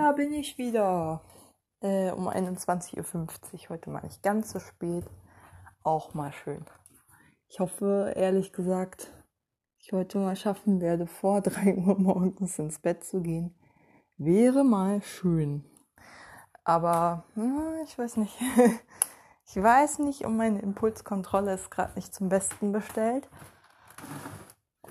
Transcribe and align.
Da 0.00 0.12
bin 0.12 0.32
ich 0.32 0.56
wieder. 0.56 1.20
Äh, 1.82 2.10
um 2.12 2.26
21.50 2.26 2.96
Uhr. 2.96 3.68
Heute 3.68 3.90
mal 3.90 4.00
nicht 4.00 4.22
ganz 4.22 4.50
so 4.50 4.58
spät. 4.58 5.04
Auch 5.82 6.14
mal 6.14 6.32
schön. 6.32 6.64
Ich 7.48 7.60
hoffe, 7.60 8.14
ehrlich 8.16 8.54
gesagt, 8.54 9.12
ich 9.78 9.92
heute 9.92 10.16
mal 10.16 10.36
schaffen 10.36 10.80
werde, 10.80 11.06
vor 11.06 11.40
3 11.42 11.74
Uhr 11.74 11.98
morgens 11.98 12.58
ins 12.58 12.78
Bett 12.78 13.04
zu 13.04 13.20
gehen. 13.20 13.54
Wäre 14.16 14.64
mal 14.64 15.02
schön. 15.02 15.66
Aber 16.64 17.24
hm, 17.34 17.82
ich 17.84 17.98
weiß 17.98 18.16
nicht. 18.16 18.38
ich 19.44 19.62
weiß 19.62 19.98
nicht, 19.98 20.24
und 20.24 20.34
meine 20.38 20.60
Impulskontrolle 20.60 21.52
ist 21.52 21.70
gerade 21.70 21.92
nicht 21.96 22.14
zum 22.14 22.30
Besten 22.30 22.72
bestellt. 22.72 23.28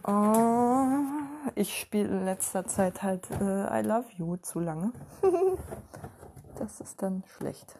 Oh, 0.04 1.18
ich 1.55 1.79
spiele 1.79 2.09
in 2.09 2.25
letzter 2.25 2.66
Zeit 2.66 3.02
halt 3.02 3.29
äh, 3.31 3.79
I 3.79 3.84
Love 3.84 4.07
You 4.18 4.38
zu 4.38 4.59
lange. 4.59 4.91
das 6.59 6.81
ist 6.81 7.02
dann 7.02 7.23
schlecht. 7.38 7.77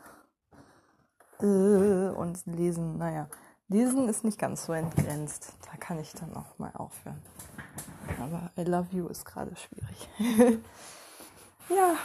Äh, 1.42 1.46
und 1.46 2.46
lesen, 2.46 2.98
naja, 2.98 3.28
lesen 3.68 4.10
ist 4.10 4.24
nicht 4.24 4.40
ganz 4.40 4.66
so 4.66 4.74
entgrenzt. 4.74 5.54
Da 5.70 5.78
kann 5.78 6.00
ich 6.00 6.14
dann 6.14 6.36
auch 6.36 6.58
mal 6.58 6.72
aufhören. 6.74 7.22
Aber 8.20 8.52
I 8.58 8.64
Love 8.64 8.88
You 8.92 9.08
ist 9.08 9.26
gerade 9.26 9.56
schwierig. 9.56 10.10
ja, 11.70 11.96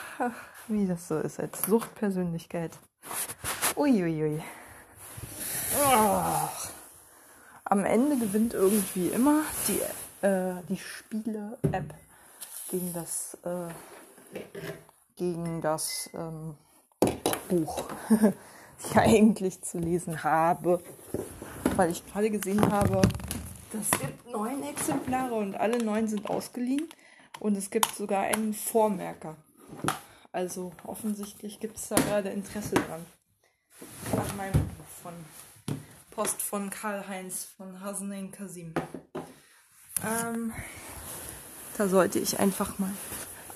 wie 0.69 0.87
das 0.87 1.09
so 1.09 1.19
ist 1.19 1.41
als 1.41 1.63
Suchtpersönlichkeit. 1.63 2.73
Uiuiui. 3.77 4.43
Oh. 5.85 6.49
Am 7.65 7.85
Ende 7.85 8.19
gewinnt 8.19 8.55
irgendwie 8.55 9.09
immer 9.09 9.41
die 9.67 9.81
äh, 10.25 10.63
die 10.69 10.79
Spiele-App 10.79 11.95
gegen 12.71 12.93
das, 12.95 13.37
äh, 13.45 13.69
gegen 15.17 15.61
das 15.61 16.09
ähm, 16.15 16.57
Buch, 17.49 17.85
das 18.09 18.33
ich 18.91 18.97
eigentlich 18.97 19.63
zu 19.63 19.79
lesen 19.79 20.25
habe, 20.25 20.83
weil 21.77 21.91
ich 21.91 22.05
gerade 22.07 22.31
gesehen 22.31 22.73
habe, 22.73 23.03
es 23.79 24.01
gibt 24.01 24.31
neun 24.31 24.63
Exemplare 24.63 25.35
und 25.35 25.57
alle 25.57 25.85
neun 25.85 26.09
sind 26.09 26.31
ausgeliehen 26.31 26.89
und 27.41 27.57
es 27.57 27.71
gibt 27.71 27.95
sogar 27.95 28.23
einen 28.23 28.55
Vormerker. 28.55 29.37
Also 30.33 30.73
offensichtlich 30.85 31.61
gibt 31.61 31.77
es 31.77 31.89
da 31.89 31.97
gerade 31.97 32.31
Interesse 32.31 32.77
dran. 32.77 33.05
An 34.13 34.37
meinem 34.37 34.53
Buch 34.53 34.87
von 35.03 35.13
Post 36.13 36.41
von 36.41 36.71
Karl-Heinz 36.71 37.45
von 37.45 37.81
Hasenin 37.81 38.31
Kasim. 38.31 38.73
Ähm, 40.03 40.53
da 41.79 41.89
sollte 41.89 42.19
ich 42.19 42.41
einfach 42.41 42.79
mal, 42.79 42.91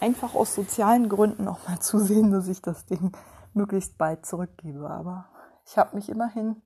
einfach 0.00 0.34
aus 0.34 0.54
sozialen 0.54 1.08
Gründen 1.08 1.48
auch 1.48 1.66
mal 1.68 1.80
zusehen, 1.80 2.30
dass 2.30 2.48
ich 2.48 2.62
das 2.62 2.86
Ding 2.86 3.12
möglichst 3.54 3.98
bald 3.98 4.26
zurückgebe. 4.26 4.88
Aber 4.88 5.28
ich 5.66 5.76
habe 5.76 5.96
mich 5.96 6.08
immerhin, 6.08 6.62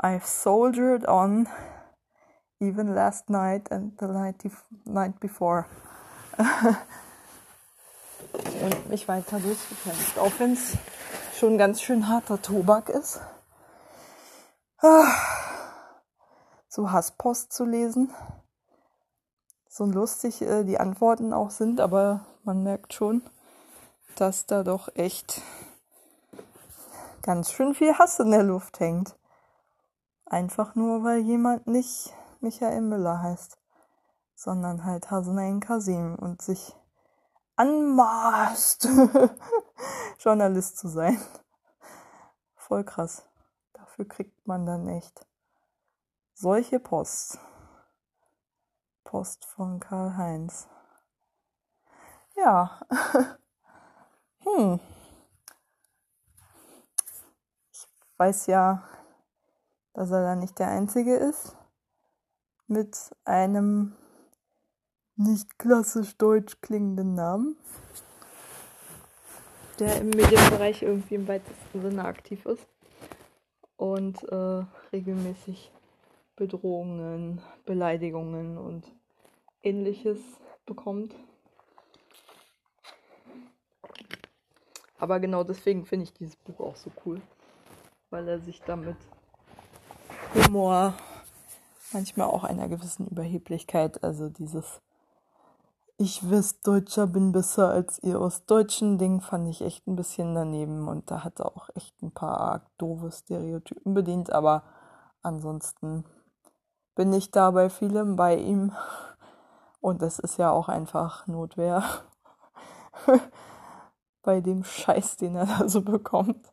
I've 0.00 0.26
soldiered 0.26 1.06
on, 1.06 1.48
even 2.60 2.94
last 2.94 3.30
night 3.30 3.70
and 3.70 3.98
the 3.98 4.06
night, 4.06 4.36
night 4.84 5.20
before. 5.20 5.66
und 8.62 8.88
mich 8.88 9.08
weiter 9.08 9.40
durchgekämpft, 9.40 10.18
auch 10.18 10.32
wenn 10.38 10.52
es 10.52 10.76
schon 11.36 11.58
ganz 11.58 11.80
schön 11.80 12.08
harter 12.08 12.40
Tobak 12.40 12.88
ist. 12.88 13.20
Ah, 14.80 15.12
so 16.68 16.92
Hasspost 16.92 17.52
zu 17.52 17.64
lesen 17.64 18.12
so 19.78 19.84
lustig 19.84 20.42
äh, 20.42 20.64
die 20.64 20.80
Antworten 20.80 21.32
auch 21.32 21.50
sind, 21.50 21.80
aber 21.80 22.26
man 22.42 22.64
merkt 22.64 22.92
schon, 22.94 23.22
dass 24.16 24.44
da 24.44 24.64
doch 24.64 24.88
echt 24.96 25.40
ganz 27.22 27.52
schön 27.52 27.74
viel 27.74 27.96
Hass 27.96 28.18
in 28.18 28.32
der 28.32 28.42
Luft 28.42 28.80
hängt. 28.80 29.16
Einfach 30.26 30.74
nur, 30.74 31.04
weil 31.04 31.20
jemand 31.20 31.68
nicht 31.68 32.12
Michael 32.40 32.80
Müller 32.80 33.22
heißt, 33.22 33.56
sondern 34.34 34.84
halt 34.84 35.12
Hasanein 35.12 35.60
Kasim 35.60 36.16
und 36.16 36.42
sich 36.42 36.74
anmaßt, 37.54 38.88
Journalist 40.18 40.76
zu 40.76 40.88
sein. 40.88 41.20
Voll 42.56 42.82
krass. 42.82 43.24
Dafür 43.74 44.08
kriegt 44.08 44.44
man 44.44 44.66
dann 44.66 44.88
echt 44.88 45.24
solche 46.34 46.80
Posts. 46.80 47.38
Post 49.08 49.46
von 49.46 49.80
Karl-Heinz. 49.80 50.68
Ja. 52.36 52.78
hm. 54.44 54.80
Ich 57.72 57.86
weiß 58.18 58.48
ja, 58.48 58.86
dass 59.94 60.10
er 60.10 60.20
da 60.24 60.36
nicht 60.36 60.58
der 60.58 60.68
Einzige 60.68 61.16
ist 61.16 61.56
mit 62.66 62.98
einem 63.24 63.96
nicht 65.16 65.58
klassisch 65.58 66.18
deutsch 66.18 66.60
klingenden 66.60 67.14
Namen, 67.14 67.56
der 69.78 70.02
im 70.02 70.10
Medienbereich 70.10 70.82
irgendwie 70.82 71.14
im 71.14 71.26
weitesten 71.26 71.80
Sinne 71.80 72.04
aktiv 72.04 72.44
ist 72.44 72.68
und 73.78 74.22
äh, 74.24 74.66
regelmäßig 74.92 75.72
Bedrohungen, 76.36 77.40
Beleidigungen 77.64 78.58
und 78.58 78.97
ähnliches 79.62 80.18
bekommt. 80.66 81.14
Aber 84.98 85.20
genau 85.20 85.44
deswegen 85.44 85.86
finde 85.86 86.04
ich 86.04 86.12
dieses 86.12 86.36
Buch 86.36 86.60
auch 86.60 86.76
so 86.76 86.90
cool, 87.04 87.20
weil 88.10 88.26
er 88.28 88.40
sich 88.40 88.60
damit 88.62 88.96
Humor, 90.34 90.94
manchmal 91.92 92.26
auch 92.26 92.44
einer 92.44 92.68
gewissen 92.68 93.06
Überheblichkeit, 93.06 94.02
also 94.02 94.28
dieses 94.28 94.80
Ich 95.96 96.28
Westdeutscher 96.28 97.06
bin 97.06 97.32
besser 97.32 97.70
als 97.70 98.02
ihr 98.02 98.20
Ostdeutschen 98.20 98.98
Ding 98.98 99.20
fand 99.20 99.48
ich 99.48 99.62
echt 99.62 99.86
ein 99.86 99.96
bisschen 99.96 100.34
daneben 100.34 100.88
und 100.88 101.10
da 101.10 101.24
hat 101.24 101.40
er 101.40 101.46
auch 101.46 101.70
echt 101.74 102.02
ein 102.02 102.10
paar 102.10 102.40
arg 102.40 102.66
doofe 102.76 103.10
Stereotypen 103.10 103.94
bedient, 103.94 104.32
aber 104.32 104.64
ansonsten 105.22 106.04
bin 106.94 107.12
ich 107.12 107.30
da 107.30 107.52
bei 107.52 107.70
vielem 107.70 108.16
bei 108.16 108.36
ihm. 108.36 108.72
Und 109.80 110.02
das 110.02 110.18
ist 110.18 110.38
ja 110.38 110.50
auch 110.50 110.68
einfach 110.68 111.26
Notwehr 111.26 111.82
bei 114.22 114.40
dem 114.40 114.64
Scheiß, 114.64 115.16
den 115.16 115.36
er 115.36 115.46
da 115.46 115.68
so 115.68 115.82
bekommt. 115.82 116.52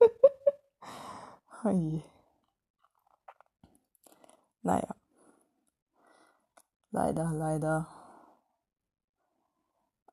naja. 4.62 4.94
Leider, 6.92 7.30
leider. 7.32 7.88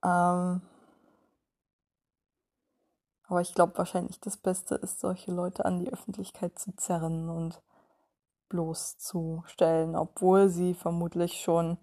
Ähm, 0.04 0.62
aber 3.28 3.42
ich 3.42 3.54
glaube 3.54 3.78
wahrscheinlich 3.78 4.20
das 4.20 4.38
Beste 4.38 4.76
ist, 4.76 5.00
solche 5.00 5.32
Leute 5.32 5.66
an 5.66 5.80
die 5.80 5.92
Öffentlichkeit 5.92 6.58
zu 6.60 6.76
zerren 6.76 7.30
und 7.30 7.62
bloßzustellen, 8.50 9.96
obwohl 9.96 10.50
sie 10.50 10.74
vermutlich 10.74 11.42
schon 11.42 11.78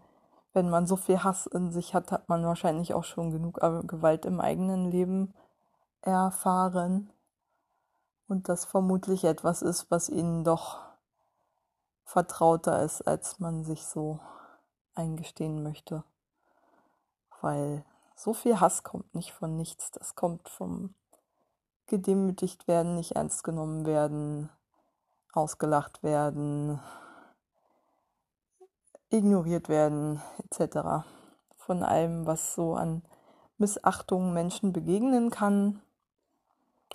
wenn 0.54 0.70
man 0.70 0.86
so 0.86 0.96
viel 0.96 1.22
Hass 1.22 1.46
in 1.46 1.72
sich 1.72 1.94
hat, 1.94 2.12
hat 2.12 2.28
man 2.28 2.44
wahrscheinlich 2.44 2.94
auch 2.94 3.04
schon 3.04 3.30
genug 3.30 3.60
Gewalt 3.86 4.24
im 4.24 4.40
eigenen 4.40 4.90
Leben 4.90 5.34
erfahren. 6.00 7.10
Und 8.28 8.48
das 8.48 8.64
vermutlich 8.64 9.24
etwas 9.24 9.62
ist, 9.62 9.90
was 9.90 10.08
ihnen 10.08 10.44
doch 10.44 10.78
vertrauter 12.04 12.82
ist, 12.82 13.02
als 13.02 13.40
man 13.40 13.64
sich 13.64 13.84
so 13.84 14.20
eingestehen 14.94 15.62
möchte. 15.62 16.04
Weil 17.40 17.84
so 18.14 18.32
viel 18.32 18.60
Hass 18.60 18.84
kommt 18.84 19.12
nicht 19.14 19.32
von 19.32 19.56
nichts. 19.56 19.90
Das 19.90 20.14
kommt 20.14 20.48
vom 20.48 20.94
gedemütigt 21.86 22.66
werden, 22.68 22.94
nicht 22.94 23.12
ernst 23.12 23.44
genommen 23.44 23.84
werden, 23.84 24.48
ausgelacht 25.32 26.02
werden, 26.02 26.80
ignoriert 29.14 29.68
werden 29.68 30.20
etc. 30.38 31.06
Von 31.56 31.82
allem, 31.82 32.26
was 32.26 32.54
so 32.54 32.74
an 32.74 33.02
Missachtung 33.58 34.34
Menschen 34.34 34.72
begegnen 34.72 35.30
kann. 35.30 35.80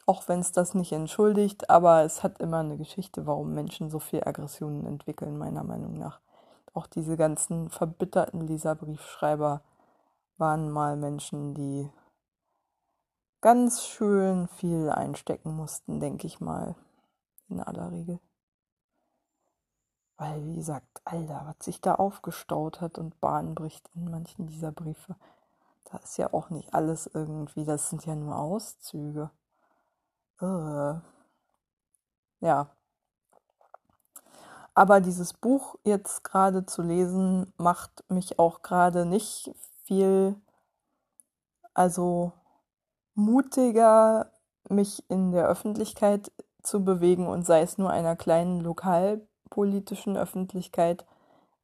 Auch 0.06 0.28
wenn 0.28 0.40
es 0.40 0.52
das 0.52 0.74
nicht 0.74 0.92
entschuldigt, 0.92 1.70
aber 1.70 2.04
es 2.04 2.24
hat 2.24 2.40
immer 2.40 2.60
eine 2.60 2.78
Geschichte, 2.78 3.26
warum 3.26 3.54
Menschen 3.54 3.90
so 3.90 4.00
viel 4.00 4.24
Aggressionen 4.24 4.86
entwickeln, 4.86 5.38
meiner 5.38 5.64
Meinung 5.64 5.98
nach. 5.98 6.20
Auch 6.74 6.88
diese 6.88 7.18
ganzen 7.18 7.70
verbitterten 7.70 8.42
Leserbriefschreiber 8.42 9.62
waren 10.38 10.70
mal 10.72 10.96
Menschen, 10.96 11.54
die 11.54 11.90
ganz 13.42 13.84
schön 13.84 14.48
viel 14.48 14.90
einstecken 14.90 15.56
mussten, 15.56 16.00
denke 16.00 16.28
ich 16.28 16.40
mal, 16.40 16.76
in 17.50 17.60
aller 17.60 17.92
Regel. 17.92 18.20
Weil, 20.20 20.46
wie 20.46 20.56
gesagt, 20.56 21.02
Alter, 21.06 21.44
was 21.46 21.66
sich 21.66 21.80
da 21.80 21.96
aufgestaut 21.96 22.82
hat 22.82 22.98
und 22.98 23.22
Bahn 23.22 23.56
bricht 23.56 23.90
in 23.96 24.12
manchen 24.12 24.48
dieser 24.48 24.74
Briefe. 24.74 25.16
Da 25.86 25.98
ist 26.00 26.18
ja 26.18 26.34
auch 26.34 26.50
nicht 26.50 26.74
alles 26.74 27.10
irgendwie, 27.14 27.64
das 27.64 27.90
sind 27.90 28.06
ja 28.06 28.16
nur 28.16 28.38
Auszüge. 28.38 29.32
Äh. 30.42 31.00
Ja. 32.42 32.68
Aber 34.74 35.00
dieses 35.00 35.32
Buch 35.32 35.76
jetzt 35.86 36.26
gerade 36.26 36.66
zu 36.66 36.82
lesen, 36.82 37.54
macht 37.58 38.04
mich 38.10 38.40
auch 38.40 38.62
gerade 38.62 39.06
nicht 39.06 39.56
viel, 39.86 40.36
also 41.74 42.34
mutiger, 43.16 44.34
mich 44.68 45.10
in 45.10 45.32
der 45.32 45.48
Öffentlichkeit 45.48 46.30
zu 46.62 46.84
bewegen 46.84 47.26
und 47.26 47.46
sei 47.46 47.62
es 47.62 47.78
nur 47.78 47.90
einer 47.90 48.18
kleinen 48.18 48.60
lokalpolitischen 49.50 50.18
Öffentlichkeit 50.18 51.06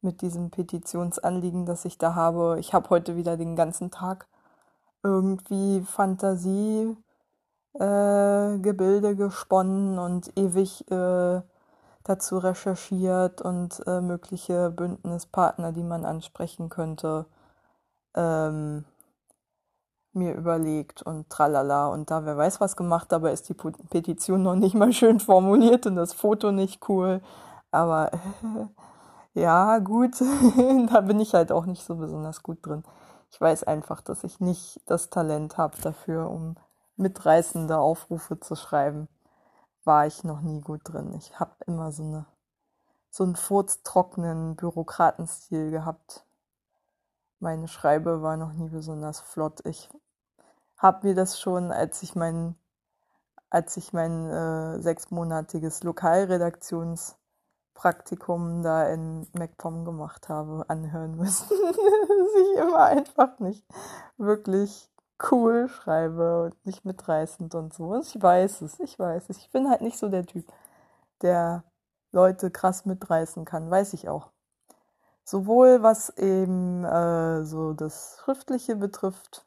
mit 0.02 0.22
diesem 0.22 0.50
Petitionsanliegen, 0.50 1.66
das 1.66 1.84
ich 1.84 1.98
da 1.98 2.14
habe. 2.14 2.58
Ich 2.60 2.74
habe 2.74 2.90
heute 2.90 3.16
wieder 3.16 3.36
den 3.36 3.56
ganzen 3.56 3.90
Tag 3.90 4.26
irgendwie 5.02 5.82
Fantasie 5.82 6.96
äh, 7.74 8.58
gesponnen 8.58 9.98
und 9.98 10.32
ewig 10.36 10.88
äh, 10.90 11.40
dazu 12.04 12.38
recherchiert 12.38 13.42
und 13.42 13.82
äh, 13.86 14.00
mögliche 14.00 14.70
Bündnispartner, 14.70 15.72
die 15.72 15.82
man 15.82 16.04
ansprechen 16.04 16.68
könnte, 16.68 17.26
ähm, 18.14 18.84
mir 20.12 20.34
überlegt 20.34 21.02
und 21.02 21.28
tralala 21.28 21.88
und 21.88 22.10
da 22.10 22.24
wer 22.24 22.36
weiß 22.38 22.60
was 22.60 22.76
gemacht, 22.76 23.12
aber 23.12 23.32
ist 23.32 23.48
die 23.48 23.54
Petition 23.54 24.42
noch 24.42 24.54
nicht 24.54 24.74
mal 24.74 24.92
schön 24.92 25.20
formuliert 25.20 25.86
und 25.86 25.96
das 25.96 26.14
Foto 26.14 26.52
nicht 26.52 26.88
cool. 26.88 27.20
Aber 27.76 28.10
ja, 29.34 29.78
gut, 29.80 30.18
da 30.90 31.00
bin 31.02 31.20
ich 31.20 31.34
halt 31.34 31.52
auch 31.52 31.66
nicht 31.66 31.84
so 31.84 31.96
besonders 31.96 32.42
gut 32.42 32.64
drin. 32.64 32.84
Ich 33.30 33.38
weiß 33.38 33.64
einfach, 33.64 34.00
dass 34.00 34.24
ich 34.24 34.40
nicht 34.40 34.80
das 34.86 35.10
Talent 35.10 35.58
habe 35.58 35.76
dafür, 35.82 36.30
um 36.30 36.56
mitreißende 36.96 37.76
Aufrufe 37.78 38.40
zu 38.40 38.56
schreiben. 38.56 39.08
War 39.84 40.06
ich 40.06 40.24
noch 40.24 40.40
nie 40.40 40.62
gut 40.62 40.80
drin. 40.84 41.12
Ich 41.18 41.38
habe 41.38 41.52
immer 41.66 41.92
so 41.92 42.02
eine 42.02 42.26
so 43.10 43.24
einen 43.24 43.36
furztrockenen 43.36 44.56
Bürokratenstil 44.56 45.70
gehabt. 45.70 46.24
Meine 47.40 47.68
Schreibe 47.68 48.22
war 48.22 48.36
noch 48.36 48.52
nie 48.52 48.68
besonders 48.68 49.20
flott. 49.20 49.64
Ich 49.64 49.90
habe 50.78 51.08
mir 51.08 51.14
das 51.14 51.38
schon, 51.38 51.72
als 51.72 52.02
ich 52.02 52.14
mein, 52.14 52.56
als 53.50 53.76
ich 53.76 53.92
mein 53.92 54.30
äh, 54.30 54.80
sechsmonatiges 54.80 55.82
Lokalredaktionspraktikum 57.76 58.62
da 58.62 58.88
in 58.88 59.26
MacPom 59.32 59.84
gemacht 59.84 60.28
habe, 60.28 60.64
anhören 60.68 61.16
müssen, 61.16 61.48
dass 61.50 62.42
ich 62.42 62.58
immer 62.58 62.84
einfach 62.84 63.38
nicht 63.38 63.64
wirklich 64.16 64.90
cool 65.30 65.68
schreibe 65.68 66.44
und 66.44 66.66
nicht 66.66 66.84
mitreißend 66.84 67.54
und 67.54 67.72
so. 67.72 67.98
Ich 68.00 68.20
weiß 68.20 68.62
es, 68.62 68.80
ich 68.80 68.98
weiß 68.98 69.30
es. 69.30 69.38
Ich 69.38 69.50
bin 69.50 69.68
halt 69.68 69.80
nicht 69.80 69.98
so 69.98 70.08
der 70.08 70.26
Typ, 70.26 70.46
der 71.22 71.64
Leute 72.12 72.50
krass 72.50 72.84
mitreißen 72.84 73.44
kann, 73.44 73.70
weiß 73.70 73.94
ich 73.94 74.08
auch. 74.08 74.30
Sowohl 75.24 75.82
was 75.82 76.10
eben 76.10 76.84
äh, 76.84 77.44
so 77.44 77.72
das 77.72 78.18
Schriftliche 78.20 78.76
betrifft, 78.76 79.46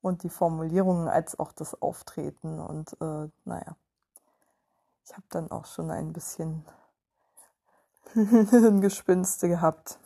und 0.00 0.22
die 0.22 0.28
Formulierungen 0.28 1.08
als 1.08 1.38
auch 1.40 1.52
das 1.52 1.82
Auftreten. 1.82 2.60
Und 2.60 2.92
äh, 3.00 3.28
naja, 3.44 3.76
ich 5.04 5.12
habe 5.12 5.26
dann 5.30 5.50
auch 5.50 5.66
schon 5.66 5.90
ein 5.90 6.12
bisschen 6.12 6.64
Gespinste 8.80 9.48
gehabt, 9.48 9.98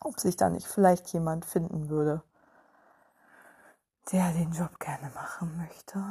ob 0.00 0.18
sich 0.20 0.36
da 0.36 0.50
nicht 0.50 0.66
vielleicht 0.66 1.08
jemand 1.12 1.44
finden 1.44 1.88
würde, 1.88 2.22
der 4.12 4.32
den 4.32 4.52
Job 4.52 4.78
gerne 4.78 5.10
machen 5.14 5.56
möchte. 5.56 6.02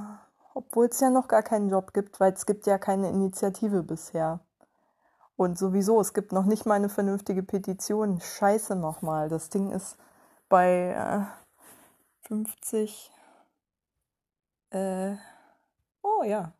Obwohl 0.53 0.87
es 0.87 0.99
ja 0.99 1.09
noch 1.09 1.27
gar 1.27 1.43
keinen 1.43 1.69
Job 1.69 1.93
gibt, 1.93 2.19
weil 2.19 2.33
es 2.33 2.45
gibt 2.45 2.65
ja 2.65 2.77
keine 2.77 3.09
Initiative 3.09 3.83
bisher. 3.83 4.39
Und 5.35 5.57
sowieso, 5.57 6.01
es 6.01 6.13
gibt 6.13 6.31
noch 6.31 6.45
nicht 6.45 6.65
mal 6.65 6.75
eine 6.75 6.89
vernünftige 6.89 7.43
Petition. 7.43 8.19
Scheiße 8.19 8.75
nochmal. 8.75 9.29
Das 9.29 9.49
Ding 9.49 9.71
ist 9.71 9.97
bei 10.49 11.27
äh, 12.23 12.27
50. 12.27 13.11
Äh, 14.71 15.15
oh 16.01 16.23
ja. 16.23 16.53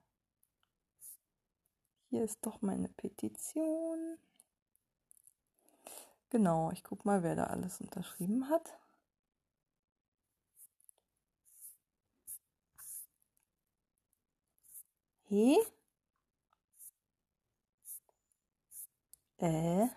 Hier 2.09 2.23
ist 2.23 2.45
doch 2.45 2.61
meine 2.61 2.87
Petition. 2.89 4.19
Genau, 6.29 6.71
ich 6.71 6.83
guck 6.83 7.03
mal, 7.05 7.23
wer 7.23 7.35
da 7.35 7.45
alles 7.45 7.79
unterschrieben 7.81 8.49
hat. 8.49 8.77
Hey? 15.29 15.57
Äh? 19.39 19.87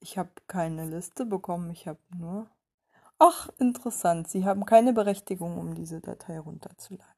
Ich 0.00 0.18
habe 0.18 0.30
keine 0.48 0.86
Liste 0.86 1.24
bekommen, 1.26 1.70
ich 1.70 1.86
habe 1.86 2.00
nur. 2.16 2.50
Ach, 3.18 3.48
interessant, 3.58 4.28
Sie 4.28 4.44
haben 4.46 4.66
keine 4.66 4.92
Berechtigung, 4.92 5.58
um 5.58 5.74
diese 5.74 6.00
Datei 6.00 6.38
runterzuladen. 6.40 7.14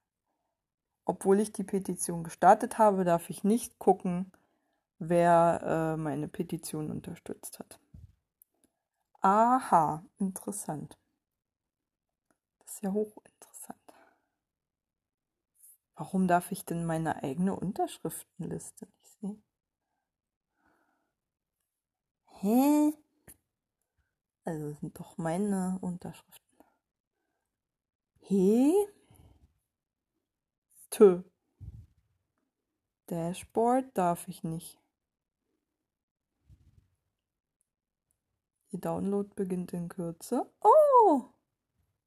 Obwohl 1.04 1.40
ich 1.40 1.52
die 1.52 1.64
Petition 1.64 2.24
gestartet 2.24 2.78
habe, 2.78 3.04
darf 3.04 3.28
ich 3.30 3.44
nicht 3.44 3.78
gucken, 3.78 4.32
wer 5.00 5.60
äh, 5.64 5.96
meine 5.96 6.28
Petition 6.28 6.90
unterstützt 6.90 7.58
hat. 7.58 7.80
Aha, 9.22 10.04
interessant. 10.18 10.96
Das 12.60 12.74
ist 12.74 12.82
ja 12.82 12.92
hochinteressant. 12.92 13.78
Warum 15.96 16.28
darf 16.28 16.52
ich 16.52 16.64
denn 16.64 16.86
meine 16.86 17.22
eigene 17.22 17.56
Unterschriftenliste 17.56 18.86
nicht 18.86 19.20
sehen? 19.20 19.42
Hä? 22.26 22.94
Also 24.44 24.72
sind 24.72 24.98
doch 24.98 25.18
meine 25.18 25.78
Unterschriften. 25.80 26.64
He? 28.20 28.74
Tö. 30.88 31.22
Dashboard 33.06 33.86
darf 33.98 34.28
ich 34.28 34.44
nicht. 34.44 34.78
Ihr 38.72 38.80
Download 38.80 39.28
beginnt 39.34 39.72
in 39.72 39.88
Kürze. 39.88 40.46
Oh! 40.62 41.22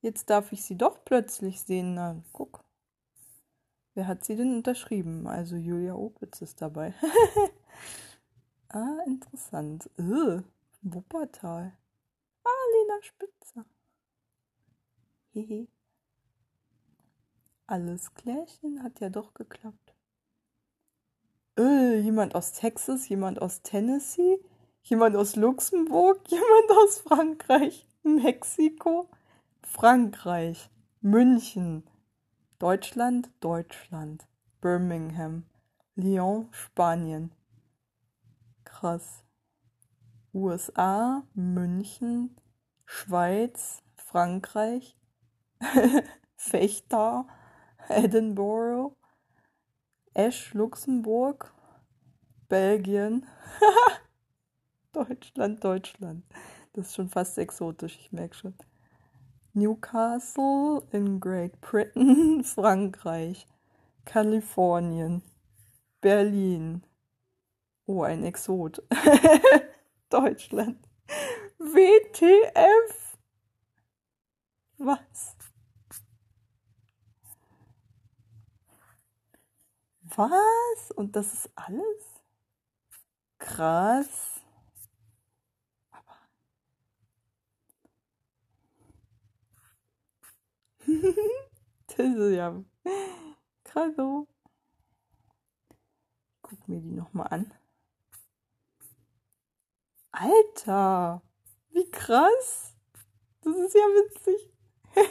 Jetzt 0.01 0.29
darf 0.29 0.51
ich 0.51 0.63
sie 0.63 0.77
doch 0.77 1.03
plötzlich 1.05 1.61
sehen. 1.61 1.93
Na, 1.93 2.21
guck. 2.31 2.63
Wer 3.95 4.07
hat 4.07 4.25
sie 4.25 4.35
denn 4.35 4.55
unterschrieben? 4.55 5.27
Also 5.27 5.55
Julia 5.55 5.95
Opitz 5.95 6.41
ist 6.41 6.61
dabei. 6.61 6.93
Ah, 8.75 9.03
interessant. 9.05 9.87
Ugh, 9.99 10.43
Wuppertal. 10.81 11.77
Ah, 12.43 12.49
Lena 12.73 13.03
Spitzer. 13.03 13.65
Hehe. 15.31 15.67
Alles 17.67 18.15
klärchen, 18.15 18.81
hat 18.81 18.99
ja 18.99 19.09
doch 19.09 19.35
geklappt. 19.35 19.93
Äh, 21.55 21.99
jemand 21.99 22.33
aus 22.33 22.53
Texas, 22.53 23.07
jemand 23.09 23.39
aus 23.39 23.61
Tennessee, 23.61 24.39
jemand 24.83 25.15
aus 25.15 25.35
Luxemburg, 25.35 26.19
jemand 26.27 26.71
aus 26.83 26.99
Frankreich, 26.99 27.87
Mexiko, 28.03 29.09
Frankreich, 29.63 30.69
München, 31.01 31.83
Deutschland, 32.59 33.29
Deutschland, 33.39 34.27
Birmingham, 34.61 35.45
Lyon, 35.95 36.47
Spanien, 36.51 37.31
krass. 38.63 39.23
USA, 40.33 41.23
München, 41.35 42.35
Schweiz, 42.85 43.83
Frankreich, 43.95 44.97
Fechter, 46.35 47.27
Edinburgh, 47.87 48.95
Esch, 50.15 50.55
Luxemburg, 50.55 51.53
Belgien, 52.49 53.27
Deutschland, 54.93 55.63
Deutschland. 55.63 56.23
Das 56.73 56.87
ist 56.87 56.95
schon 56.95 57.09
fast 57.09 57.37
exotisch, 57.37 57.97
ich 57.99 58.11
merke 58.11 58.35
schon. 58.35 58.53
Newcastle 59.53 60.83
in 60.91 61.19
Great 61.19 61.59
Britain, 61.61 62.43
Frankreich, 62.45 63.45
Kalifornien, 64.05 65.21
Berlin, 66.01 66.83
Oh, 67.85 68.03
ein 68.03 68.23
Exot. 68.23 68.81
Deutschland. 70.09 70.77
WTF? 71.59 73.17
Was? 74.77 75.35
Was? 80.15 80.91
Und 80.95 81.15
das 81.15 81.33
ist 81.33 81.49
alles? 81.55 81.83
Krass. 83.37 84.41
Aber 85.91 86.17
das 91.87 91.97
ist 91.97 92.35
ja 92.35 92.63
krass 93.63 93.91
so. 93.95 94.27
Guck 96.41 96.67
mir 96.67 96.79
die 96.79 96.91
nochmal 96.91 97.27
an. 97.29 97.53
Alter, 100.11 101.21
wie 101.69 101.89
krass. 101.89 102.75
Das 103.41 103.55
ist 103.55 103.73
ja 103.73 103.81
witzig. 103.81 104.53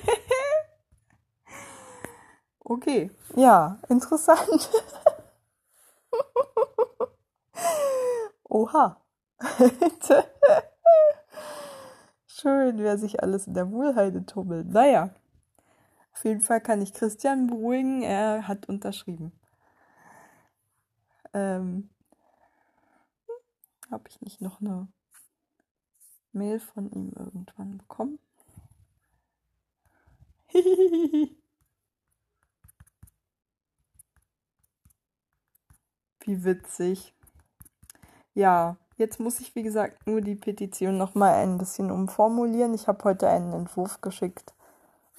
okay, 2.61 3.11
ja, 3.35 3.81
interessant. 3.89 4.71
Oha. 8.49 9.03
Schön, 12.27 12.79
wer 12.79 12.97
sich 12.99 13.23
alles 13.23 13.47
in 13.47 13.55
der 13.55 13.71
Wohlheide 13.71 14.25
tummelt. 14.25 14.69
Naja, 14.69 15.15
auf 16.15 16.25
jeden 16.25 16.41
Fall 16.41 16.61
kann 16.61 16.83
ich 16.83 16.93
Christian 16.93 17.47
beruhigen, 17.47 18.03
er 18.03 18.47
hat 18.49 18.69
unterschrieben. 18.69 19.33
Ähm, 21.35 21.89
Habe 23.91 24.09
ich 24.09 24.21
nicht 24.21 24.41
noch 24.41 24.61
eine 24.61 24.89
Mail 26.33 26.61
von 26.61 26.91
ihm 26.91 27.13
irgendwann 27.17 27.79
bekommen? 27.79 28.19
Wie 36.21 36.45
witzig. 36.45 37.15
Ja, 38.35 38.77
jetzt 38.97 39.19
muss 39.19 39.41
ich, 39.41 39.55
wie 39.55 39.63
gesagt, 39.63 40.07
nur 40.07 40.21
die 40.21 40.37
Petition 40.37 40.97
nochmal 40.99 41.35
ein 41.35 41.59
bisschen 41.59 41.91
umformulieren. 41.91 42.75
Ich 42.75 42.87
habe 42.89 43.05
heute 43.05 43.29
einen 43.29 43.53
Entwurf 43.53 44.01
geschickt 44.01 44.55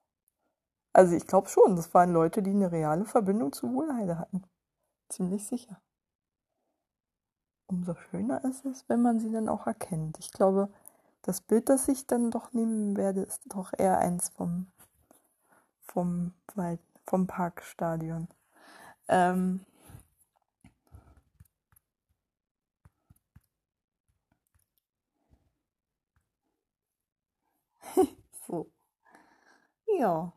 Also 0.94 1.16
ich 1.16 1.28
glaube 1.28 1.48
schon, 1.50 1.76
das 1.76 1.94
waren 1.94 2.12
Leute, 2.12 2.42
die 2.44 2.52
eine 2.52 2.72
reale 2.72 3.06
Verbindung 3.06 3.54
zu 3.54 3.74
Wohlheide 3.74 4.18
hatten. 4.20 4.44
Ziemlich 5.10 5.46
sicher. 5.48 5.82
Umso 7.68 7.96
schöner 7.96 8.44
ist 8.46 8.66
es, 8.66 8.88
wenn 8.90 9.02
man 9.02 9.20
sie 9.20 9.32
dann 9.32 9.50
auch 9.50 9.68
erkennt. 9.68 10.18
Ich 10.20 10.32
glaube, 10.32 10.70
das 11.22 11.42
Bild, 11.42 11.70
das 11.70 11.88
ich 11.88 12.08
dann 12.08 12.32
doch 12.32 12.54
nehmen 12.54 12.98
werde, 12.98 13.22
ist 13.22 13.44
doch 13.48 13.74
eher 13.78 14.00
eins 14.00 14.30
vom 14.30 14.68
vom 15.82 16.34
Wald, 16.56 16.80
vom 17.06 17.28
Parkstadion. 17.28 18.28
Ähm, 19.08 19.66
so. 28.48 28.68
Ja. 29.88 30.37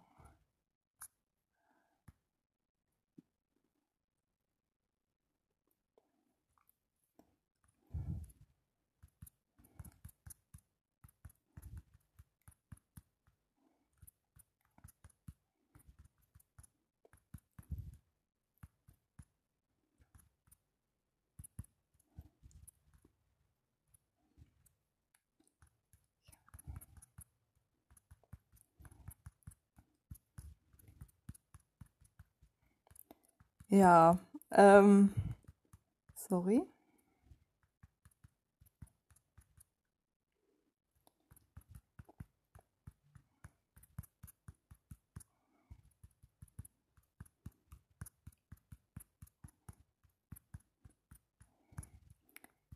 Ja, 33.71 34.19
ähm, 34.53 35.11
sorry. 36.15 36.63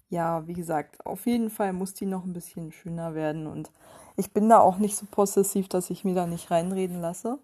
Ja, 0.08 0.46
wie 0.46 0.54
gesagt, 0.54 1.04
auf 1.04 1.26
jeden 1.26 1.50
Fall 1.50 1.74
muss 1.74 1.92
die 1.92 2.06
noch 2.06 2.24
ein 2.24 2.32
bisschen 2.32 2.72
schöner 2.72 3.14
werden 3.14 3.46
und 3.46 3.70
ich 4.16 4.32
bin 4.32 4.48
da 4.48 4.58
auch 4.60 4.78
nicht 4.78 4.96
so 4.96 5.04
possessiv, 5.10 5.68
dass 5.68 5.90
ich 5.90 6.04
mir 6.04 6.14
da 6.14 6.26
nicht 6.26 6.50
reinreden 6.50 7.00
lasse. 7.02 7.38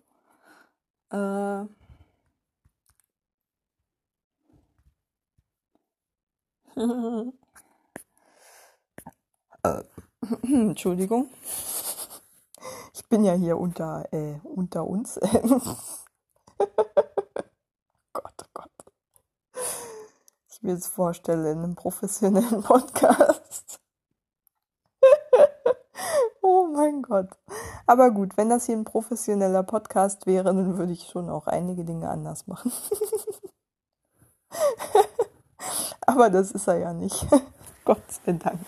Äh, 1.11 1.67
äh, 9.63 9.83
Entschuldigung. 10.43 11.31
Ich 12.95 13.07
bin 13.09 13.25
ja 13.25 13.33
hier 13.35 13.59
unter, 13.59 14.13
äh, 14.13 14.39
unter 14.45 14.87
uns. 14.87 15.19
Gott, 18.13 18.35
oh 18.43 18.49
Gott. 18.55 18.71
Ich 20.49 20.63
mir 20.63 20.75
das 20.75 20.87
vorstelle 20.87 21.53
in 21.53 21.59
einem 21.59 21.75
professionellen 21.75 22.63
Podcast. 22.67 23.81
oh 26.43 26.67
mein 26.73 27.03
Gott. 27.03 27.29
Aber 27.87 28.11
gut, 28.11 28.37
wenn 28.37 28.49
das 28.49 28.67
hier 28.67 28.77
ein 28.77 28.85
professioneller 28.85 29.63
Podcast 29.63 30.27
wäre, 30.27 30.55
dann 30.55 30.79
würde 30.79 30.93
ich 30.93 31.09
schon 31.09 31.29
auch 31.29 31.47
einige 31.47 31.85
Dinge 31.85 32.09
anders 32.09 32.47
machen. 32.47 32.73
Aber 36.11 36.29
das 36.29 36.51
ist 36.51 36.67
er 36.67 36.79
ja 36.79 36.93
nicht. 36.93 37.25
Gott 37.85 38.03
sei 38.11 38.33
Dank. 38.33 38.59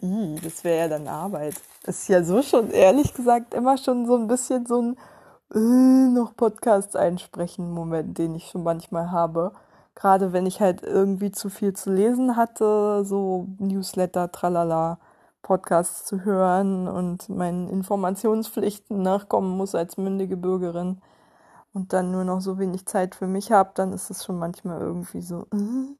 Ih, 0.00 0.38
das 0.40 0.62
wäre 0.62 0.78
ja 0.78 0.88
dann 0.88 1.08
Arbeit. 1.08 1.54
Das 1.84 1.98
ist 1.98 2.08
ja 2.08 2.22
so 2.22 2.42
schon, 2.42 2.70
ehrlich 2.70 3.12
gesagt, 3.12 3.54
immer 3.54 3.76
schon 3.76 4.06
so 4.06 4.14
ein 4.16 4.28
bisschen 4.28 4.64
so 4.66 4.80
ein 4.80 4.96
äh, 5.52 5.58
noch 5.58 6.36
Podcasts 6.36 6.94
einsprechen 6.94 7.72
Moment, 7.72 8.18
den 8.18 8.36
ich 8.36 8.48
schon 8.48 8.62
manchmal 8.62 9.10
habe. 9.10 9.52
Gerade 9.96 10.32
wenn 10.32 10.46
ich 10.46 10.60
halt 10.60 10.82
irgendwie 10.82 11.32
zu 11.32 11.50
viel 11.50 11.72
zu 11.72 11.92
lesen 11.92 12.36
hatte, 12.36 13.04
so 13.04 13.48
Newsletter, 13.58 14.30
tralala, 14.30 14.98
Podcasts 15.42 16.04
zu 16.04 16.24
hören 16.24 16.86
und 16.86 17.28
meinen 17.28 17.68
Informationspflichten 17.68 19.02
nachkommen 19.02 19.56
muss 19.56 19.74
als 19.74 19.96
mündige 19.96 20.36
Bürgerin 20.36 21.02
und 21.74 21.92
dann 21.92 22.12
nur 22.12 22.22
noch 22.24 22.40
so 22.40 22.60
wenig 22.60 22.86
Zeit 22.86 23.16
für 23.16 23.26
mich 23.26 23.50
habe, 23.50 23.72
dann 23.74 23.92
ist 23.92 24.08
es 24.08 24.24
schon 24.24 24.38
manchmal 24.38 24.80
irgendwie 24.80 25.20
so, 25.20 25.46
äh, 25.52 25.96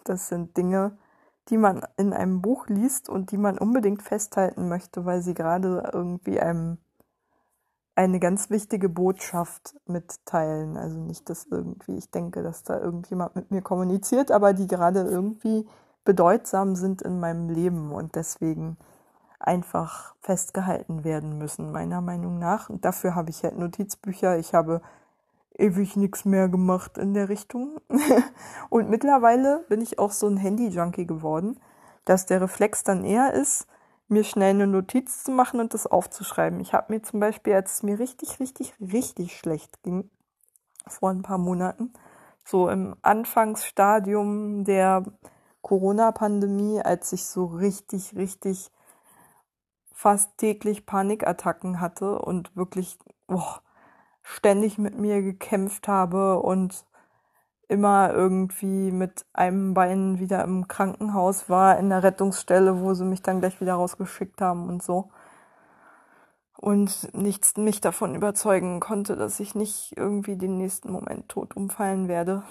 das 0.03 0.29
sind 0.29 0.55
Dinge, 0.55 0.97
die 1.49 1.57
man 1.57 1.81
in 1.97 2.13
einem 2.13 2.41
Buch 2.41 2.67
liest 2.67 3.09
und 3.09 3.31
die 3.31 3.37
man 3.37 3.57
unbedingt 3.57 4.01
festhalten 4.01 4.67
möchte, 4.67 5.05
weil 5.05 5.21
sie 5.21 5.33
gerade 5.33 5.89
irgendwie 5.93 6.39
einem 6.39 6.77
eine 7.95 8.19
ganz 8.19 8.49
wichtige 8.49 8.87
Botschaft 8.87 9.75
mitteilen. 9.85 10.77
Also 10.77 10.97
nicht, 10.99 11.29
dass 11.29 11.47
irgendwie 11.51 11.97
ich 11.97 12.09
denke, 12.11 12.43
dass 12.43 12.63
da 12.63 12.79
irgendjemand 12.79 13.35
mit 13.35 13.51
mir 13.51 13.61
kommuniziert, 13.61 14.31
aber 14.31 14.53
die 14.53 14.67
gerade 14.67 15.01
irgendwie 15.01 15.67
bedeutsam 16.05 16.75
sind 16.75 17.01
in 17.01 17.19
meinem 17.19 17.49
Leben 17.49 17.91
und 17.91 18.15
deswegen 18.15 18.77
einfach 19.39 20.15
festgehalten 20.21 21.03
werden 21.03 21.37
müssen, 21.37 21.71
meiner 21.71 22.01
Meinung 22.01 22.39
nach. 22.39 22.69
Und 22.69 22.85
dafür 22.85 23.15
habe 23.15 23.31
ich 23.31 23.43
halt 23.43 23.57
Notizbücher. 23.57 24.37
Ich 24.37 24.53
habe 24.53 24.81
ewig 25.57 25.95
nichts 25.95 26.25
mehr 26.25 26.49
gemacht 26.49 26.97
in 26.97 27.13
der 27.13 27.29
Richtung. 27.29 27.79
und 28.69 28.89
mittlerweile 28.89 29.65
bin 29.69 29.81
ich 29.81 29.99
auch 29.99 30.11
so 30.11 30.27
ein 30.27 30.37
Handy-Junkie 30.37 31.05
geworden, 31.05 31.59
dass 32.05 32.25
der 32.25 32.41
Reflex 32.41 32.83
dann 32.83 33.03
eher 33.03 33.33
ist, 33.33 33.67
mir 34.07 34.23
schnell 34.23 34.55
eine 34.55 34.67
Notiz 34.67 35.23
zu 35.23 35.31
machen 35.31 35.59
und 35.59 35.73
das 35.73 35.85
aufzuschreiben. 35.85 36.59
Ich 36.59 36.73
habe 36.73 36.93
mir 36.93 37.01
zum 37.01 37.19
Beispiel, 37.19 37.53
als 37.53 37.73
es 37.73 37.83
mir 37.83 37.99
richtig, 37.99 38.39
richtig, 38.39 38.73
richtig 38.79 39.37
schlecht 39.37 39.83
ging, 39.83 40.09
vor 40.87 41.11
ein 41.11 41.21
paar 41.21 41.37
Monaten, 41.37 41.93
so 42.43 42.69
im 42.69 42.95
Anfangsstadium 43.03 44.63
der 44.63 45.03
Corona-Pandemie, 45.61 46.81
als 46.81 47.13
ich 47.13 47.25
so 47.25 47.45
richtig, 47.45 48.15
richtig 48.15 48.71
fast 49.93 50.37
täglich 50.37 50.85
Panikattacken 50.85 51.79
hatte 51.79 52.19
und 52.19 52.55
wirklich 52.55 52.97
oh, 53.27 53.43
ständig 54.35 54.77
mit 54.77 54.97
mir 54.97 55.21
gekämpft 55.21 55.87
habe 55.87 56.39
und 56.39 56.85
immer 57.67 58.13
irgendwie 58.13 58.91
mit 58.91 59.25
einem 59.33 59.73
Bein 59.73 60.19
wieder 60.19 60.43
im 60.43 60.67
Krankenhaus 60.67 61.49
war, 61.49 61.77
in 61.77 61.89
der 61.89 62.03
Rettungsstelle, 62.03 62.81
wo 62.81 62.93
sie 62.93 63.05
mich 63.05 63.21
dann 63.21 63.39
gleich 63.39 63.59
wieder 63.59 63.73
rausgeschickt 63.73 64.41
haben 64.41 64.69
und 64.69 64.83
so. 64.83 65.09
Und 66.57 67.13
nichts 67.13 67.57
mich 67.57 67.81
davon 67.81 68.15
überzeugen 68.15 68.79
konnte, 68.79 69.15
dass 69.15 69.39
ich 69.39 69.55
nicht 69.55 69.93
irgendwie 69.97 70.35
den 70.35 70.57
nächsten 70.57 70.91
Moment 70.91 71.29
tot 71.29 71.55
umfallen 71.55 72.07
werde. 72.07 72.43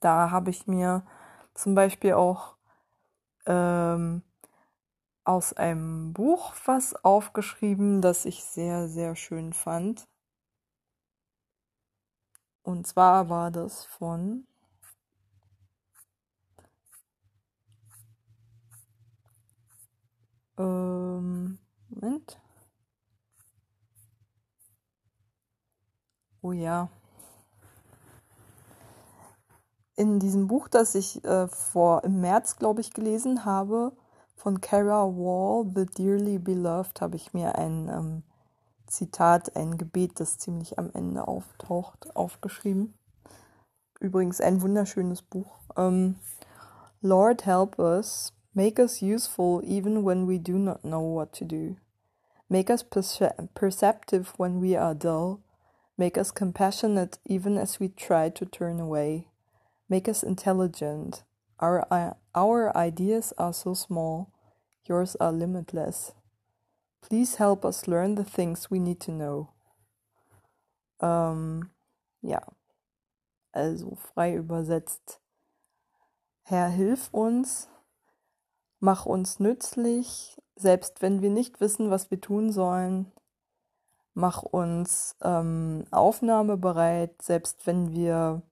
Da 0.00 0.30
habe 0.30 0.50
ich 0.50 0.66
mir 0.66 1.04
zum 1.54 1.74
Beispiel 1.74 2.14
auch 2.14 2.56
ähm, 3.46 4.22
aus 5.24 5.52
einem 5.52 6.12
Buch 6.12 6.54
was 6.64 6.94
aufgeschrieben, 7.04 8.02
das 8.02 8.24
ich 8.24 8.44
sehr, 8.44 8.88
sehr 8.88 9.14
schön 9.14 9.52
fand. 9.52 10.08
Und 12.68 12.86
zwar 12.86 13.30
war 13.30 13.50
das 13.50 13.86
von 13.86 14.46
ähm, 20.58 21.58
Moment. 21.88 22.38
Oh 26.42 26.52
ja. 26.52 26.90
In 29.96 30.20
diesem 30.20 30.46
Buch, 30.46 30.68
das 30.68 30.94
ich 30.94 31.24
äh, 31.24 31.48
vor 31.48 32.04
im 32.04 32.20
März, 32.20 32.56
glaube 32.56 32.82
ich, 32.82 32.92
gelesen 32.92 33.46
habe, 33.46 33.96
von 34.36 34.60
Kara 34.60 35.06
Wall, 35.06 35.72
The 35.74 35.86
Dearly 35.86 36.38
Beloved, 36.38 37.00
habe 37.00 37.16
ich 37.16 37.32
mir 37.32 37.54
ein 37.54 37.88
ähm, 37.88 38.22
Zitat, 38.88 39.54
ein 39.56 39.78
Gebet, 39.78 40.20
das 40.20 40.38
ziemlich 40.38 40.78
am 40.78 40.90
Ende 40.92 41.28
auftaucht, 41.28 42.14
aufgeschrieben. 42.16 42.94
Übrigens 44.00 44.40
ein 44.40 44.62
wunderschönes 44.62 45.22
Buch. 45.22 45.58
Um, 45.76 46.16
Lord 47.00 47.46
help 47.46 47.78
us, 47.78 48.32
make 48.54 48.80
us 48.80 49.02
useful 49.02 49.62
even 49.64 50.04
when 50.04 50.26
we 50.26 50.38
do 50.38 50.58
not 50.58 50.82
know 50.82 51.00
what 51.00 51.32
to 51.32 51.44
do. 51.44 51.76
Make 52.48 52.70
us 52.70 52.82
perce 52.82 53.22
perceptive 53.54 54.32
when 54.38 54.60
we 54.60 54.76
are 54.76 54.94
dull. 54.94 55.40
Make 55.96 56.16
us 56.16 56.32
compassionate 56.32 57.18
even 57.26 57.58
as 57.58 57.78
we 57.78 57.88
try 57.88 58.30
to 58.30 58.46
turn 58.46 58.80
away. 58.80 59.28
Make 59.88 60.08
us 60.08 60.22
intelligent. 60.22 61.24
Our, 61.60 61.86
our 62.34 62.76
ideas 62.76 63.32
are 63.36 63.52
so 63.52 63.74
small, 63.74 64.30
yours 64.86 65.16
are 65.16 65.32
limitless. 65.32 66.12
Please 67.00 67.38
help 67.38 67.64
us 67.64 67.86
learn 67.86 68.16
the 68.16 68.24
things 68.24 68.70
we 68.70 68.78
need 68.78 69.00
to 69.00 69.12
know. 69.12 69.48
Ähm, 71.00 71.70
ja, 72.20 72.42
also 73.52 73.94
frei 73.96 74.34
übersetzt. 74.34 75.20
Herr, 76.42 76.68
hilf 76.68 77.08
uns, 77.12 77.68
mach 78.80 79.06
uns 79.06 79.38
nützlich, 79.38 80.36
selbst 80.56 81.02
wenn 81.02 81.22
wir 81.22 81.30
nicht 81.30 81.60
wissen, 81.60 81.90
was 81.90 82.10
wir 82.10 82.20
tun 82.20 82.52
sollen. 82.52 83.12
Mach 84.14 84.42
uns 84.42 85.16
ähm, 85.22 85.86
aufnahmebereit, 85.90 87.22
selbst 87.22 87.66
wenn 87.66 87.92
wir 87.92 88.42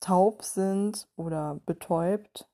taub 0.00 0.44
sind 0.44 1.08
oder 1.16 1.60
betäubt 1.66 2.48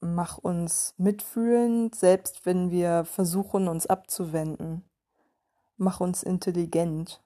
mach 0.00 0.38
uns 0.38 0.94
mitfühlend, 0.96 1.94
selbst 1.94 2.46
wenn 2.46 2.70
wir 2.70 3.04
versuchen, 3.04 3.68
uns 3.68 3.86
abzuwenden. 3.86 4.84
Mach 5.76 6.00
uns 6.00 6.22
intelligent. 6.22 7.22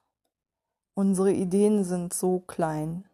Unsere 0.93 1.31
Ideen 1.31 1.83
sind 1.83 2.13
so 2.13 2.39
klein. 2.39 3.05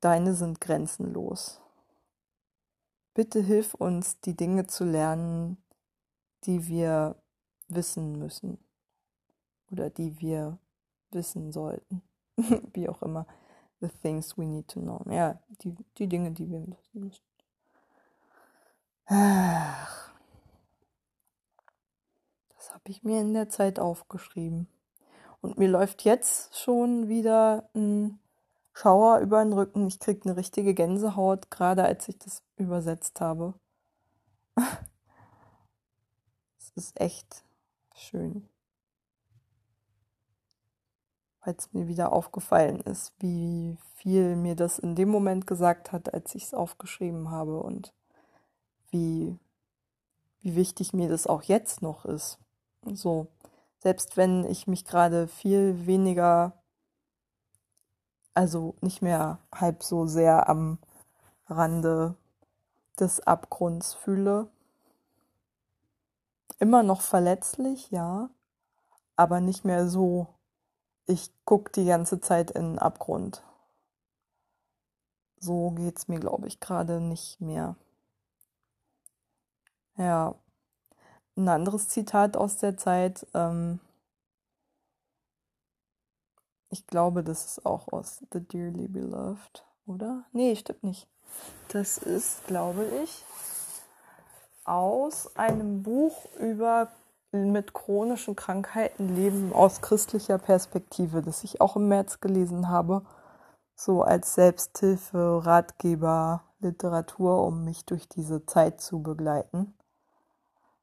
Deine 0.00 0.34
sind 0.34 0.60
grenzenlos. 0.60 1.60
Bitte 3.14 3.40
hilf 3.40 3.74
uns, 3.74 4.20
die 4.20 4.36
Dinge 4.36 4.66
zu 4.66 4.84
lernen, 4.84 5.56
die 6.44 6.66
wir 6.68 7.16
wissen 7.68 8.18
müssen 8.18 8.58
oder 9.70 9.90
die 9.90 10.20
wir 10.20 10.58
wissen 11.10 11.52
sollten. 11.52 12.02
Wie 12.72 12.88
auch 12.88 13.02
immer. 13.02 13.26
The 13.80 13.88
things 13.88 14.36
we 14.36 14.44
need 14.44 14.68
to 14.68 14.80
know. 14.80 15.02
Ja, 15.10 15.40
die, 15.62 15.74
die 15.98 16.06
Dinge, 16.06 16.32
die 16.32 16.48
wir 16.48 16.66
wissen 16.66 17.00
müssen. 17.00 17.29
Ach, 19.12 20.12
das 22.54 22.72
habe 22.72 22.84
ich 22.90 23.02
mir 23.02 23.20
in 23.20 23.34
der 23.34 23.48
Zeit 23.48 23.80
aufgeschrieben. 23.80 24.68
Und 25.40 25.58
mir 25.58 25.68
läuft 25.68 26.04
jetzt 26.04 26.56
schon 26.56 27.08
wieder 27.08 27.68
ein 27.74 28.20
Schauer 28.72 29.18
über 29.18 29.42
den 29.42 29.52
Rücken. 29.52 29.88
Ich 29.88 29.98
kriege 29.98 30.20
eine 30.26 30.36
richtige 30.36 30.74
Gänsehaut, 30.74 31.50
gerade 31.50 31.82
als 31.84 32.06
ich 32.06 32.18
das 32.18 32.44
übersetzt 32.56 33.20
habe. 33.20 33.54
Es 36.56 36.84
ist 36.84 37.00
echt 37.00 37.44
schön. 37.96 38.48
Weil 41.44 41.56
es 41.58 41.72
mir 41.72 41.88
wieder 41.88 42.12
aufgefallen 42.12 42.80
ist, 42.82 43.12
wie 43.18 43.76
viel 43.96 44.36
mir 44.36 44.54
das 44.54 44.78
in 44.78 44.94
dem 44.94 45.08
Moment 45.08 45.48
gesagt 45.48 45.90
hat, 45.90 46.14
als 46.14 46.32
ich 46.36 46.44
es 46.44 46.54
aufgeschrieben 46.54 47.32
habe 47.32 47.60
und 47.60 47.92
wie, 48.90 49.38
wie 50.40 50.56
wichtig 50.56 50.92
mir 50.92 51.08
das 51.08 51.26
auch 51.26 51.42
jetzt 51.42 51.82
noch 51.82 52.04
ist. 52.04 52.38
So, 52.92 53.26
selbst 53.78 54.16
wenn 54.16 54.44
ich 54.44 54.66
mich 54.66 54.84
gerade 54.84 55.28
viel 55.28 55.86
weniger, 55.86 56.52
also 58.34 58.74
nicht 58.80 59.02
mehr 59.02 59.38
halb 59.54 59.82
so 59.82 60.06
sehr 60.06 60.48
am 60.48 60.78
Rande 61.46 62.14
des 62.98 63.20
Abgrunds 63.20 63.94
fühle. 63.94 64.48
Immer 66.58 66.82
noch 66.82 67.00
verletzlich, 67.00 67.90
ja, 67.90 68.28
aber 69.16 69.40
nicht 69.40 69.64
mehr 69.64 69.88
so, 69.88 70.26
ich 71.06 71.32
gucke 71.44 71.72
die 71.72 71.86
ganze 71.86 72.20
Zeit 72.20 72.50
in 72.50 72.72
den 72.72 72.78
Abgrund. 72.78 73.42
So 75.38 75.70
geht's 75.70 76.06
mir, 76.08 76.20
glaube 76.20 76.46
ich, 76.46 76.60
gerade 76.60 77.00
nicht 77.00 77.40
mehr. 77.40 77.76
Ja. 79.96 80.34
ein 81.36 81.48
anderes 81.48 81.88
Zitat 81.88 82.36
aus 82.36 82.58
der 82.58 82.76
Zeit. 82.76 83.26
Ähm, 83.34 83.80
ich 86.70 86.86
glaube, 86.86 87.22
das 87.24 87.46
ist 87.46 87.66
auch 87.66 87.88
aus 87.92 88.24
The 88.32 88.40
Dearly 88.40 88.88
Beloved, 88.88 89.64
oder? 89.86 90.24
Nee, 90.32 90.54
stimmt 90.56 90.84
nicht. 90.84 91.08
Das 91.68 91.98
ist, 91.98 92.46
glaube 92.46 92.84
ich, 93.02 93.24
aus 94.64 95.36
einem 95.36 95.82
Buch 95.82 96.26
über 96.38 96.88
mit 97.32 97.74
chronischen 97.74 98.34
Krankheiten 98.34 99.14
leben 99.14 99.52
aus 99.52 99.80
christlicher 99.80 100.38
Perspektive, 100.38 101.22
das 101.22 101.44
ich 101.44 101.60
auch 101.60 101.76
im 101.76 101.88
März 101.88 102.20
gelesen 102.20 102.68
habe, 102.68 103.02
so 103.76 104.02
als 104.02 104.34
Selbsthilfe, 104.34 105.40
Ratgeber, 105.44 106.42
Literatur, 106.58 107.44
um 107.44 107.64
mich 107.64 107.84
durch 107.84 108.08
diese 108.08 108.44
Zeit 108.46 108.80
zu 108.80 109.02
begleiten. 109.02 109.74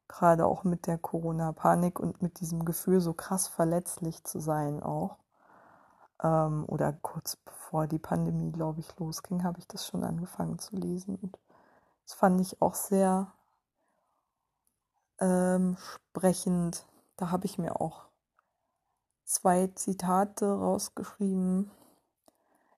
Gerade 0.08 0.46
auch 0.46 0.64
mit 0.64 0.86
der 0.86 0.98
Corona-Panik 0.98 2.00
und 2.00 2.22
mit 2.22 2.40
diesem 2.40 2.64
Gefühl, 2.64 3.00
so 3.00 3.12
krass 3.12 3.46
verletzlich 3.46 4.24
zu 4.24 4.40
sein 4.40 4.82
auch. 4.82 5.18
Ähm, 6.22 6.64
oder 6.66 6.92
kurz 6.92 7.36
bevor 7.36 7.86
die 7.86 7.98
Pandemie, 7.98 8.50
glaube 8.50 8.80
ich, 8.80 8.98
losging, 8.98 9.44
habe 9.44 9.58
ich 9.58 9.68
das 9.68 9.86
schon 9.86 10.04
angefangen 10.04 10.58
zu 10.58 10.76
lesen. 10.76 11.16
Und 11.16 11.38
das 12.04 12.14
fand 12.14 12.40
ich 12.40 12.60
auch 12.62 12.74
sehr 12.74 13.32
ähm, 15.20 15.76
sprechend. 15.78 16.86
Da 17.16 17.30
habe 17.30 17.46
ich 17.46 17.58
mir 17.58 17.80
auch 17.80 18.06
zwei 19.24 19.68
Zitate 19.68 20.46
rausgeschrieben. 20.46 21.70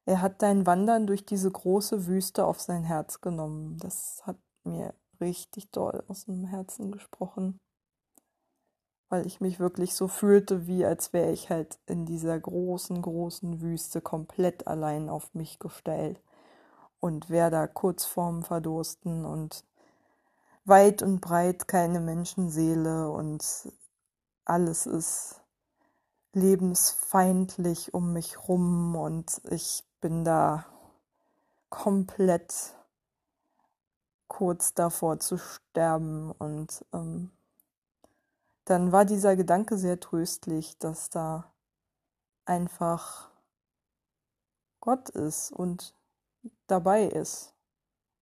Er 0.05 0.21
hat 0.21 0.43
dein 0.43 0.66
Wandern 0.66 1.07
durch 1.07 1.25
diese 1.25 1.51
große 1.51 2.07
Wüste 2.07 2.45
auf 2.45 2.61
sein 2.61 2.83
Herz 2.83 3.21
genommen. 3.21 3.79
Das 3.79 4.23
hat 4.27 4.37
mir 4.64 4.95
richtig 5.21 5.71
doll 5.71 6.05
aus 6.09 6.25
dem 6.27 6.45
Herzen 6.45 6.91
gesprochen, 6.91 7.59
weil 9.09 9.27
ich 9.27 9.41
mich 9.41 9.59
wirklich 9.59 9.95
so 9.95 10.09
fühlte, 10.09 10.67
wie 10.67 10.85
als 10.85 11.13
wäre 11.13 11.33
ich 11.33 11.51
halt 11.51 11.79
in 11.87 12.07
dieser 12.07 12.39
großen, 12.39 13.03
großen 13.03 13.61
Wüste 13.61 14.01
komplett 14.01 14.67
allein 14.67 15.09
auf 15.09 15.35
mich 15.35 15.59
gestellt 15.59 16.21
und 17.01 17.31
wäre 17.31 17.51
da 17.51 17.67
kurz 17.67 18.05
vorm 18.05 18.43
Verdursten 18.43 19.25
und 19.25 19.65
weit 20.65 21.03
und 21.03 21.21
breit 21.21 21.67
keine 21.67 22.01
Menschenseele 22.01 23.11
und 23.11 23.73
alles 24.45 24.87
ist 24.87 25.41
lebensfeindlich 26.33 27.93
um 27.93 28.13
mich 28.13 28.49
rum 28.49 28.95
und 28.95 29.41
ich 29.51 29.85
bin 30.01 30.25
da 30.25 30.65
komplett 31.69 32.75
kurz 34.31 34.75
davor 34.75 35.19
zu 35.19 35.38
sterben 35.38 36.31
und 36.31 36.85
ähm, 36.93 37.33
dann 38.64 38.93
war 38.93 39.05
dieser 39.05 39.35
Gedanke 39.35 39.77
sehr 39.77 39.99
tröstlich, 39.99 40.79
dass 40.79 41.11
da 41.11 41.53
einfach 42.45 43.29
Gott 44.79 45.09
ist 45.09 45.51
und 45.51 45.97
dabei 46.69 47.07
ist 47.07 47.55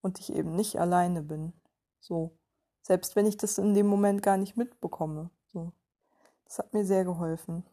und 0.00 0.18
ich 0.18 0.32
eben 0.32 0.56
nicht 0.56 0.80
alleine 0.80 1.22
bin. 1.22 1.52
So. 2.00 2.32
Selbst 2.80 3.14
wenn 3.14 3.26
ich 3.26 3.36
das 3.36 3.58
in 3.58 3.74
dem 3.74 3.86
Moment 3.86 4.22
gar 4.22 4.38
nicht 4.38 4.56
mitbekomme. 4.56 5.28
So. 5.52 5.72
Das 6.46 6.58
hat 6.58 6.72
mir 6.72 6.86
sehr 6.86 7.04
geholfen. 7.04 7.66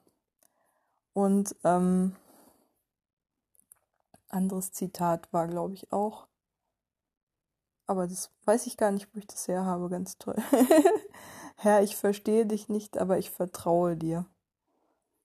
Und 1.13 1.55
ähm, 1.63 2.17
anderes 4.27 4.73
Zitat 4.73 5.31
war, 5.31 5.47
glaube 5.47 5.73
ich, 5.73 5.93
auch. 5.93 6.27
Aber 7.87 8.07
das 8.07 8.31
weiß 8.45 8.67
ich 8.67 8.77
gar 8.77 8.91
nicht, 8.91 9.13
wo 9.13 9.19
ich 9.19 9.27
das 9.27 9.47
her 9.47 9.65
habe. 9.65 9.89
Ganz 9.89 10.17
toll. 10.17 10.35
Herr, 11.57 11.83
ich 11.83 11.95
verstehe 11.95 12.45
dich 12.45 12.69
nicht, 12.69 12.97
aber 12.97 13.17
ich 13.17 13.31
vertraue 13.31 13.95
dir. 13.95 14.25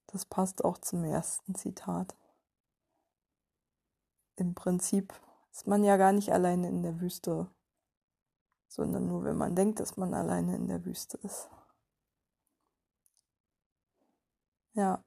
Das 0.08 0.24
passt 0.24 0.64
auch 0.64 0.78
zum 0.78 1.04
ersten 1.04 1.54
Zitat. 1.54 2.16
Im 4.36 4.54
Prinzip 4.54 5.12
ist 5.52 5.66
man 5.66 5.84
ja 5.84 5.96
gar 5.96 6.12
nicht 6.12 6.32
alleine 6.32 6.68
in 6.68 6.82
der 6.82 7.00
Wüste 7.00 7.48
sondern 8.70 9.08
nur 9.08 9.24
wenn 9.24 9.36
man 9.36 9.56
denkt, 9.56 9.80
dass 9.80 9.96
man 9.96 10.14
alleine 10.14 10.54
in 10.54 10.68
der 10.68 10.84
Wüste 10.84 11.18
ist. 11.18 11.50
Ja. 14.74 15.02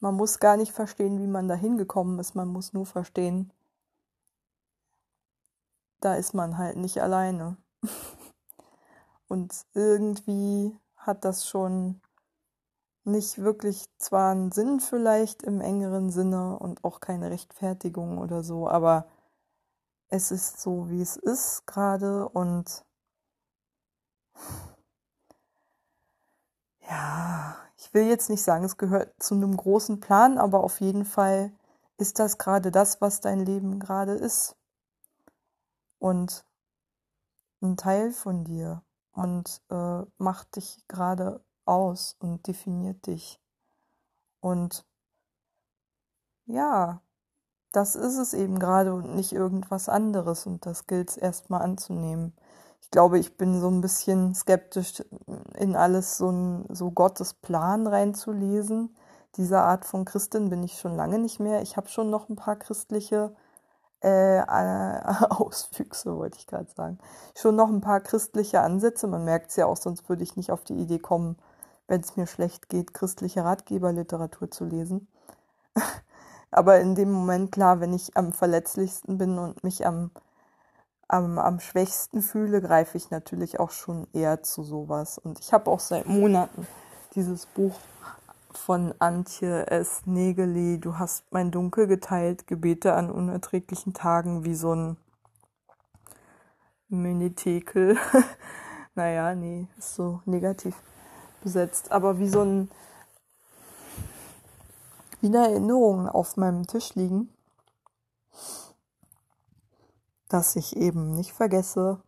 Man 0.00 0.16
muss 0.16 0.40
gar 0.40 0.56
nicht 0.56 0.72
verstehen, 0.72 1.20
wie 1.20 1.28
man 1.28 1.46
da 1.46 1.54
hingekommen 1.54 2.18
ist, 2.18 2.34
man 2.34 2.48
muss 2.48 2.72
nur 2.72 2.86
verstehen, 2.86 3.52
da 6.00 6.14
ist 6.14 6.34
man 6.34 6.58
halt 6.58 6.76
nicht 6.76 7.02
alleine. 7.02 7.56
Und 9.28 9.64
irgendwie 9.74 10.76
hat 10.96 11.24
das 11.24 11.46
schon 11.46 12.00
nicht 13.04 13.38
wirklich 13.38 13.86
zwar 13.98 14.32
einen 14.32 14.52
Sinn 14.52 14.80
vielleicht 14.80 15.42
im 15.42 15.60
engeren 15.60 16.10
Sinne 16.10 16.58
und 16.58 16.84
auch 16.84 17.00
keine 17.00 17.30
Rechtfertigung 17.30 18.18
oder 18.18 18.42
so, 18.42 18.68
aber 18.68 19.06
es 20.08 20.30
ist 20.30 20.60
so, 20.60 20.90
wie 20.90 21.00
es 21.00 21.16
ist 21.16 21.66
gerade 21.66 22.28
und 22.28 22.84
ja, 26.88 27.56
ich 27.76 27.94
will 27.94 28.06
jetzt 28.06 28.28
nicht 28.28 28.42
sagen, 28.42 28.64
es 28.64 28.76
gehört 28.76 29.14
zu 29.22 29.34
einem 29.34 29.56
großen 29.56 30.00
Plan, 30.00 30.38
aber 30.38 30.62
auf 30.62 30.80
jeden 30.80 31.04
Fall 31.04 31.52
ist 31.96 32.18
das 32.18 32.38
gerade 32.38 32.70
das, 32.70 33.00
was 33.00 33.20
dein 33.20 33.40
Leben 33.40 33.78
gerade 33.78 34.12
ist. 34.12 34.56
Und 36.00 36.44
ein 37.62 37.76
Teil 37.76 38.10
von 38.10 38.42
dir 38.42 38.82
und 39.12 39.62
äh, 39.70 40.02
macht 40.18 40.56
dich 40.56 40.82
gerade 40.88 41.44
aus 41.64 42.16
und 42.18 42.46
definiert 42.48 43.06
dich. 43.06 43.38
Und 44.40 44.84
ja, 46.46 47.00
das 47.72 47.94
ist 47.94 48.16
es 48.16 48.34
eben 48.34 48.58
gerade 48.58 48.92
und 48.92 49.14
nicht 49.14 49.32
irgendwas 49.32 49.88
anderes 49.88 50.46
und 50.46 50.66
das 50.66 50.86
gilt 50.86 51.10
es 51.10 51.16
erstmal 51.16 51.62
anzunehmen. 51.62 52.34
Ich 52.80 52.90
glaube, 52.90 53.18
ich 53.18 53.36
bin 53.36 53.60
so 53.60 53.68
ein 53.68 53.82
bisschen 53.82 54.34
skeptisch 54.34 55.04
in 55.56 55.76
alles 55.76 56.16
so, 56.16 56.30
ein, 56.30 56.64
so 56.74 56.90
Gottes 56.90 57.34
Plan 57.34 57.86
reinzulesen. 57.86 58.96
Dieser 59.36 59.62
Art 59.62 59.84
von 59.84 60.04
Christin 60.04 60.50
bin 60.50 60.64
ich 60.64 60.78
schon 60.80 60.96
lange 60.96 61.18
nicht 61.18 61.38
mehr. 61.38 61.62
Ich 61.62 61.76
habe 61.76 61.88
schon 61.88 62.10
noch 62.10 62.28
ein 62.28 62.36
paar 62.36 62.56
christliche 62.56 63.36
äh, 64.00 64.40
Auswüchse, 65.30 66.16
wollte 66.16 66.38
ich 66.38 66.46
gerade 66.46 66.70
sagen. 66.74 66.98
Schon 67.36 67.56
noch 67.56 67.68
ein 67.68 67.80
paar 67.80 68.00
christliche 68.00 68.60
Ansätze. 68.60 69.06
Man 69.06 69.24
merkt 69.24 69.50
es 69.50 69.56
ja 69.56 69.66
auch, 69.66 69.76
sonst 69.76 70.08
würde 70.08 70.22
ich 70.22 70.36
nicht 70.36 70.50
auf 70.50 70.64
die 70.64 70.76
Idee 70.76 70.98
kommen, 70.98 71.36
wenn 71.86 72.00
es 72.00 72.16
mir 72.16 72.26
schlecht 72.26 72.68
geht, 72.68 72.94
christliche 72.94 73.44
Ratgeberliteratur 73.44 74.50
zu 74.50 74.64
lesen. 74.64 75.08
Aber 76.50 76.80
in 76.80 76.94
dem 76.94 77.12
Moment, 77.12 77.52
klar, 77.52 77.80
wenn 77.80 77.92
ich 77.92 78.16
am 78.16 78.32
verletzlichsten 78.32 79.18
bin 79.18 79.38
und 79.38 79.62
mich 79.62 79.86
am, 79.86 80.10
am, 81.06 81.38
am 81.38 81.60
schwächsten 81.60 82.22
fühle, 82.22 82.60
greife 82.60 82.96
ich 82.96 83.10
natürlich 83.10 83.60
auch 83.60 83.70
schon 83.70 84.06
eher 84.12 84.42
zu 84.42 84.62
sowas. 84.62 85.18
Und 85.18 85.38
ich 85.38 85.52
habe 85.52 85.70
auch 85.70 85.80
seit 85.80 86.06
Monaten 86.06 86.66
dieses 87.14 87.46
Buch 87.46 87.74
von 88.52 88.94
Antje 88.98 89.66
S. 89.68 90.02
Negeli, 90.06 90.78
Du 90.80 90.98
hast 90.98 91.32
mein 91.32 91.50
Dunkel 91.50 91.86
geteilt, 91.86 92.46
Gebete 92.46 92.94
an 92.94 93.10
unerträglichen 93.10 93.94
Tagen, 93.94 94.44
wie 94.44 94.54
so 94.54 94.74
ein 94.74 94.96
Minitekel. 96.88 97.96
naja, 98.94 99.34
nee, 99.34 99.66
ist 99.78 99.94
so 99.94 100.20
negativ 100.24 100.74
besetzt, 101.42 101.92
aber 101.92 102.18
wie 102.18 102.28
so 102.28 102.42
ein 102.42 102.70
wieder 105.20 105.48
Erinnerungen 105.48 106.08
auf 106.08 106.36
meinem 106.36 106.66
Tisch 106.66 106.94
liegen, 106.94 107.28
dass 110.28 110.56
ich 110.56 110.76
eben 110.76 111.14
nicht 111.14 111.32
vergesse, 111.32 112.00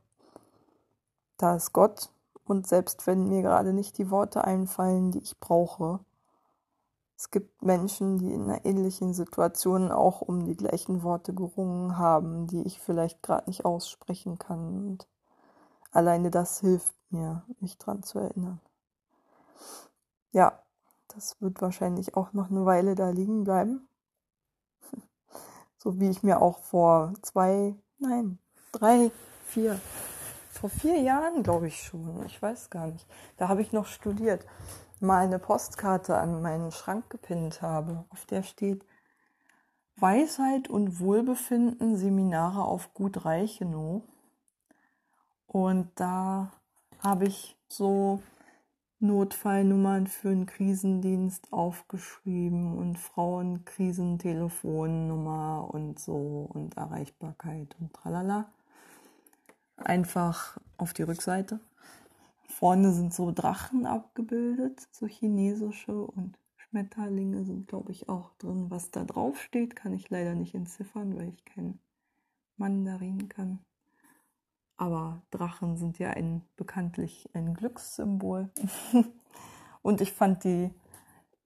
da 1.37 1.57
ist 1.57 1.73
Gott 1.73 2.11
und 2.45 2.67
selbst 2.67 3.07
wenn 3.07 3.29
mir 3.29 3.43
gerade 3.43 3.73
nicht 3.73 3.99
die 3.99 4.11
Worte 4.11 4.45
einfallen, 4.45 5.11
die 5.11 5.19
ich 5.19 5.39
brauche, 5.39 6.01
es 7.23 7.31
gibt 7.31 7.63
Menschen, 7.63 8.19
die 8.19 8.33
in 8.33 8.51
einer 8.51 8.65
ähnlichen 8.65 9.15
Situation 9.15 9.93
auch 9.93 10.23
um 10.23 10.45
die 10.45 10.57
gleichen 10.57 11.05
Worte 11.05 11.33
gerungen 11.33 11.97
haben, 11.97 12.49
die 12.49 12.67
ich 12.67 12.81
vielleicht 12.81 13.23
gerade 13.23 13.49
nicht 13.49 13.65
aussprechen 13.65 14.41
kann. 14.41 14.89
Und 14.89 15.07
alleine 15.93 16.33
das 16.33 16.59
hilft 16.59 16.97
mir, 17.11 17.45
mich 17.61 17.79
dran 17.79 18.03
zu 18.03 18.19
erinnern. 18.19 18.61
Ja, 20.33 20.65
das 21.15 21.41
wird 21.41 21.63
wahrscheinlich 21.63 22.17
auch 22.17 22.33
noch 22.33 22.51
eine 22.51 22.65
Weile 22.65 22.97
da 22.97 23.11
liegen 23.11 23.45
bleiben. 23.45 23.87
So 25.79 26.01
wie 26.01 26.11
ich 26.11 26.25
mir 26.25 26.43
auch 26.43 26.59
vor 26.59 27.13
zwei, 27.23 27.77
nein, 27.99 28.39
drei, 28.73 29.13
vier, 29.47 29.81
vor 30.51 30.71
vier 30.71 31.01
Jahren, 31.01 31.45
glaube 31.45 31.69
ich 31.69 31.83
schon, 31.85 32.25
ich 32.27 32.43
weiß 32.43 32.71
gar 32.71 32.89
nicht, 32.89 33.07
da 33.37 33.49
habe 33.49 33.63
ich 33.63 33.73
noch 33.73 33.87
studiert, 33.87 34.45
mal 35.03 35.25
eine 35.25 35.38
Postkarte 35.38 36.17
an 36.17 36.41
meinen 36.43 36.71
Schrank 36.71 37.09
gepinnt 37.11 37.62
habe, 37.62 38.05
auf 38.11 38.27
der 38.27 38.43
steht 38.43 38.85
Weisheit 39.97 40.69
und 40.69 41.01
Wohlbefinden 41.01 41.97
Seminare 41.97 42.65
auf 42.65 42.93
Gut 42.95 43.25
Reichenow. 43.25 44.03
Und 45.47 45.88
da 45.97 46.53
habe 47.01 47.27
ich 47.27 47.57
so 47.69 48.23
Notfallnummern 49.01 50.07
für 50.07 50.29
einen 50.29 50.47
Krisendienst 50.47 51.53
aufgeschrieben 51.53 52.79
und 52.79 52.97
Frauenkrisentelefonnummer 52.99 55.69
und 55.73 55.99
so 55.99 56.49
und 56.53 56.77
Erreichbarkeit 56.77 57.75
und 57.81 57.93
tralala. 57.93 58.47
Einfach 59.77 60.59
auf 60.79 60.93
die 60.93 61.03
Rückseite. 61.03 61.59
Vorne 62.62 62.92
sind 62.92 63.12
so 63.12 63.33
Drachen 63.33 63.87
abgebildet, 63.87 64.87
so 64.92 65.09
chinesische 65.09 66.01
und 66.01 66.38
Schmetterlinge 66.55 67.42
sind, 67.42 67.66
glaube 67.66 67.90
ich, 67.90 68.09
auch 68.09 68.31
drin. 68.37 68.70
Was 68.70 68.92
da 68.92 69.03
drauf 69.03 69.42
steht, 69.42 69.75
kann 69.75 69.92
ich 69.92 70.11
leider 70.11 70.37
nicht 70.37 70.55
entziffern, 70.55 71.16
weil 71.16 71.31
ich 71.31 71.44
kein 71.44 71.81
Mandarin 72.57 73.29
kann. 73.29 73.59
Aber 74.77 75.22
Drachen 75.33 75.77
sind 75.77 75.98
ja 75.98 76.11
ein, 76.11 76.42
bekanntlich 76.55 77.29
ein 77.33 77.53
Glückssymbol. 77.55 78.48
und 79.83 80.01
ich 80.01 80.12
fand 80.12 80.44
die, 80.44 80.70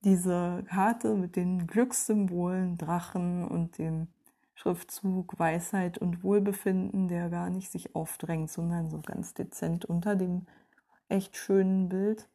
diese 0.04 0.64
Karte 0.68 1.14
mit 1.14 1.34
den 1.34 1.66
Glückssymbolen, 1.66 2.76
Drachen 2.76 3.48
und 3.48 3.78
dem 3.78 4.08
Schriftzug 4.52 5.38
Weisheit 5.38 5.96
und 5.96 6.22
Wohlbefinden, 6.22 7.08
der 7.08 7.30
gar 7.30 7.48
nicht 7.48 7.72
sich 7.72 7.94
aufdrängt, 7.94 8.50
sondern 8.50 8.90
so 8.90 9.00
ganz 9.00 9.32
dezent 9.32 9.86
unter 9.86 10.14
dem 10.14 10.46
echt 11.08 11.36
schönen 11.36 11.88
Bild 11.88 12.28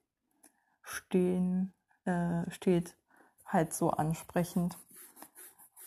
stehen, 0.82 1.74
äh, 2.06 2.50
steht, 2.52 2.96
halt 3.46 3.74
so 3.74 3.92
ansprechend. 3.92 4.78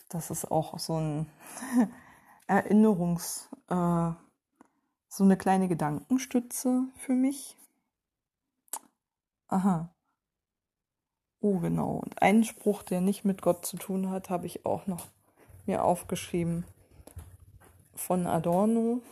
Das 0.09 0.31
ist 0.31 0.51
auch 0.51 0.79
so 0.79 0.99
ein 0.99 1.31
Erinnerungs, 2.47 3.49
äh, 3.69 4.13
so 5.09 5.25
eine 5.25 5.37
kleine 5.37 5.69
Gedankenstütze 5.69 6.89
für 6.97 7.15
mich. 7.15 7.57
Aha. 9.49 9.95
Oh, 11.41 11.59
genau. 11.59 11.97
Und 11.97 12.21
einen 12.23 12.45
Spruch, 12.45 12.83
der 12.83 13.01
nicht 13.01 13.25
mit 13.25 13.43
Gott 13.43 13.67
zu 13.67 13.77
tun 13.77 14.11
hat, 14.11 14.31
habe 14.31 14.47
ich 14.47 14.67
auch 14.67 14.87
noch 14.87 15.07
mir 15.67 15.85
aufgeschrieben. 15.85 16.65
Von 17.95 18.27
Adorno. 18.27 19.03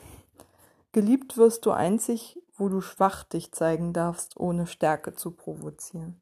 Geliebt 0.92 1.36
wirst 1.36 1.64
du 1.64 1.70
einzig, 1.70 2.41
wo 2.56 2.68
du 2.68 2.80
schwach 2.80 3.24
dich 3.24 3.52
zeigen 3.52 3.92
darfst, 3.92 4.36
ohne 4.36 4.66
Stärke 4.66 5.14
zu 5.14 5.30
provozieren. 5.30 6.20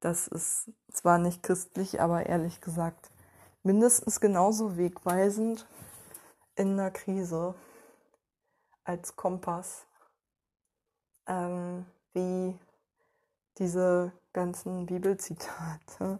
Das 0.00 0.28
ist 0.28 0.70
zwar 0.92 1.18
nicht 1.18 1.42
christlich, 1.42 2.00
aber 2.00 2.26
ehrlich 2.26 2.60
gesagt 2.60 3.10
mindestens 3.62 4.20
genauso 4.20 4.76
wegweisend 4.76 5.66
in 6.56 6.72
einer 6.72 6.90
Krise 6.90 7.54
als 8.84 9.16
Kompass, 9.16 9.86
ähm, 11.26 11.84
wie 12.12 12.58
diese 13.58 14.12
ganzen 14.32 14.86
Bibelzitate. 14.86 16.18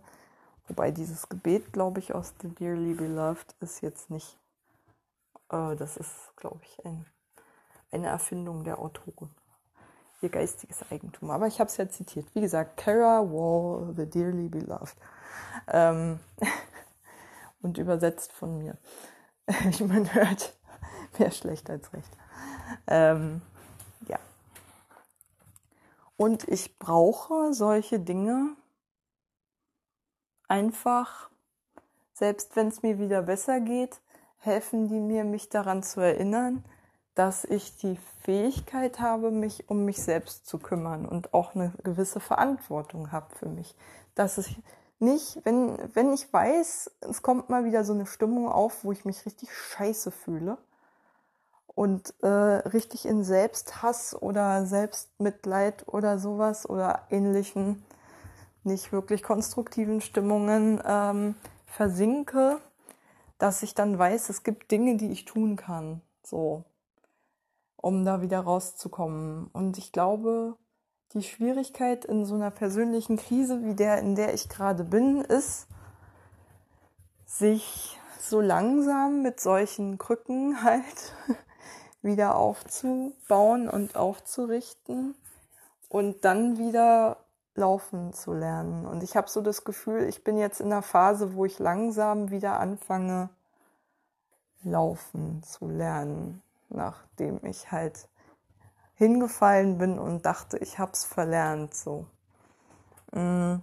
Wobei 0.68 0.90
dieses 0.90 1.28
Gebet, 1.28 1.72
glaube 1.72 1.98
ich, 2.00 2.14
aus 2.14 2.34
The 2.40 2.48
Dearly 2.48 2.94
Beloved 2.94 3.56
ist 3.60 3.80
jetzt 3.80 4.10
nicht, 4.10 4.38
äh, 5.48 5.74
das 5.74 5.96
ist, 5.96 6.36
glaube 6.36 6.60
ich, 6.62 6.84
ein, 6.84 7.06
eine 7.90 8.08
Erfindung 8.08 8.64
der 8.64 8.78
Autoren. 8.78 9.34
Ihr 10.22 10.28
geistiges 10.28 10.84
Eigentum. 10.90 11.30
Aber 11.30 11.46
ich 11.46 11.60
habe 11.60 11.70
es 11.70 11.76
ja 11.76 11.88
zitiert. 11.88 12.26
Wie 12.34 12.40
gesagt, 12.40 12.76
Kara 12.76 13.22
Wall, 13.22 13.94
The 13.96 14.06
Dearly 14.06 14.48
Beloved. 14.48 14.96
Ähm, 15.68 16.20
und 17.62 17.78
übersetzt 17.78 18.32
von 18.32 18.58
mir. 18.58 18.76
Wie 19.46 19.84
man 19.84 20.12
hört, 20.14 20.54
mehr 21.18 21.30
schlecht 21.30 21.70
als 21.70 21.92
recht. 21.92 22.16
Ähm, 22.86 23.40
ja. 24.08 24.18
Und 26.16 26.46
ich 26.48 26.78
brauche 26.78 27.52
solche 27.54 27.98
Dinge 27.98 28.54
einfach, 30.48 31.30
selbst 32.12 32.56
wenn 32.56 32.68
es 32.68 32.82
mir 32.82 32.98
wieder 32.98 33.22
besser 33.22 33.60
geht, 33.60 34.00
helfen 34.38 34.88
die 34.88 35.00
mir, 35.00 35.24
mich 35.24 35.48
daran 35.48 35.82
zu 35.82 36.00
erinnern, 36.00 36.64
dass 37.14 37.44
ich 37.44 37.76
die 37.76 37.98
Fähigkeit 38.22 39.00
habe, 39.00 39.30
mich 39.30 39.68
um 39.68 39.84
mich 39.84 40.02
selbst 40.02 40.46
zu 40.46 40.58
kümmern 40.58 41.06
und 41.06 41.34
auch 41.34 41.54
eine 41.54 41.72
gewisse 41.82 42.20
Verantwortung 42.20 43.12
habe 43.12 43.34
für 43.34 43.48
mich. 43.48 43.74
Dass 44.14 44.38
ich 44.38 44.60
nicht, 44.98 45.40
wenn, 45.44 45.78
wenn 45.94 46.12
ich 46.12 46.32
weiß, 46.32 46.90
es 47.00 47.22
kommt 47.22 47.48
mal 47.48 47.64
wieder 47.64 47.84
so 47.84 47.92
eine 47.92 48.06
Stimmung 48.06 48.48
auf, 48.48 48.84
wo 48.84 48.92
ich 48.92 49.04
mich 49.04 49.24
richtig 49.26 49.52
scheiße 49.52 50.10
fühle, 50.10 50.58
und 51.80 52.12
äh, 52.22 52.28
richtig 52.28 53.06
in 53.06 53.24
Selbsthass 53.24 54.20
oder 54.20 54.66
Selbstmitleid 54.66 55.88
oder 55.88 56.18
sowas 56.18 56.68
oder 56.68 57.06
ähnlichen 57.08 57.82
nicht 58.64 58.92
wirklich 58.92 59.22
konstruktiven 59.22 60.02
Stimmungen 60.02 60.82
ähm, 60.84 61.34
versinke, 61.64 62.60
dass 63.38 63.62
ich 63.62 63.74
dann 63.74 63.98
weiß, 63.98 64.28
es 64.28 64.42
gibt 64.42 64.70
Dinge, 64.70 64.98
die 64.98 65.10
ich 65.10 65.24
tun 65.24 65.56
kann, 65.56 66.02
so, 66.22 66.64
um 67.82 68.04
da 68.04 68.22
wieder 68.22 68.40
rauszukommen. 68.40 69.48
Und 69.52 69.78
ich 69.78 69.92
glaube, 69.92 70.56
die 71.12 71.22
Schwierigkeit 71.22 72.04
in 72.04 72.24
so 72.24 72.34
einer 72.34 72.50
persönlichen 72.50 73.16
Krise 73.16 73.64
wie 73.64 73.74
der, 73.74 73.98
in 73.98 74.14
der 74.14 74.34
ich 74.34 74.48
gerade 74.48 74.84
bin, 74.84 75.20
ist, 75.22 75.66
sich 77.26 77.98
so 78.18 78.40
langsam 78.40 79.22
mit 79.22 79.40
solchen 79.40 79.98
Krücken 79.98 80.62
halt 80.64 81.14
wieder 82.02 82.36
aufzubauen 82.36 83.68
und 83.68 83.96
aufzurichten 83.96 85.14
und 85.88 86.24
dann 86.24 86.58
wieder 86.58 87.18
laufen 87.54 88.12
zu 88.12 88.32
lernen. 88.32 88.86
Und 88.86 89.02
ich 89.02 89.16
habe 89.16 89.28
so 89.28 89.40
das 89.42 89.64
Gefühl, 89.64 90.04
ich 90.04 90.24
bin 90.24 90.38
jetzt 90.38 90.60
in 90.60 90.66
einer 90.66 90.82
Phase, 90.82 91.34
wo 91.34 91.44
ich 91.44 91.58
langsam 91.58 92.30
wieder 92.30 92.58
anfange, 92.58 93.28
laufen 94.62 95.42
zu 95.42 95.68
lernen, 95.68 96.42
nachdem 96.70 97.44
ich 97.44 97.70
halt 97.70 98.08
hingefallen 98.94 99.78
bin 99.78 99.98
und 99.98 100.26
dachte, 100.26 100.58
ich 100.58 100.78
hab's 100.78 101.04
verlernt 101.04 101.74
so. 101.74 102.06
Mm. 103.12 103.56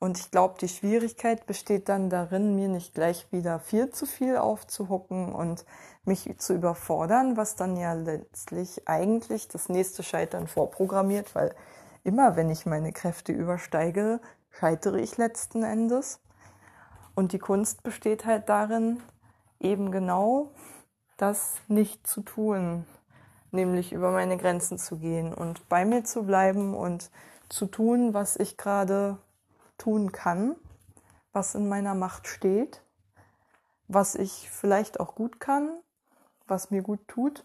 Und 0.00 0.18
ich 0.18 0.30
glaube, 0.30 0.56
die 0.60 0.68
Schwierigkeit 0.68 1.46
besteht 1.46 1.88
dann 1.88 2.10
darin, 2.10 2.54
mir 2.54 2.68
nicht 2.68 2.92
gleich 2.92 3.32
wieder 3.32 3.58
viel 3.58 3.88
zu 3.88 4.04
viel 4.04 4.36
aufzuhucken 4.36 5.32
und 5.32 5.64
mich 6.04 6.28
zu 6.36 6.52
überfordern, 6.52 7.38
was 7.38 7.56
dann 7.56 7.78
ja 7.78 7.94
letztlich 7.94 8.86
eigentlich 8.86 9.48
das 9.48 9.70
nächste 9.70 10.02
Scheitern 10.02 10.46
vorprogrammiert, 10.46 11.34
weil 11.34 11.54
immer 12.02 12.36
wenn 12.36 12.50
ich 12.50 12.66
meine 12.66 12.92
Kräfte 12.92 13.32
übersteige, 13.32 14.20
scheitere 14.50 14.98
ich 14.98 15.16
letzten 15.16 15.62
Endes. 15.62 16.20
Und 17.14 17.32
die 17.32 17.38
Kunst 17.38 17.82
besteht 17.82 18.26
halt 18.26 18.50
darin, 18.50 19.02
eben 19.58 19.90
genau 19.90 20.50
das 21.16 21.56
nicht 21.68 22.06
zu 22.06 22.22
tun, 22.22 22.86
nämlich 23.50 23.92
über 23.92 24.10
meine 24.10 24.36
Grenzen 24.36 24.78
zu 24.78 24.98
gehen 24.98 25.32
und 25.32 25.68
bei 25.68 25.84
mir 25.84 26.04
zu 26.04 26.24
bleiben 26.24 26.74
und 26.74 27.10
zu 27.48 27.66
tun, 27.66 28.14
was 28.14 28.36
ich 28.36 28.56
gerade 28.56 29.18
tun 29.78 30.12
kann, 30.12 30.56
was 31.32 31.54
in 31.54 31.68
meiner 31.68 31.94
Macht 31.94 32.26
steht, 32.26 32.82
was 33.88 34.14
ich 34.14 34.50
vielleicht 34.50 35.00
auch 35.00 35.14
gut 35.14 35.40
kann 35.40 35.70
was 36.46 36.70
mir 36.70 36.82
gut 36.82 37.06
tut. 37.08 37.44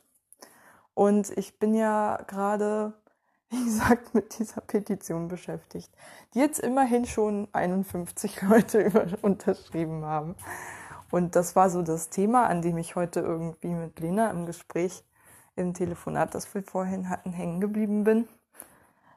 Und 0.93 1.29
ich 1.37 1.59
bin 1.59 1.73
ja 1.73 2.21
gerade, 2.27 2.93
wie 3.49 3.63
gesagt, 3.63 4.13
mit 4.13 4.37
dieser 4.37 4.61
Petition 4.61 5.27
beschäftigt, 5.27 5.89
die 6.33 6.39
jetzt 6.39 6.59
immerhin 6.59 7.05
schon 7.05 7.47
51 7.53 8.41
Leute 8.43 9.17
unterschrieben 9.21 10.05
haben. 10.05 10.35
Und 11.11 11.35
das 11.35 11.55
war 11.55 11.69
so 11.69 11.81
das 11.81 12.09
Thema, 12.09 12.47
an 12.47 12.61
dem 12.61 12.77
ich 12.77 12.95
heute 12.95 13.19
irgendwie 13.21 13.73
mit 13.73 13.99
Lena 13.99 14.29
im 14.31 14.45
Gespräch, 14.45 15.03
im 15.55 15.73
Telefonat, 15.73 16.35
das 16.35 16.53
wir 16.53 16.63
vorhin 16.63 17.09
hatten, 17.09 17.31
hängen 17.31 17.59
geblieben 17.59 18.03
bin. 18.03 18.27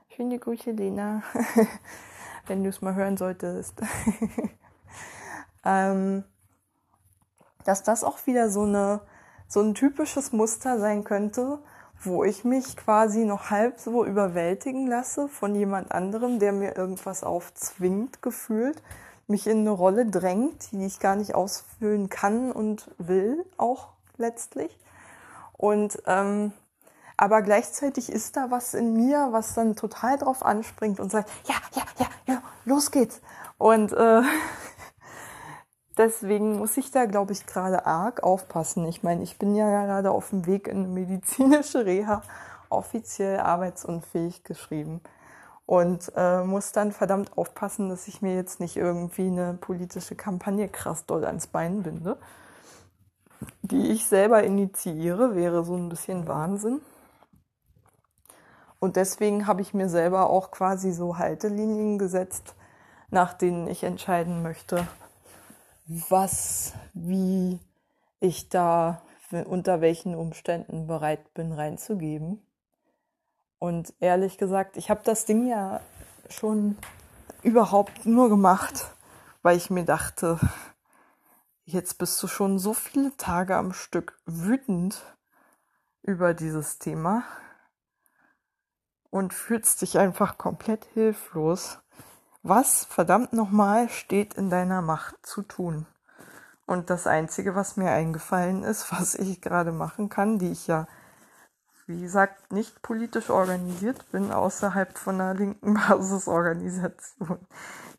Schöne 0.08 0.38
Grüße, 0.38 0.70
Lena, 0.72 1.22
wenn 2.46 2.62
du 2.64 2.70
es 2.70 2.82
mal 2.82 2.94
hören 2.94 3.16
solltest. 3.16 3.80
ähm, 5.64 6.24
dass 7.64 7.82
das 7.82 8.04
auch 8.04 8.26
wieder 8.26 8.50
so 8.50 8.62
eine 8.62 9.00
so 9.52 9.60
ein 9.60 9.74
typisches 9.74 10.32
Muster 10.32 10.78
sein 10.78 11.04
könnte, 11.04 11.58
wo 12.02 12.24
ich 12.24 12.42
mich 12.42 12.74
quasi 12.74 13.26
noch 13.26 13.50
halb 13.50 13.78
so 13.78 14.02
überwältigen 14.02 14.86
lasse 14.86 15.28
von 15.28 15.54
jemand 15.54 15.92
anderem, 15.92 16.38
der 16.38 16.52
mir 16.52 16.74
irgendwas 16.74 17.22
aufzwingt, 17.22 18.22
gefühlt, 18.22 18.82
mich 19.32 19.48
in 19.48 19.60
eine 19.60 19.70
Rolle 19.70 20.06
drängt, 20.06 20.70
die 20.70 20.86
ich 20.86 21.00
gar 21.00 21.16
nicht 21.16 21.34
ausfüllen 21.34 22.08
kann 22.08 22.52
und 22.52 22.88
will, 22.98 23.44
auch 23.56 23.88
letztlich. 24.16 24.78
Und 25.54 26.00
ähm, 26.06 26.52
aber 27.16 27.42
gleichzeitig 27.42 28.10
ist 28.10 28.36
da 28.36 28.50
was 28.50 28.74
in 28.74 28.94
mir, 28.94 29.28
was 29.30 29.54
dann 29.54 29.76
total 29.76 30.18
drauf 30.18 30.44
anspringt 30.44 31.00
und 31.00 31.10
sagt, 31.10 31.30
ja, 31.46 31.54
ja, 31.74 31.82
ja, 31.98 32.06
ja, 32.26 32.42
los 32.64 32.90
geht's. 32.90 33.20
Und 33.58 33.92
äh, 33.92 34.22
deswegen 35.96 36.58
muss 36.58 36.76
ich 36.76 36.90
da, 36.90 37.06
glaube 37.06 37.32
ich, 37.32 37.46
gerade 37.46 37.86
arg 37.86 38.22
aufpassen. 38.22 38.86
Ich 38.86 39.02
meine, 39.02 39.22
ich 39.22 39.38
bin 39.38 39.54
ja 39.54 39.68
gerade 39.84 40.10
auf 40.10 40.30
dem 40.30 40.46
Weg 40.46 40.68
in 40.68 40.78
eine 40.78 40.88
medizinische 40.88 41.84
Reha 41.86 42.22
offiziell 42.70 43.40
arbeitsunfähig 43.40 44.44
geschrieben 44.44 45.00
und 45.72 46.12
äh, 46.16 46.44
muss 46.44 46.72
dann 46.72 46.92
verdammt 46.92 47.38
aufpassen, 47.38 47.88
dass 47.88 48.06
ich 48.06 48.20
mir 48.20 48.34
jetzt 48.34 48.60
nicht 48.60 48.76
irgendwie 48.76 49.28
eine 49.28 49.54
politische 49.54 50.14
Kampagne 50.14 50.68
krass 50.68 51.06
doll 51.06 51.24
ans 51.24 51.46
Bein 51.46 51.82
binde, 51.82 52.18
die 53.62 53.90
ich 53.90 54.04
selber 54.04 54.44
initiiere, 54.44 55.34
wäre 55.34 55.64
so 55.64 55.74
ein 55.74 55.88
bisschen 55.88 56.28
Wahnsinn. 56.28 56.82
Und 58.80 58.96
deswegen 58.96 59.46
habe 59.46 59.62
ich 59.62 59.72
mir 59.72 59.88
selber 59.88 60.28
auch 60.28 60.50
quasi 60.50 60.92
so 60.92 61.16
Haltelinien 61.16 61.96
gesetzt, 61.96 62.54
nach 63.08 63.32
denen 63.32 63.66
ich 63.66 63.82
entscheiden 63.82 64.42
möchte, 64.42 64.86
was, 65.86 66.74
wie 66.92 67.60
ich 68.20 68.50
da 68.50 69.00
unter 69.46 69.80
welchen 69.80 70.16
Umständen 70.16 70.86
bereit 70.86 71.32
bin 71.32 71.50
reinzugeben. 71.50 72.42
Und 73.62 73.94
ehrlich 74.00 74.38
gesagt, 74.38 74.76
ich 74.76 74.90
habe 74.90 75.02
das 75.04 75.24
Ding 75.24 75.46
ja 75.46 75.80
schon 76.28 76.76
überhaupt 77.44 78.06
nur 78.06 78.28
gemacht, 78.28 78.90
weil 79.42 79.56
ich 79.56 79.70
mir 79.70 79.84
dachte, 79.84 80.40
jetzt 81.64 81.96
bist 81.96 82.20
du 82.20 82.26
schon 82.26 82.58
so 82.58 82.74
viele 82.74 83.16
Tage 83.16 83.54
am 83.54 83.72
Stück 83.72 84.18
wütend 84.26 85.00
über 86.02 86.34
dieses 86.34 86.80
Thema 86.80 87.22
und 89.10 89.32
fühlst 89.32 89.80
dich 89.82 89.96
einfach 89.96 90.38
komplett 90.38 90.84
hilflos. 90.86 91.78
Was 92.42 92.84
verdammt 92.86 93.32
nochmal 93.32 93.88
steht 93.88 94.34
in 94.34 94.50
deiner 94.50 94.82
Macht 94.82 95.24
zu 95.24 95.40
tun? 95.42 95.86
Und 96.66 96.90
das 96.90 97.06
Einzige, 97.06 97.54
was 97.54 97.76
mir 97.76 97.92
eingefallen 97.92 98.64
ist, 98.64 98.90
was 98.98 99.14
ich 99.14 99.40
gerade 99.40 99.70
machen 99.70 100.08
kann, 100.08 100.40
die 100.40 100.50
ich 100.50 100.66
ja, 100.66 100.88
wie 101.92 102.02
gesagt, 102.02 102.52
nicht 102.52 102.82
politisch 102.82 103.30
organisiert 103.30 104.10
bin, 104.10 104.32
außerhalb 104.32 104.96
von 104.96 105.20
einer 105.20 105.34
linken 105.34 105.74
Basisorganisation, 105.88 107.38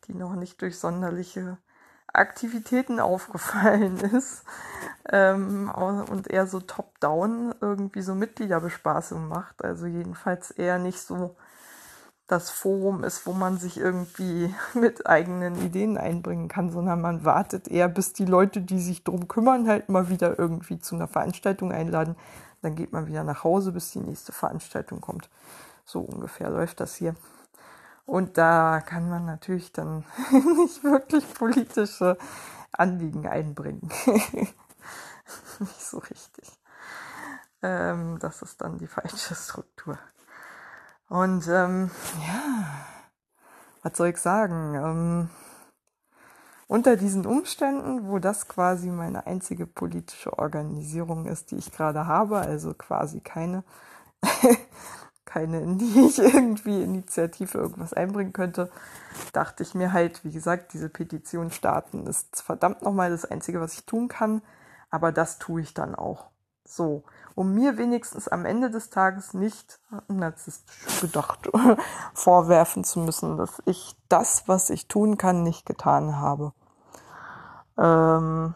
die 0.06 0.14
noch 0.14 0.34
nicht 0.34 0.60
durch 0.62 0.78
sonderliche 0.78 1.58
Aktivitäten 2.12 3.00
aufgefallen 3.00 3.98
ist 4.16 4.44
ähm, 5.10 5.70
und 5.70 6.30
eher 6.30 6.46
so 6.46 6.60
top-down 6.60 7.54
irgendwie 7.60 8.02
so 8.02 8.14
Mitgliederbespaßung 8.14 9.28
macht. 9.28 9.64
Also 9.64 9.86
jedenfalls 9.86 10.50
eher 10.50 10.78
nicht 10.78 11.00
so 11.00 11.36
das 12.26 12.50
Forum 12.50 13.04
ist, 13.04 13.26
wo 13.26 13.32
man 13.32 13.58
sich 13.58 13.78
irgendwie 13.78 14.54
mit 14.74 15.06
eigenen 15.06 15.60
Ideen 15.60 15.98
einbringen 15.98 16.48
kann, 16.48 16.70
sondern 16.70 17.00
man 17.00 17.24
wartet 17.24 17.68
eher, 17.68 17.88
bis 17.88 18.12
die 18.12 18.24
Leute, 18.24 18.60
die 18.60 18.80
sich 18.80 19.04
drum 19.04 19.28
kümmern, 19.28 19.68
halt 19.68 19.88
mal 19.88 20.08
wieder 20.08 20.38
irgendwie 20.38 20.78
zu 20.78 20.94
einer 20.94 21.08
Veranstaltung 21.08 21.72
einladen. 21.72 22.16
Dann 22.64 22.76
geht 22.76 22.92
man 22.92 23.06
wieder 23.06 23.24
nach 23.24 23.44
Hause, 23.44 23.72
bis 23.72 23.90
die 23.90 24.00
nächste 24.00 24.32
Veranstaltung 24.32 25.02
kommt. 25.02 25.28
So 25.84 26.00
ungefähr 26.00 26.48
läuft 26.48 26.80
das 26.80 26.94
hier. 26.94 27.14
Und 28.06 28.38
da 28.38 28.80
kann 28.80 29.10
man 29.10 29.26
natürlich 29.26 29.70
dann 29.70 30.06
nicht 30.30 30.82
wirklich 30.82 31.34
politische 31.34 32.16
Anliegen 32.72 33.26
einbringen. 33.26 33.90
nicht 34.06 35.80
so 35.82 35.98
richtig. 35.98 36.58
Ähm, 37.60 38.18
das 38.18 38.40
ist 38.40 38.62
dann 38.62 38.78
die 38.78 38.86
falsche 38.86 39.34
Struktur. 39.34 39.98
Und 41.10 41.46
ähm, 41.48 41.90
ja, 42.26 42.86
was 43.82 43.94
soll 43.94 44.08
ich 44.08 44.16
sagen? 44.16 44.74
Ähm, 44.74 45.30
unter 46.74 46.96
diesen 46.96 47.24
Umständen, 47.24 48.08
wo 48.08 48.18
das 48.18 48.48
quasi 48.48 48.88
meine 48.88 49.28
einzige 49.28 49.64
politische 49.64 50.36
Organisierung 50.36 51.26
ist, 51.26 51.52
die 51.52 51.56
ich 51.56 51.70
gerade 51.70 52.08
habe, 52.08 52.38
also 52.38 52.74
quasi 52.74 53.20
keine, 53.20 53.62
keine, 55.24 55.60
in 55.60 55.78
die 55.78 56.00
ich 56.00 56.18
irgendwie 56.18 56.82
Initiative 56.82 57.58
irgendwas 57.58 57.94
einbringen 57.94 58.32
könnte, 58.32 58.72
dachte 59.32 59.62
ich 59.62 59.76
mir 59.76 59.92
halt, 59.92 60.24
wie 60.24 60.32
gesagt, 60.32 60.72
diese 60.72 60.88
Petition 60.88 61.52
starten 61.52 62.08
ist 62.08 62.42
verdammt 62.42 62.82
nochmal 62.82 63.10
das 63.10 63.24
Einzige, 63.24 63.60
was 63.60 63.74
ich 63.74 63.86
tun 63.86 64.08
kann, 64.08 64.42
aber 64.90 65.12
das 65.12 65.38
tue 65.38 65.60
ich 65.60 65.74
dann 65.74 65.94
auch. 65.94 66.26
So 66.64 67.04
um 67.36 67.54
mir 67.54 67.78
wenigstens 67.78 68.28
am 68.28 68.44
Ende 68.44 68.70
des 68.70 68.90
Tages 68.90 69.34
nicht 69.34 69.78
narzisstisch 70.08 71.00
gedacht 71.00 71.48
vorwerfen 72.14 72.82
zu 72.82 73.00
müssen, 73.00 73.36
dass 73.36 73.62
ich 73.64 73.96
das, 74.08 74.48
was 74.48 74.70
ich 74.70 74.88
tun 74.88 75.18
kann, 75.18 75.42
nicht 75.42 75.66
getan 75.66 76.16
habe. 76.16 76.52
Ähm, 77.78 78.54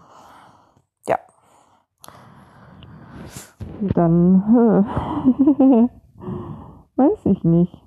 ja. 1.06 1.16
Dann 3.94 4.42
äh, 4.54 5.88
weiß 6.96 7.26
ich 7.26 7.44
nicht. 7.44 7.84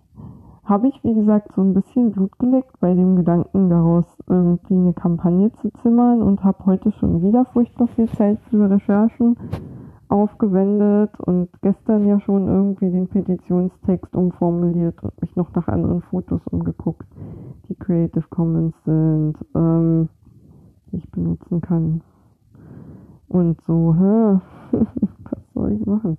Habe 0.64 0.88
ich, 0.88 1.04
wie 1.04 1.14
gesagt, 1.14 1.52
so 1.54 1.62
ein 1.62 1.74
bisschen 1.74 2.12
Blut 2.12 2.38
geleckt 2.40 2.80
bei 2.80 2.94
dem 2.94 3.16
Gedanken 3.16 3.70
daraus, 3.70 4.06
irgendwie 4.28 4.76
eine 4.76 4.94
Kampagne 4.94 5.52
zu 5.62 5.70
zimmern 5.82 6.22
und 6.22 6.44
habe 6.44 6.66
heute 6.66 6.92
schon 6.94 7.22
wieder 7.22 7.46
furchtbar 7.46 7.88
viel 7.88 8.08
Zeit 8.10 8.40
für 8.50 8.70
Recherchen 8.70 9.36
aufgewendet 10.12 11.12
und 11.22 11.50
gestern 11.62 12.06
ja 12.06 12.20
schon 12.20 12.48
irgendwie 12.48 12.92
den 12.92 13.08
Petitionstext 13.08 14.14
umformuliert 14.14 15.02
und 15.04 15.20
mich 15.22 15.36
noch 15.36 15.54
nach 15.56 15.68
anderen 15.68 16.02
Fotos 16.04 16.42
umgeguckt, 16.48 17.08
die 17.70 17.76
Creative 17.76 18.26
Commons 18.30 18.76
sind, 18.86 19.36
ähm, 19.56 20.10
ich 20.94 21.10
benutzen 21.12 21.62
kann. 21.62 22.02
Und 23.28 23.62
so, 23.66 23.96
hä, 23.96 24.40
was 25.24 25.54
soll 25.54 25.72
ich 25.74 25.86
machen? 25.86 26.18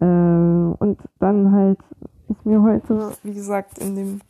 Äh, 0.00 0.84
und 0.84 1.00
dann 1.18 1.52
halt 1.52 1.78
ist 2.28 2.44
mir 2.44 2.62
heute, 2.62 3.12
wie 3.22 3.34
gesagt, 3.34 3.78
in 3.78 3.94
dem 3.94 4.20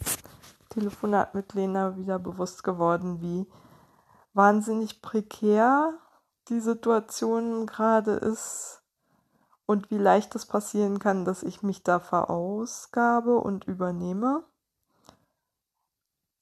Telefonat 0.68 1.34
mit 1.34 1.54
Lena 1.54 1.96
wieder 1.96 2.18
bewusst 2.18 2.64
geworden, 2.64 3.20
wie 3.20 3.46
wahnsinnig 4.34 5.02
prekär 5.02 5.94
die 6.48 6.60
Situation 6.60 7.66
gerade 7.66 8.12
ist 8.12 8.82
und 9.66 9.90
wie 9.90 9.98
leicht 9.98 10.34
es 10.34 10.46
passieren 10.46 10.98
kann, 10.98 11.24
dass 11.24 11.42
ich 11.42 11.62
mich 11.62 11.82
da 11.82 12.00
verausgabe 12.00 13.36
und 13.36 13.64
übernehme. 13.64 14.44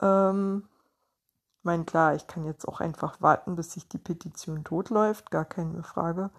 Ähm, 0.00 0.64
ich 1.60 1.64
meine, 1.64 1.84
klar, 1.84 2.14
ich 2.14 2.26
kann 2.26 2.46
jetzt 2.46 2.66
auch 2.66 2.80
einfach 2.80 3.20
warten, 3.20 3.54
bis 3.54 3.72
sich 3.72 3.86
die 3.86 3.98
Petition 3.98 4.64
totläuft, 4.64 5.30
gar 5.30 5.44
keine 5.44 5.82
Frage. 5.82 6.30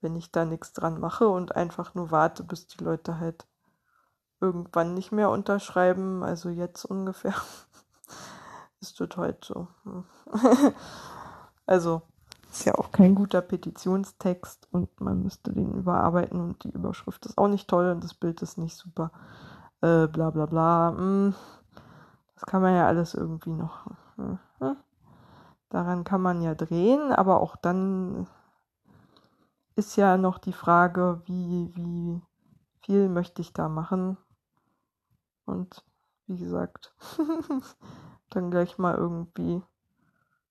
Wenn 0.00 0.16
ich 0.16 0.32
da 0.32 0.44
nichts 0.44 0.72
dran 0.72 0.98
mache 0.98 1.28
und 1.28 1.54
einfach 1.54 1.94
nur 1.94 2.10
warte, 2.10 2.42
bis 2.42 2.66
die 2.66 2.82
Leute 2.82 3.20
halt 3.20 3.46
irgendwann 4.40 4.94
nicht 4.94 5.12
mehr 5.12 5.30
unterschreiben, 5.30 6.24
also 6.24 6.48
jetzt 6.48 6.84
ungefähr, 6.84 7.34
ist 8.80 8.98
das 8.98 9.16
halt 9.16 9.44
so. 9.44 9.68
also, 11.66 12.02
ist 12.50 12.64
ja 12.64 12.74
auch 12.74 12.90
kein 12.90 13.14
guter 13.14 13.42
Petitionstext 13.42 14.66
und 14.72 15.00
man 15.00 15.22
müsste 15.22 15.52
den 15.52 15.74
überarbeiten 15.74 16.40
und 16.40 16.64
die 16.64 16.70
Überschrift 16.70 17.24
ist 17.26 17.38
auch 17.38 17.46
nicht 17.46 17.68
toll 17.68 17.92
und 17.92 18.02
das 18.02 18.14
Bild 18.14 18.42
ist 18.42 18.58
nicht 18.58 18.76
super. 18.76 19.12
Äh, 19.80 20.08
bla 20.08 20.30
bla 20.30 20.46
bla. 20.46 20.92
Hm. 20.96 21.36
Das 22.34 22.46
kann 22.46 22.62
man 22.62 22.74
ja 22.74 22.88
alles 22.88 23.14
irgendwie 23.14 23.52
noch. 23.52 23.86
Daran 25.68 26.04
kann 26.04 26.22
man 26.22 26.42
ja 26.42 26.54
drehen, 26.54 27.12
aber 27.12 27.40
auch 27.40 27.56
dann 27.56 28.26
ist 29.74 29.96
ja 29.96 30.16
noch 30.16 30.38
die 30.38 30.52
Frage, 30.52 31.22
wie, 31.26 31.70
wie 31.74 32.22
viel 32.80 33.08
möchte 33.08 33.42
ich 33.42 33.52
da 33.52 33.68
machen. 33.68 34.16
Und 35.44 35.84
wie 36.26 36.38
gesagt, 36.38 36.94
dann 38.30 38.50
gleich 38.50 38.78
mal 38.78 38.94
irgendwie 38.94 39.62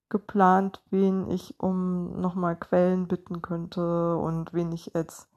geplant, 0.08 0.82
wen 0.90 1.28
ich 1.30 1.58
um 1.58 2.20
nochmal 2.20 2.56
Quellen 2.56 3.08
bitten 3.08 3.42
könnte 3.42 4.16
und 4.16 4.52
wen 4.52 4.70
ich 4.72 4.94
als 4.94 5.28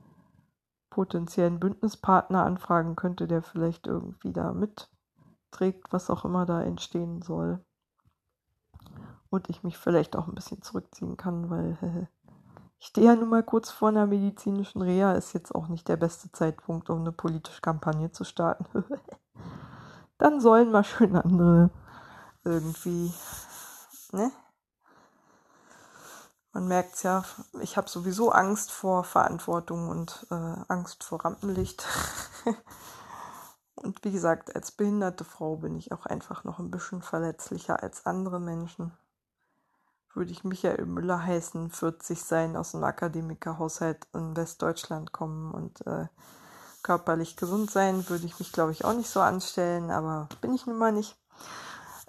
potenziellen 0.90 1.60
Bündnispartner 1.60 2.46
anfragen 2.46 2.96
könnte, 2.96 3.28
der 3.28 3.42
vielleicht 3.42 3.88
irgendwie 3.88 4.34
da 4.34 4.54
mitträgt, 4.54 5.92
was 5.92 6.10
auch 6.10 6.26
immer 6.26 6.46
da 6.46 6.62
entstehen 6.62 7.22
soll. 7.22 7.64
Und 9.30 9.50
ich 9.50 9.64
mich 9.64 9.78
vielleicht 9.78 10.16
auch 10.16 10.28
ein 10.28 10.36
bisschen 10.36 10.62
zurückziehen 10.62 11.18
kann, 11.18 11.50
weil 11.50 11.78
ich 12.80 12.88
stehe 12.88 13.08
ja 13.08 13.16
nun 13.16 13.30
mal 13.30 13.44
kurz 13.44 13.70
vor 13.70 13.90
einer 13.90 14.08
medizinischen 14.08 14.82
Reha, 14.82 15.14
ist 15.14 15.34
jetzt 15.34 15.54
auch 15.54 15.68
nicht 15.68 15.88
der 15.88 15.98
beste 15.98 16.32
Zeitpunkt, 16.32 16.90
um 16.90 17.02
eine 17.02 17.12
politische 17.12 17.62
Kampagne 17.62 18.12
zu 18.12 18.24
starten. 18.24 18.66
Dann 20.18 20.42
sollen 20.42 20.72
mal 20.72 20.84
schön 20.84 21.16
andere 21.16 21.70
irgendwie, 22.44 23.14
ne? 24.12 24.32
man 26.54 26.68
merkt 26.68 26.96
es 26.96 27.04
ja, 27.04 27.24
ich 27.62 27.78
habe 27.78 27.90
sowieso 27.90 28.32
Angst 28.32 28.72
vor 28.72 29.04
Verantwortung 29.04 29.90
und 29.90 30.28
äh, 30.32 30.56
Angst 30.68 31.04
vor 31.04 31.24
Rampenlicht. 31.24 31.86
und 33.76 34.04
wie 34.04 34.12
gesagt, 34.12 34.56
als 34.56 34.72
behinderte 34.72 35.24
Frau 35.24 35.58
bin 35.58 35.76
ich 35.76 35.92
auch 35.92 36.06
einfach 36.06 36.44
noch 36.44 36.60
ein 36.60 36.72
bisschen 36.72 37.02
verletzlicher 37.02 37.82
als 37.82 38.06
andere 38.06 38.40
Menschen. 38.40 38.92
Würde 40.20 40.34
ich 40.34 40.44
Michael 40.44 40.86
Müller 40.86 41.26
heißen, 41.26 41.72
40 41.72 42.22
sein, 42.22 42.58
aus 42.58 42.76
einem 42.76 42.84
Akademikerhaushalt 42.84 44.06
in 44.14 44.36
Westdeutschland 44.36 45.14
kommen 45.14 45.54
und 45.54 45.88
äh, 45.88 46.08
körperlich 46.84 47.38
gesund 47.38 47.72
sein 47.72 48.10
würde 48.10 48.26
ich 48.26 48.38
mich, 48.38 48.52
glaube 48.52 48.74
ich, 48.74 48.84
auch 48.84 48.92
nicht 48.94 49.10
so 49.10 49.22
anstellen, 49.22 49.90
aber 49.92 50.28
bin 50.42 50.54
ich 50.54 50.66
nun 50.66 50.78
mal 50.78 50.92
nicht. 50.92 51.18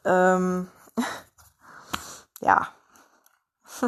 Ähm, 0.04 0.66
ja. 2.40 2.66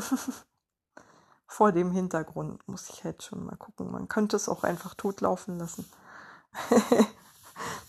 Vor 1.49 1.73
dem 1.73 1.91
Hintergrund 1.91 2.69
muss 2.69 2.91
ich 2.91 3.03
halt 3.03 3.25
schon 3.25 3.45
mal 3.45 3.57
gucken. 3.57 3.91
Man 3.91 4.07
könnte 4.07 4.37
es 4.37 4.49
auch 4.49 4.63
einfach 4.63 4.95
totlaufen 4.95 5.59
lassen. 5.59 5.85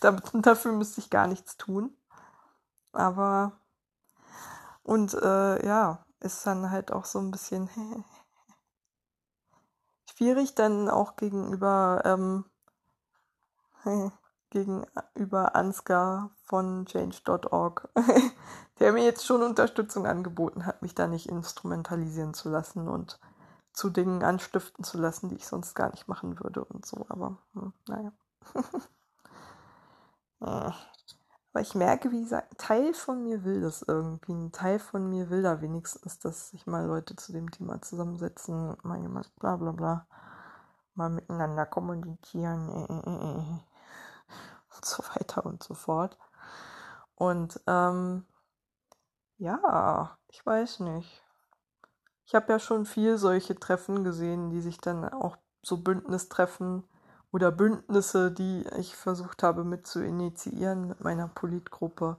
Dafür 0.00 0.72
müsste 0.72 1.00
ich 1.00 1.10
gar 1.10 1.28
nichts 1.28 1.56
tun. 1.56 1.96
Aber 2.90 3.52
und 4.82 5.14
äh, 5.14 5.64
ja, 5.64 6.03
ist 6.24 6.46
dann 6.46 6.70
halt 6.70 6.92
auch 6.92 7.04
so 7.04 7.18
ein 7.18 7.30
bisschen 7.30 7.68
schwierig 10.16 10.54
dann 10.54 10.88
auch 10.88 11.16
gegenüber 11.16 12.02
ähm, 12.04 12.44
gegenüber 14.50 15.54
Ansgar 15.56 16.30
von 16.44 16.86
change.org, 16.86 17.88
der 18.78 18.92
mir 18.92 19.04
jetzt 19.04 19.26
schon 19.26 19.42
Unterstützung 19.42 20.06
angeboten 20.06 20.64
hat, 20.64 20.82
mich 20.82 20.94
da 20.94 21.06
nicht 21.06 21.28
instrumentalisieren 21.28 22.34
zu 22.34 22.48
lassen 22.50 22.88
und 22.88 23.18
zu 23.72 23.90
Dingen 23.90 24.22
anstiften 24.22 24.84
zu 24.84 24.98
lassen, 24.98 25.28
die 25.28 25.36
ich 25.36 25.46
sonst 25.46 25.74
gar 25.74 25.90
nicht 25.90 26.06
machen 26.06 26.38
würde 26.40 26.64
und 26.64 26.86
so. 26.86 27.04
Aber 27.08 27.38
hm, 27.54 27.72
naja. 27.88 28.12
Aber 31.54 31.60
ich 31.60 31.76
merke, 31.76 32.10
wie 32.10 32.20
gesagt, 32.20 32.52
ein 32.52 32.56
Teil 32.58 32.94
von 32.94 33.22
mir 33.22 33.44
will 33.44 33.60
das 33.60 33.82
irgendwie. 33.82 34.32
Ein 34.32 34.50
Teil 34.50 34.80
von 34.80 35.08
mir 35.08 35.30
will 35.30 35.42
da 35.42 35.60
wenigstens, 35.60 36.18
dass 36.18 36.48
sich 36.48 36.66
mal 36.66 36.84
Leute 36.84 37.14
zu 37.14 37.30
dem 37.30 37.48
Thema 37.48 37.80
zusammensetzen, 37.80 38.76
mal 38.82 39.00
jemand 39.00 39.32
bla 39.36 39.54
bla 39.54 39.70
bla, 39.70 40.08
mal 40.94 41.10
miteinander 41.10 41.64
kommunizieren 41.64 42.68
äh, 42.70 42.92
äh, 42.92 43.38
äh 43.38 43.60
und 44.74 44.84
so 44.84 45.04
weiter 45.14 45.46
und 45.46 45.62
so 45.62 45.74
fort. 45.74 46.18
Und 47.14 47.60
ähm, 47.68 48.26
ja, 49.38 50.18
ich 50.26 50.44
weiß 50.44 50.80
nicht. 50.80 51.22
Ich 52.26 52.34
habe 52.34 52.52
ja 52.52 52.58
schon 52.58 52.84
viel 52.84 53.16
solche 53.16 53.54
Treffen 53.54 54.02
gesehen, 54.02 54.50
die 54.50 54.60
sich 54.60 54.78
dann 54.78 55.08
auch 55.08 55.36
so 55.62 55.76
Bündnistreffen 55.76 56.82
oder 57.34 57.50
Bündnisse, 57.50 58.30
die 58.30 58.64
ich 58.78 58.94
versucht 58.94 59.42
habe 59.42 59.64
mit 59.64 59.88
zu 59.88 60.00
initiieren 60.04 60.86
mit 60.86 61.02
meiner 61.02 61.26
Politgruppe, 61.26 62.16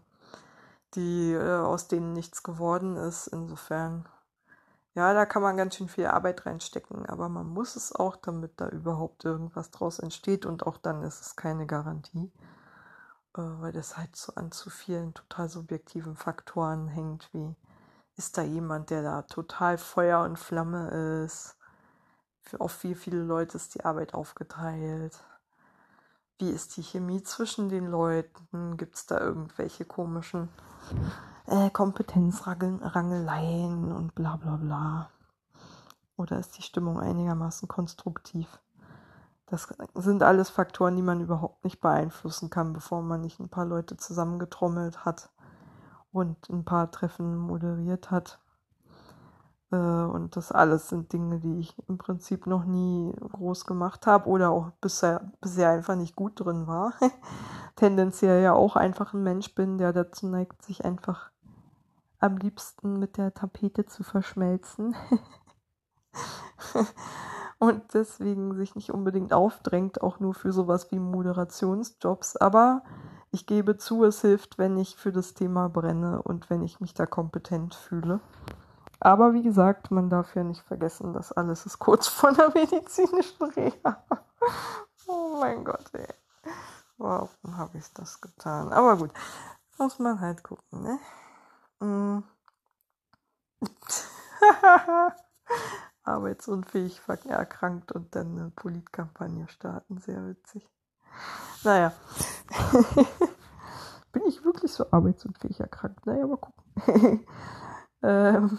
die 0.93 1.31
äh, 1.31 1.55
aus 1.55 1.87
denen 1.87 2.11
nichts 2.11 2.43
geworden 2.43 2.97
ist. 2.97 3.27
Insofern, 3.27 4.09
ja, 4.93 5.13
da 5.13 5.25
kann 5.25 5.41
man 5.41 5.55
ganz 5.55 5.75
schön 5.77 5.87
viel 5.87 6.07
Arbeit 6.07 6.45
reinstecken, 6.45 7.05
aber 7.05 7.29
man 7.29 7.47
muss 7.47 7.77
es 7.77 7.95
auch, 7.95 8.17
damit 8.17 8.59
da 8.59 8.67
überhaupt 8.67 9.23
irgendwas 9.23 9.71
draus 9.71 9.99
entsteht 9.99 10.45
und 10.45 10.67
auch 10.67 10.75
dann 10.75 11.01
ist 11.01 11.21
es 11.21 11.37
keine 11.37 11.65
Garantie, 11.65 12.29
äh, 13.37 13.41
weil 13.61 13.71
das 13.71 13.95
halt 13.95 14.17
so 14.17 14.35
an 14.35 14.51
zu 14.51 14.69
vielen 14.69 15.13
total 15.13 15.47
subjektiven 15.47 16.17
Faktoren 16.17 16.89
hängt, 16.89 17.29
wie 17.31 17.55
ist 18.17 18.37
da 18.37 18.41
jemand, 18.41 18.89
der 18.89 19.01
da 19.01 19.21
total 19.21 19.77
Feuer 19.77 20.25
und 20.25 20.37
Flamme 20.37 21.23
ist? 21.23 21.55
Für 22.45 22.61
auf 22.61 22.83
wie 22.83 22.93
viele 22.93 23.23
Leute 23.23 23.57
ist 23.57 23.73
die 23.73 23.83
Arbeit 23.83 24.13
aufgeteilt? 24.13 25.17
Wie 26.37 26.51
ist 26.51 26.77
die 26.77 26.83
Chemie 26.83 27.23
zwischen 27.23 27.69
den 27.69 27.87
Leuten? 27.87 28.77
Gibt 28.77 28.95
es 28.95 29.07
da 29.07 29.19
irgendwelche 29.19 29.83
komischen 29.83 30.49
äh, 31.47 31.71
Kompetenzrangeleien 31.71 33.91
und 33.91 34.13
bla 34.13 34.35
bla 34.35 34.57
bla? 34.57 35.09
Oder 36.17 36.37
ist 36.37 36.55
die 36.57 36.61
Stimmung 36.61 36.99
einigermaßen 36.99 37.67
konstruktiv? 37.67 38.59
Das 39.47 39.67
sind 39.95 40.21
alles 40.21 40.49
Faktoren, 40.49 40.95
die 40.95 41.01
man 41.01 41.21
überhaupt 41.21 41.63
nicht 41.63 41.81
beeinflussen 41.81 42.51
kann, 42.51 42.73
bevor 42.73 43.01
man 43.01 43.21
nicht 43.21 43.39
ein 43.39 43.49
paar 43.49 43.65
Leute 43.65 43.97
zusammengetrommelt 43.97 45.03
hat 45.03 45.31
und 46.11 46.47
ein 46.49 46.63
paar 46.63 46.91
Treffen 46.91 47.37
moderiert 47.37 48.11
hat. 48.11 48.39
Äh, 49.71 49.75
und 49.75 50.35
das 50.35 50.51
alles 50.51 50.89
sind 50.89 51.11
Dinge, 51.13 51.39
die 51.39 51.59
ich 51.59 51.75
im 51.87 51.97
Prinzip 51.97 52.47
noch 52.47 52.65
nie 52.65 53.13
groß 53.33 53.65
gemacht 53.65 54.07
habe 54.07 54.29
oder 54.29 54.51
auch 54.51 54.71
bisher, 54.81 55.31
bisher 55.41 55.69
einfach 55.69 55.95
nicht 55.95 56.15
gut 56.15 56.39
drin 56.39 56.67
war. 56.67 56.93
Tendenziell 57.75 58.41
ja 58.43 58.53
auch 58.53 58.75
einfach 58.75 59.13
ein 59.13 59.23
Mensch 59.23 59.53
bin, 59.55 59.77
der 59.77 59.93
dazu 59.93 60.27
neigt, 60.27 60.61
sich 60.61 60.85
einfach 60.85 61.31
am 62.19 62.37
liebsten 62.37 62.99
mit 62.99 63.17
der 63.17 63.33
Tapete 63.33 63.85
zu 63.85 64.03
verschmelzen. 64.03 64.95
und 67.59 67.93
deswegen 67.93 68.55
sich 68.55 68.75
nicht 68.75 68.91
unbedingt 68.91 69.33
aufdrängt, 69.33 70.01
auch 70.01 70.19
nur 70.19 70.33
für 70.33 70.51
sowas 70.51 70.91
wie 70.91 70.99
Moderationsjobs. 70.99 72.37
Aber 72.37 72.83
ich 73.31 73.45
gebe 73.45 73.77
zu, 73.77 74.03
es 74.05 74.21
hilft, 74.21 74.57
wenn 74.57 74.77
ich 74.77 74.95
für 74.95 75.11
das 75.11 75.33
Thema 75.33 75.67
brenne 75.67 76.21
und 76.21 76.49
wenn 76.49 76.63
ich 76.63 76.79
mich 76.79 76.93
da 76.93 77.05
kompetent 77.05 77.75
fühle. 77.75 78.21
Aber 79.05 79.35
wie 79.35 79.43
gesagt, 79.43 79.91
man 79.91 80.09
darf 80.09 80.33
ja 80.35 80.43
nicht 80.43 80.63
vergessen, 80.63 81.13
dass 81.13 81.31
alles 81.31 81.67
ist 81.67 81.77
kurz 81.77 82.07
vor 82.07 82.33
der 82.33 82.49
medizinischen 82.55 83.43
Reha. 83.51 84.03
oh 85.05 85.37
mein 85.39 85.63
Gott, 85.63 85.93
ey. 85.93 86.11
Warum 86.97 87.55
habe 87.55 87.77
ich 87.77 87.93
das 87.93 88.19
getan? 88.19 88.73
Aber 88.73 88.97
gut, 88.97 89.11
muss 89.77 89.99
man 89.99 90.19
halt 90.19 90.43
gucken, 90.43 90.81
ne? 90.81 90.99
Mm. 91.85 92.23
Arbeitsunfähig 96.03 96.99
erkrankt 97.07 97.91
und 97.91 98.15
dann 98.15 98.35
eine 98.35 98.49
Politkampagne 98.55 99.47
starten, 99.49 99.99
sehr 99.99 100.27
witzig. 100.29 100.67
Naja. 101.63 101.93
Bin 104.11 104.23
ich 104.25 104.43
wirklich 104.43 104.73
so 104.73 104.87
arbeitsunfähig 104.89 105.59
erkrankt? 105.59 106.07
Naja, 106.07 106.25
mal 106.25 106.37
gucken. 106.37 107.23
ähm, 108.01 108.57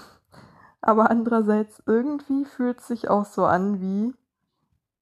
aber 0.87 1.11
andererseits 1.11 1.82
irgendwie 1.84 2.45
fühlt 2.45 2.78
es 2.78 2.87
sich 2.87 3.11
auch 3.11 3.24
so 3.24 3.45
an 3.45 3.80
wie, 3.80 4.14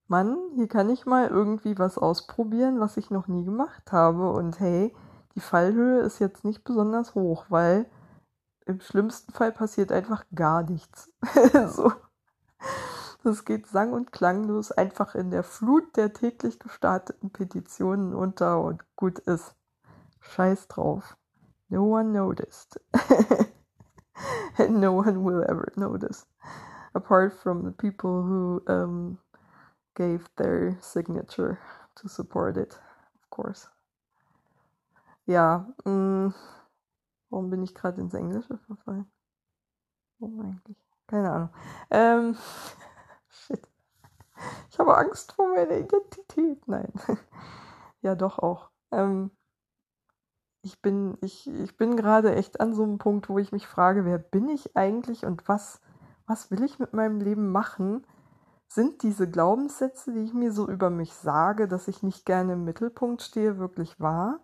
Mann, 0.08 0.38
hier 0.54 0.66
kann 0.66 0.88
ich 0.88 1.04
mal 1.04 1.28
irgendwie 1.28 1.78
was 1.78 1.98
ausprobieren, 1.98 2.80
was 2.80 2.96
ich 2.96 3.10
noch 3.10 3.26
nie 3.28 3.44
gemacht 3.44 3.92
habe. 3.92 4.30
Und 4.30 4.60
hey, 4.60 4.94
die 5.34 5.40
Fallhöhe 5.40 6.00
ist 6.00 6.20
jetzt 6.20 6.42
nicht 6.42 6.64
besonders 6.64 7.14
hoch, 7.14 7.44
weil 7.50 7.84
im 8.64 8.80
schlimmsten 8.80 9.32
Fall 9.32 9.52
passiert 9.52 9.92
einfach 9.92 10.24
gar 10.34 10.62
nichts. 10.62 11.12
so. 11.68 11.92
Das 13.22 13.44
geht 13.44 13.66
sang- 13.66 13.92
und 13.92 14.10
klanglos 14.10 14.72
einfach 14.72 15.14
in 15.14 15.30
der 15.30 15.42
Flut 15.42 15.96
der 15.96 16.14
täglich 16.14 16.58
gestarteten 16.58 17.30
Petitionen 17.30 18.14
unter 18.14 18.62
und 18.62 18.82
gut 18.96 19.18
ist. 19.18 19.54
Scheiß 20.20 20.66
drauf. 20.68 21.18
No 21.68 21.98
one 21.98 22.10
noticed. 22.10 22.80
And 24.58 24.80
no 24.80 24.92
one 24.92 25.24
will 25.24 25.44
ever 25.48 25.72
notice. 25.76 26.26
Apart 26.94 27.38
from 27.42 27.64
the 27.64 27.72
people 27.72 28.22
who 28.22 28.62
um, 28.68 29.18
gave 29.96 30.28
their 30.36 30.78
signature 30.80 31.58
to 31.96 32.08
support 32.08 32.56
it, 32.56 32.74
of 32.74 33.30
course. 33.30 33.68
Ja, 35.26 35.66
mh, 35.84 35.90
mm, 35.90 36.34
warum 37.30 37.50
bin 37.50 37.62
ich 37.62 37.74
gerade 37.74 38.00
ins 38.00 38.14
Englische 38.14 38.58
verfallen? 38.58 39.06
Warum 40.18 40.40
eigentlich? 40.40 40.76
Keine 41.06 41.30
Ahnung. 41.32 41.50
Ähm, 41.90 42.36
Shit. 43.28 43.68
Ich 44.70 44.78
habe 44.78 44.96
Angst 44.96 45.32
vor 45.32 45.48
meiner 45.54 45.78
Identität. 45.78 46.66
Nein. 46.68 46.92
ja, 48.02 48.14
doch 48.14 48.38
auch. 48.38 48.70
Ähm, 48.92 49.30
ich 50.64 50.80
bin, 50.80 51.18
ich, 51.20 51.46
ich 51.46 51.76
bin 51.76 51.94
gerade 51.94 52.34
echt 52.34 52.60
an 52.60 52.74
so 52.74 52.82
einem 52.82 52.96
Punkt, 52.96 53.28
wo 53.28 53.38
ich 53.38 53.52
mich 53.52 53.66
frage, 53.66 54.06
wer 54.06 54.18
bin 54.18 54.48
ich 54.48 54.76
eigentlich 54.76 55.26
und 55.26 55.46
was, 55.46 55.80
was 56.26 56.50
will 56.50 56.64
ich 56.64 56.78
mit 56.78 56.94
meinem 56.94 57.20
Leben 57.20 57.52
machen? 57.52 58.06
Sind 58.66 59.02
diese 59.02 59.30
Glaubenssätze, 59.30 60.12
die 60.12 60.24
ich 60.24 60.32
mir 60.32 60.52
so 60.52 60.66
über 60.66 60.88
mich 60.88 61.12
sage, 61.12 61.68
dass 61.68 61.86
ich 61.86 62.02
nicht 62.02 62.24
gerne 62.24 62.54
im 62.54 62.64
Mittelpunkt 62.64 63.20
stehe, 63.20 63.58
wirklich 63.58 64.00
wahr? 64.00 64.40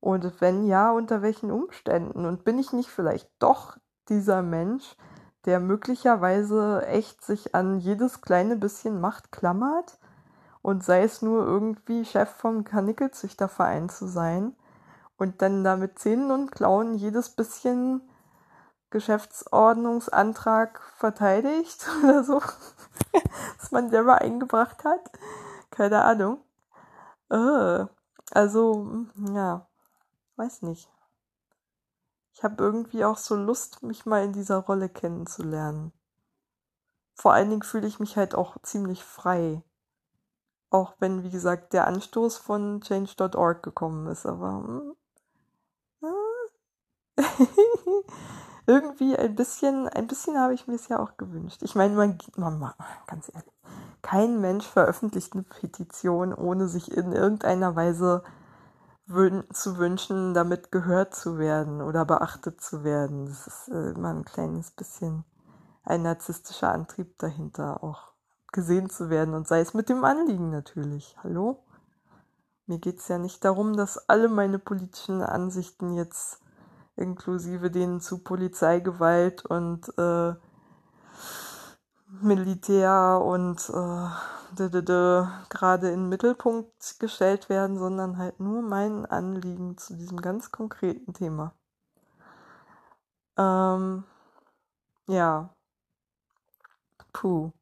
Und 0.00 0.40
wenn 0.40 0.66
ja, 0.66 0.90
unter 0.90 1.22
welchen 1.22 1.52
Umständen? 1.52 2.26
Und 2.26 2.44
bin 2.44 2.58
ich 2.58 2.72
nicht 2.72 2.90
vielleicht 2.90 3.30
doch 3.38 3.78
dieser 4.08 4.42
Mensch, 4.42 4.96
der 5.44 5.60
möglicherweise 5.60 6.84
echt 6.86 7.24
sich 7.24 7.54
an 7.54 7.78
jedes 7.78 8.22
kleine 8.22 8.56
bisschen 8.56 9.00
Macht 9.00 9.30
klammert 9.30 9.98
und 10.62 10.82
sei 10.82 11.04
es 11.04 11.22
nur 11.22 11.46
irgendwie 11.46 12.04
Chef 12.04 12.28
vom 12.28 12.64
Karnickelzüchterverein 12.64 13.88
zu 13.88 14.08
sein 14.08 14.56
und 15.16 15.42
dann 15.42 15.64
da 15.64 15.76
mit 15.76 15.98
Zähnen 15.98 16.30
und 16.30 16.50
Klauen 16.50 16.94
jedes 16.94 17.30
bisschen 17.30 18.02
Geschäftsordnungsantrag 18.90 20.80
verteidigt 20.96 21.86
oder 22.02 22.24
so, 22.24 22.40
was 23.58 23.72
man 23.72 23.90
selber 23.90 24.20
eingebracht 24.20 24.84
hat. 24.84 25.10
Keine 25.70 26.02
Ahnung. 26.02 26.38
Äh, 27.30 27.86
also, 28.30 29.06
ja, 29.34 29.66
weiß 30.36 30.62
nicht. 30.62 30.88
Ich 32.32 32.42
habe 32.42 32.62
irgendwie 32.62 33.04
auch 33.04 33.16
so 33.16 33.36
Lust, 33.36 33.82
mich 33.82 34.06
mal 34.06 34.24
in 34.24 34.32
dieser 34.32 34.58
Rolle 34.58 34.88
kennenzulernen. 34.88 35.92
Vor 37.14 37.32
allen 37.32 37.50
Dingen 37.50 37.62
fühle 37.62 37.86
ich 37.86 38.00
mich 38.00 38.16
halt 38.16 38.34
auch 38.34 38.56
ziemlich 38.62 39.04
frei. 39.04 39.62
Auch 40.70 40.94
wenn, 40.98 41.22
wie 41.22 41.30
gesagt, 41.30 41.72
der 41.72 41.86
Anstoß 41.86 42.36
von 42.36 42.80
change.org 42.80 43.62
gekommen 43.62 44.08
ist, 44.08 44.26
aber 44.26 44.52
hm, 44.52 44.96
irgendwie 48.66 49.16
ein 49.16 49.34
bisschen, 49.34 49.88
ein 49.88 50.06
bisschen 50.06 50.38
habe 50.38 50.54
ich 50.54 50.66
mir 50.66 50.74
es 50.74 50.88
ja 50.88 50.98
auch 50.98 51.16
gewünscht. 51.16 51.62
Ich 51.62 51.74
meine, 51.74 51.94
man, 51.94 52.18
man, 52.36 52.74
ganz 53.06 53.30
ehrlich, 53.32 53.52
kein 54.02 54.40
Mensch 54.40 54.66
veröffentlicht 54.66 55.34
eine 55.34 55.42
Petition, 55.42 56.34
ohne 56.34 56.68
sich 56.68 56.90
in 56.96 57.12
irgendeiner 57.12 57.76
Weise 57.76 58.22
zu 59.06 59.76
wünschen, 59.76 60.32
damit 60.32 60.72
gehört 60.72 61.14
zu 61.14 61.38
werden 61.38 61.82
oder 61.82 62.06
beachtet 62.06 62.62
zu 62.62 62.84
werden. 62.84 63.26
Das 63.26 63.46
ist 63.46 63.68
äh, 63.68 63.90
immer 63.90 64.08
ein 64.10 64.24
kleines 64.24 64.70
bisschen 64.70 65.24
ein 65.84 66.02
narzisstischer 66.02 66.72
Antrieb 66.72 67.18
dahinter 67.18 67.84
auch 67.84 68.14
gesehen 68.52 68.88
zu 68.88 69.10
werden 69.10 69.34
und 69.34 69.46
sei 69.46 69.60
es 69.60 69.74
mit 69.74 69.88
dem 69.88 70.04
Anliegen 70.04 70.50
natürlich. 70.50 71.16
Hallo? 71.22 71.62
Mir 72.66 72.78
geht 72.78 73.00
es 73.00 73.08
ja 73.08 73.18
nicht 73.18 73.44
darum, 73.44 73.76
dass 73.76 74.08
alle 74.08 74.28
meine 74.28 74.58
politischen 74.58 75.20
Ansichten 75.20 75.92
jetzt 75.92 76.40
inklusive 76.96 77.70
denen 77.70 78.00
zu 78.00 78.18
Polizeigewalt 78.18 79.44
und 79.46 79.96
äh, 79.98 80.34
Militär 82.20 83.20
und 83.24 83.68
äh, 83.70 84.08
gerade 85.48 85.90
in 85.90 86.00
den 86.00 86.08
Mittelpunkt 86.08 86.98
gestellt 87.00 87.48
werden, 87.48 87.78
sondern 87.78 88.18
halt 88.18 88.38
nur 88.40 88.62
mein 88.62 89.04
Anliegen 89.06 89.76
zu 89.76 89.94
diesem 89.96 90.20
ganz 90.20 90.52
konkreten 90.52 91.12
Thema. 91.12 91.54
Ähm, 93.36 94.04
ja. 95.06 95.50
Puh. 97.12 97.52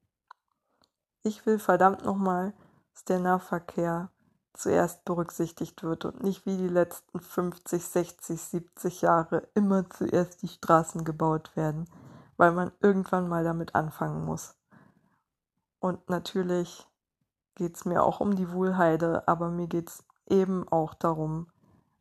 Ich 1.22 1.46
will 1.46 1.58
verdammt 1.58 2.04
nochmal, 2.04 2.52
dass 2.92 3.04
der 3.04 3.20
Nahverkehr 3.20 4.10
zuerst 4.54 5.04
berücksichtigt 5.04 5.82
wird 5.82 6.04
und 6.04 6.22
nicht 6.22 6.46
wie 6.46 6.56
die 6.56 6.68
letzten 6.68 7.20
50, 7.20 7.84
60, 7.84 8.40
70 8.40 9.02
Jahre 9.02 9.48
immer 9.54 9.88
zuerst 9.90 10.42
die 10.42 10.48
Straßen 10.48 11.04
gebaut 11.04 11.56
werden, 11.56 11.88
weil 12.36 12.52
man 12.52 12.72
irgendwann 12.80 13.28
mal 13.28 13.44
damit 13.44 13.74
anfangen 13.74 14.24
muss. 14.24 14.54
Und 15.80 16.08
natürlich 16.08 16.86
geht 17.54 17.76
es 17.76 17.84
mir 17.84 18.02
auch 18.02 18.20
um 18.20 18.36
die 18.36 18.52
Wohlheide, 18.52 19.26
aber 19.26 19.50
mir 19.50 19.66
geht 19.66 19.88
es 19.88 20.04
eben 20.28 20.68
auch 20.68 20.94
darum, 20.94 21.48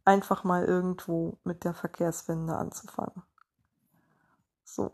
einfach 0.06 0.44
mal 0.44 0.66
irgendwo 0.66 1.38
mit 1.44 1.64
der 1.64 1.74
Verkehrswende 1.74 2.56
anzufangen. 2.56 3.24
So. 4.64 4.92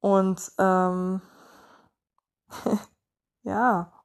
Und 0.00 0.52
ähm, 0.58 1.20
ja, 3.42 3.97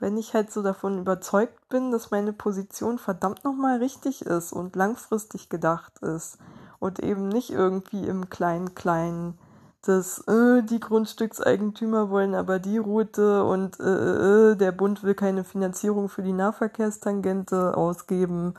wenn 0.00 0.16
ich 0.16 0.34
halt 0.34 0.50
so 0.50 0.62
davon 0.62 0.98
überzeugt 0.98 1.68
bin, 1.68 1.90
dass 1.90 2.10
meine 2.10 2.32
Position 2.32 2.98
verdammt 2.98 3.44
nochmal 3.44 3.78
richtig 3.78 4.22
ist 4.22 4.52
und 4.52 4.76
langfristig 4.76 5.48
gedacht 5.48 5.98
ist 6.00 6.38
und 6.78 7.00
eben 7.00 7.28
nicht 7.28 7.50
irgendwie 7.50 8.06
im 8.06 8.30
kleinen 8.30 8.74
kleinen 8.74 9.38
dass 9.82 10.18
äh, 10.28 10.62
die 10.62 10.80
Grundstückseigentümer 10.80 12.10
wollen 12.10 12.34
aber 12.34 12.58
die 12.58 12.76
Route 12.76 13.44
und 13.44 13.80
äh, 13.80 13.84
äh, 13.84 14.50
äh, 14.52 14.56
der 14.56 14.72
Bund 14.72 15.02
will 15.02 15.14
keine 15.14 15.42
Finanzierung 15.42 16.08
für 16.08 16.22
die 16.22 16.34
Nahverkehrstangente 16.34 17.76
ausgeben 17.76 18.54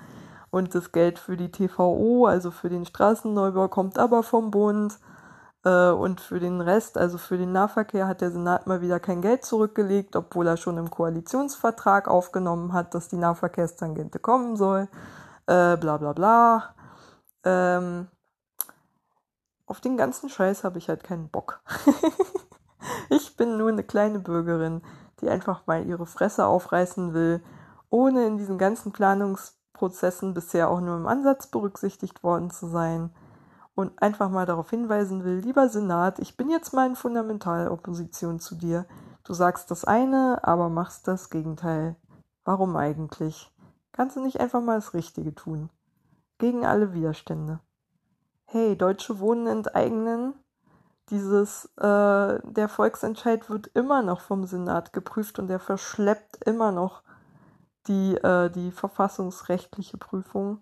und 0.49 0.73
das 0.73 0.91
Geld 0.91 1.19
für 1.19 1.37
die 1.37 1.51
TVO, 1.51 2.25
also 2.25 2.51
für 2.51 2.69
den 2.69 2.85
Straßenneubau, 2.85 3.67
kommt 3.67 3.99
aber 3.99 4.23
vom 4.23 4.51
Bund 4.51 4.97
und 5.69 6.21
für 6.21 6.39
den 6.39 6.59
Rest, 6.59 6.97
also 6.97 7.19
für 7.19 7.37
den 7.37 7.51
Nahverkehr, 7.51 8.07
hat 8.07 8.21
der 8.21 8.31
Senat 8.31 8.65
mal 8.65 8.81
wieder 8.81 8.99
kein 8.99 9.21
Geld 9.21 9.45
zurückgelegt, 9.45 10.15
obwohl 10.15 10.47
er 10.47 10.57
schon 10.57 10.77
im 10.77 10.89
Koalitionsvertrag 10.89 12.07
aufgenommen 12.07 12.73
hat, 12.73 12.95
dass 12.95 13.09
die 13.09 13.17
Nahverkehrstangente 13.17 14.17
kommen 14.17 14.55
soll. 14.55 14.87
Äh, 15.45 15.77
bla 15.77 15.97
bla 15.97 16.13
bla. 16.13 16.75
Ähm, 17.43 18.07
auf 19.67 19.81
den 19.81 19.97
ganzen 19.97 20.29
Scheiß 20.29 20.63
habe 20.63 20.79
ich 20.79 20.89
halt 20.89 21.03
keinen 21.03 21.29
Bock. 21.29 21.61
ich 23.09 23.37
bin 23.37 23.57
nur 23.57 23.69
eine 23.69 23.83
kleine 23.83 24.17
Bürgerin, 24.19 24.81
die 25.19 25.29
einfach 25.29 25.67
mal 25.67 25.85
ihre 25.85 26.07
Fresse 26.07 26.47
aufreißen 26.47 27.13
will, 27.13 27.43
ohne 27.91 28.25
in 28.25 28.37
diesen 28.37 28.57
ganzen 28.57 28.91
Planungsprozessen 28.91 30.33
bisher 30.33 30.69
auch 30.69 30.81
nur 30.81 30.97
im 30.97 31.05
Ansatz 31.05 31.47
berücksichtigt 31.47 32.23
worden 32.23 32.49
zu 32.49 32.67
sein 32.67 33.11
und 33.75 34.01
einfach 34.01 34.29
mal 34.29 34.45
darauf 34.45 34.69
hinweisen 34.69 35.23
will, 35.23 35.37
lieber 35.37 35.69
Senat, 35.69 36.19
ich 36.19 36.37
bin 36.37 36.49
jetzt 36.49 36.73
mal 36.73 36.87
in 36.87 36.95
Fundamentalopposition 36.95 38.39
zu 38.39 38.55
dir. 38.55 38.85
Du 39.23 39.33
sagst 39.33 39.71
das 39.71 39.85
eine, 39.85 40.39
aber 40.43 40.69
machst 40.69 41.07
das 41.07 41.29
Gegenteil. 41.29 41.95
Warum 42.43 42.75
eigentlich? 42.75 43.51
Kannst 43.91 44.15
du 44.15 44.21
nicht 44.21 44.39
einfach 44.39 44.61
mal 44.61 44.75
das 44.75 44.93
Richtige 44.93 45.35
tun? 45.35 45.69
Gegen 46.37 46.65
alle 46.65 46.93
Widerstände. 46.93 47.59
Hey, 48.45 48.75
Deutsche 48.75 49.19
Wohnen 49.19 49.47
enteignen. 49.47 50.33
Dieses, 51.09 51.65
äh, 51.77 52.39
der 52.43 52.69
Volksentscheid 52.69 53.49
wird 53.49 53.67
immer 53.67 54.01
noch 54.01 54.21
vom 54.21 54.45
Senat 54.45 54.93
geprüft 54.93 55.39
und 55.39 55.47
der 55.47 55.59
verschleppt 55.59 56.43
immer 56.45 56.71
noch 56.71 57.03
die, 57.87 58.15
äh, 58.15 58.49
die 58.49 58.71
verfassungsrechtliche 58.71 59.97
Prüfung. 59.97 60.59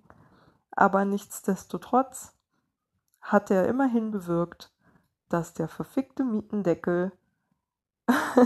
Aber 0.72 1.06
nichtsdestotrotz 1.06 2.34
hat 3.32 3.52
er 3.52 3.68
immerhin 3.68 4.12
bewirkt, 4.12 4.72
dass 5.30 5.54
der 5.54 5.68
verfickte 5.68 6.24
Mietendeckel 6.24 7.12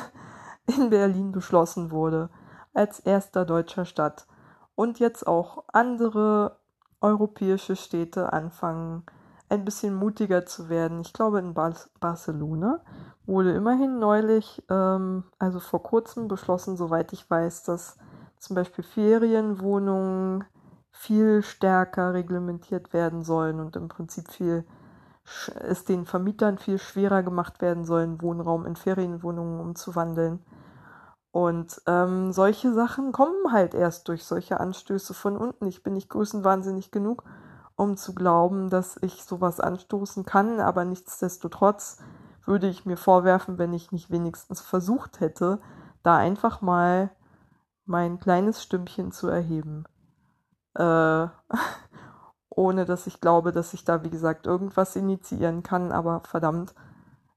in 0.66 0.90
Berlin 0.90 1.32
beschlossen 1.32 1.92
wurde, 1.92 2.30
als 2.74 3.00
erster 3.00 3.46
deutscher 3.46 3.86
Stadt. 3.86 4.28
Und 4.76 5.00
jetzt 5.00 5.26
auch 5.26 5.64
andere 5.72 6.60
europäische 7.00 7.76
Städte 7.76 8.34
anfangen, 8.34 9.04
ein 9.50 9.66
bisschen 9.66 9.94
mutiger 9.94 10.46
zu 10.46 10.68
werden. 10.68 11.02
Ich 11.02 11.14
glaube, 11.14 11.40
in 11.40 11.54
Bar 11.54 11.76
Barcelona 12.00 12.84
wurde 13.26 13.52
immerhin 13.52 14.00
neulich, 14.00 14.64
ähm, 14.70 15.26
also 15.38 15.60
vor 15.60 15.84
kurzem 15.84 16.28
beschlossen, 16.28 16.76
soweit 16.76 17.14
ich 17.14 17.30
weiß, 17.30 17.64
dass 17.64 17.98
zum 18.40 18.56
Beispiel 18.56 18.84
Ferienwohnungen 18.84 20.44
viel 20.94 21.42
stärker 21.42 22.14
reglementiert 22.14 22.94
werden 22.94 23.24
sollen 23.24 23.60
und 23.60 23.76
im 23.76 23.90
Prinzip 23.90 24.32
viel 24.32 24.64
es 25.60 25.86
den 25.86 26.06
Vermietern 26.06 26.58
viel 26.58 26.78
schwerer 26.78 27.24
gemacht 27.24 27.62
werden 27.62 27.86
sollen, 27.86 28.22
Wohnraum 28.22 28.66
in 28.66 28.76
Ferienwohnungen 28.76 29.60
umzuwandeln. 29.60 30.40
Und 31.32 31.82
ähm, 31.88 32.32
solche 32.32 32.74
Sachen 32.74 33.12
kommen 33.12 33.52
halt 33.52 33.74
erst 33.74 34.08
durch 34.08 34.24
solche 34.24 34.60
Anstöße 34.60 35.14
von 35.14 35.36
unten. 35.38 35.66
Ich 35.66 35.82
bin 35.82 35.94
nicht 35.94 36.10
größenwahnsinnig 36.10 36.92
genug, 36.92 37.24
um 37.76 37.98
zu 37.98 38.14
glauben, 38.14 38.70
dass 38.70 38.98
ich 39.02 39.24
sowas 39.24 39.60
anstoßen 39.60 40.26
kann, 40.26 40.60
aber 40.60 40.86
nichtsdestotrotz 40.86 41.98
würde 42.46 42.68
ich 42.68 42.86
mir 42.86 42.98
vorwerfen, 42.98 43.58
wenn 43.58 43.74
ich 43.74 43.92
nicht 43.92 44.12
wenigstens 44.12 44.62
versucht 44.62 45.22
hätte, 45.22 45.60
da 46.04 46.18
einfach 46.18 46.62
mal 46.62 47.10
mein 47.86 48.20
kleines 48.20 48.62
Stimmchen 48.62 49.12
zu 49.12 49.28
erheben. 49.28 49.86
Äh, 50.76 51.28
ohne 52.50 52.86
dass 52.86 53.08
ich 53.08 53.20
glaube, 53.20 53.52
dass 53.52 53.74
ich 53.74 53.84
da, 53.84 54.04
wie 54.04 54.10
gesagt, 54.10 54.46
irgendwas 54.46 54.96
initiieren 54.96 55.64
kann. 55.64 55.92
Aber 55.92 56.22
verdammt, 56.22 56.74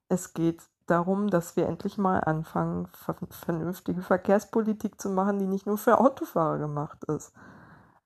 es 0.08 0.34
geht 0.34 0.62
darum, 0.86 1.28
dass 1.28 1.56
wir 1.56 1.66
endlich 1.66 1.98
mal 1.98 2.20
anfangen, 2.20 2.88
vernünftige 3.30 4.02
Verkehrspolitik 4.02 5.00
zu 5.00 5.10
machen, 5.10 5.38
die 5.38 5.46
nicht 5.46 5.66
nur 5.66 5.78
für 5.78 5.98
Autofahrer 5.98 6.58
gemacht 6.58 7.04
ist. 7.04 7.32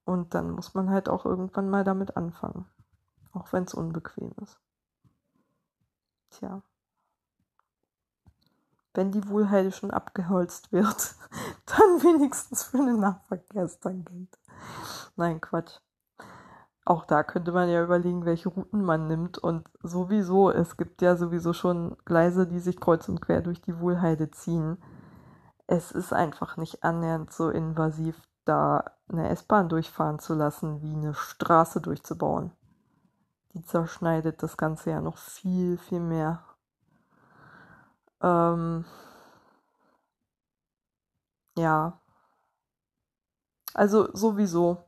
Und 0.04 0.34
dann 0.34 0.50
muss 0.50 0.74
man 0.74 0.90
halt 0.90 1.08
auch 1.08 1.24
irgendwann 1.24 1.68
mal 1.68 1.84
damit 1.84 2.16
anfangen. 2.16 2.66
Auch 3.32 3.52
wenn 3.52 3.64
es 3.64 3.74
unbequem 3.74 4.32
ist. 4.42 4.58
Tja. 6.30 6.62
Wenn 8.94 9.12
die 9.12 9.28
Wohlheide 9.28 9.70
schon 9.70 9.92
abgeholzt 9.92 10.72
wird, 10.72 11.14
dann 11.66 12.02
wenigstens 12.02 12.64
für 12.64 12.78
eine 12.78 12.96
Nahverkehrstangente. 12.96 14.38
Nein, 15.16 15.40
Quatsch 15.40 15.78
auch 16.90 17.04
da 17.04 17.22
könnte 17.22 17.52
man 17.52 17.68
ja 17.68 17.84
überlegen, 17.84 18.24
welche 18.24 18.48
Routen 18.48 18.82
man 18.82 19.06
nimmt. 19.06 19.38
Und 19.38 19.70
sowieso, 19.80 20.50
es 20.50 20.76
gibt 20.76 21.02
ja 21.02 21.14
sowieso 21.14 21.52
schon 21.52 21.96
Gleise, 22.04 22.48
die 22.48 22.58
sich 22.58 22.80
kreuz 22.80 23.08
und 23.08 23.20
quer 23.20 23.42
durch 23.42 23.60
die 23.62 23.78
Wohlheide 23.78 24.30
ziehen. 24.32 24.76
Es 25.68 25.92
ist 25.92 26.12
einfach 26.12 26.56
nicht 26.56 26.82
annähernd 26.82 27.32
so 27.32 27.48
invasiv, 27.50 28.20
da 28.44 28.84
eine 29.08 29.28
S-Bahn 29.28 29.68
durchfahren 29.68 30.18
zu 30.18 30.34
lassen, 30.34 30.82
wie 30.82 30.94
eine 30.94 31.14
Straße 31.14 31.80
durchzubauen. 31.80 32.50
Die 33.52 33.62
zerschneidet 33.62 34.42
das 34.42 34.56
Ganze 34.56 34.90
ja 34.90 35.00
noch 35.00 35.18
viel, 35.18 35.78
viel 35.78 36.00
mehr. 36.00 36.44
Ähm 38.20 38.84
ja. 41.56 41.99
Also 43.74 44.08
sowieso 44.12 44.84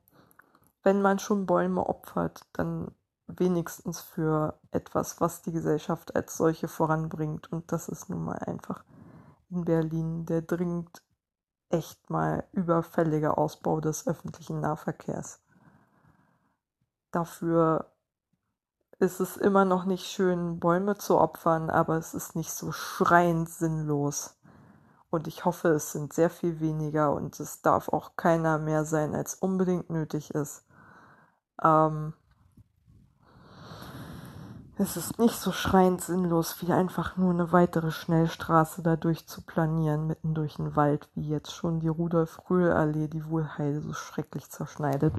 wenn 0.82 1.00
man 1.00 1.18
schon 1.18 1.46
Bäume 1.46 1.86
opfert, 1.86 2.46
dann 2.52 2.90
wenigstens 3.26 4.00
für 4.00 4.58
etwas, 4.72 5.20
was 5.20 5.42
die 5.42 5.52
Gesellschaft 5.52 6.16
als 6.16 6.36
solche 6.36 6.68
voranbringt. 6.68 7.50
Und 7.52 7.70
das 7.72 7.88
ist 7.88 8.10
nun 8.10 8.24
mal 8.24 8.38
einfach 8.38 8.84
in 9.50 9.64
Berlin 9.64 10.26
der 10.26 10.42
dringend 10.42 11.02
echt 11.70 12.10
mal 12.10 12.44
überfälliger 12.52 13.38
Ausbau 13.38 13.80
des 13.80 14.06
öffentlichen 14.06 14.60
Nahverkehrs. 14.60 15.40
Dafür 17.12 17.86
ist 18.98 19.20
es 19.20 19.36
immer 19.36 19.64
noch 19.64 19.84
nicht 19.84 20.06
schön, 20.06 20.60
Bäume 20.60 20.96
zu 20.96 21.18
opfern, 21.18 21.70
aber 21.70 21.96
es 21.96 22.14
ist 22.14 22.36
nicht 22.36 22.52
so 22.52 22.72
schreiend 22.72 23.48
sinnlos. 23.48 24.36
Und 25.12 25.26
ich 25.26 25.44
hoffe, 25.44 25.68
es 25.68 25.92
sind 25.92 26.14
sehr 26.14 26.30
viel 26.30 26.58
weniger 26.60 27.12
und 27.12 27.38
es 27.38 27.60
darf 27.60 27.90
auch 27.90 28.16
keiner 28.16 28.58
mehr 28.58 28.86
sein, 28.86 29.14
als 29.14 29.34
unbedingt 29.34 29.90
nötig 29.90 30.30
ist. 30.30 30.64
Ähm, 31.62 32.14
es 34.78 34.96
ist 34.96 35.18
nicht 35.18 35.38
so 35.38 35.52
schreiend 35.52 36.00
sinnlos, 36.00 36.62
wie 36.62 36.72
einfach 36.72 37.18
nur 37.18 37.30
eine 37.30 37.52
weitere 37.52 37.90
Schnellstraße 37.90 38.80
dadurch 38.82 39.26
zu 39.26 39.42
planieren, 39.42 40.06
mitten 40.06 40.32
durch 40.32 40.54
den 40.56 40.76
Wald, 40.76 41.10
wie 41.14 41.28
jetzt 41.28 41.52
schon 41.52 41.80
die 41.80 41.88
Rudolf-Röhl-Allee, 41.88 43.08
die 43.08 43.28
Wohlheil 43.28 43.82
so 43.82 43.92
schrecklich 43.92 44.50
zerschneidet. 44.50 45.12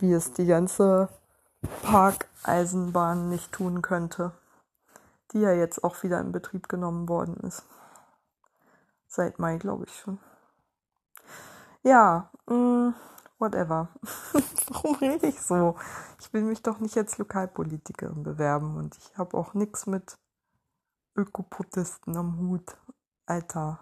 Wie 0.00 0.12
es 0.12 0.34
die 0.34 0.44
ganze 0.44 1.08
Parkeisenbahn 1.82 3.30
nicht 3.30 3.52
tun 3.52 3.80
könnte, 3.80 4.32
die 5.32 5.40
ja 5.40 5.52
jetzt 5.52 5.82
auch 5.82 6.02
wieder 6.02 6.20
in 6.20 6.30
Betrieb 6.30 6.68
genommen 6.68 7.08
worden 7.08 7.36
ist. 7.36 7.64
Seit 9.14 9.38
Mai, 9.38 9.58
glaube 9.58 9.84
ich 9.84 9.94
schon. 9.94 10.18
Ja, 11.84 12.32
mh, 12.46 12.56
mm, 12.56 12.94
whatever. 13.38 13.88
Warum 14.70 14.96
rede 14.96 15.28
ich 15.28 15.40
so? 15.40 15.76
Ich 16.18 16.32
will 16.32 16.42
mich 16.42 16.64
doch 16.64 16.80
nicht 16.80 16.96
als 16.96 17.16
Lokalpolitikerin 17.18 18.24
bewerben 18.24 18.76
und 18.76 18.96
ich 18.96 19.16
habe 19.16 19.36
auch 19.36 19.54
nichts 19.54 19.86
mit 19.86 20.18
Ökoprotisten 21.14 22.16
am 22.16 22.40
Hut. 22.40 22.76
Alter, 23.24 23.78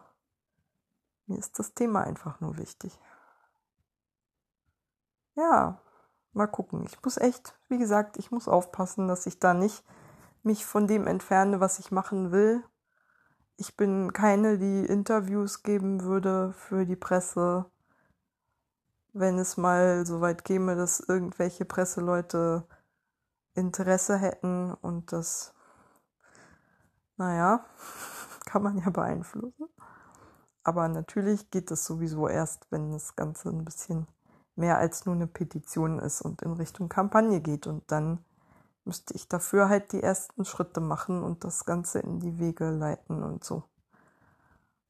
mir 1.24 1.38
ist 1.38 1.58
das 1.58 1.72
Thema 1.72 2.02
einfach 2.02 2.42
nur 2.42 2.58
wichtig. 2.58 3.00
Ja, 5.34 5.80
mal 6.34 6.46
gucken. 6.46 6.84
Ich 6.84 7.02
muss 7.02 7.16
echt, 7.16 7.58
wie 7.70 7.78
gesagt, 7.78 8.18
ich 8.18 8.32
muss 8.32 8.48
aufpassen, 8.48 9.08
dass 9.08 9.24
ich 9.24 9.38
da 9.38 9.54
nicht 9.54 9.82
mich 10.42 10.66
von 10.66 10.86
dem 10.86 11.06
entferne, 11.06 11.58
was 11.58 11.78
ich 11.78 11.90
machen 11.90 12.32
will 12.32 12.62
ich 13.56 13.76
bin 13.76 14.12
keine, 14.12 14.58
die 14.58 14.86
Interviews 14.86 15.62
geben 15.62 16.02
würde 16.02 16.52
für 16.52 16.86
die 16.86 16.96
Presse, 16.96 17.66
wenn 19.12 19.38
es 19.38 19.56
mal 19.56 20.06
so 20.06 20.20
weit 20.20 20.44
käme, 20.44 20.76
dass 20.76 21.00
irgendwelche 21.00 21.64
Presseleute 21.64 22.66
Interesse 23.54 24.16
hätten 24.16 24.72
und 24.72 25.12
das, 25.12 25.54
naja, 27.16 27.64
kann 28.46 28.62
man 28.62 28.78
ja 28.78 28.90
beeinflussen. 28.90 29.68
Aber 30.64 30.88
natürlich 30.88 31.50
geht 31.50 31.70
das 31.70 31.84
sowieso 31.84 32.28
erst, 32.28 32.70
wenn 32.70 32.92
das 32.92 33.16
Ganze 33.16 33.48
ein 33.48 33.64
bisschen 33.64 34.06
mehr 34.54 34.78
als 34.78 35.06
nur 35.06 35.14
eine 35.14 35.26
Petition 35.26 35.98
ist 35.98 36.22
und 36.22 36.42
in 36.42 36.52
Richtung 36.52 36.88
Kampagne 36.88 37.40
geht. 37.40 37.66
Und 37.66 37.90
dann 37.90 38.24
müsste 38.84 39.14
ich 39.14 39.28
dafür 39.28 39.68
halt 39.68 39.92
die 39.92 40.02
ersten 40.02 40.44
Schritte 40.44 40.80
machen 40.80 41.22
und 41.22 41.44
das 41.44 41.64
Ganze 41.64 42.00
in 42.00 42.20
die 42.20 42.38
Wege 42.38 42.70
leiten 42.70 43.22
und 43.22 43.44
so. 43.44 43.64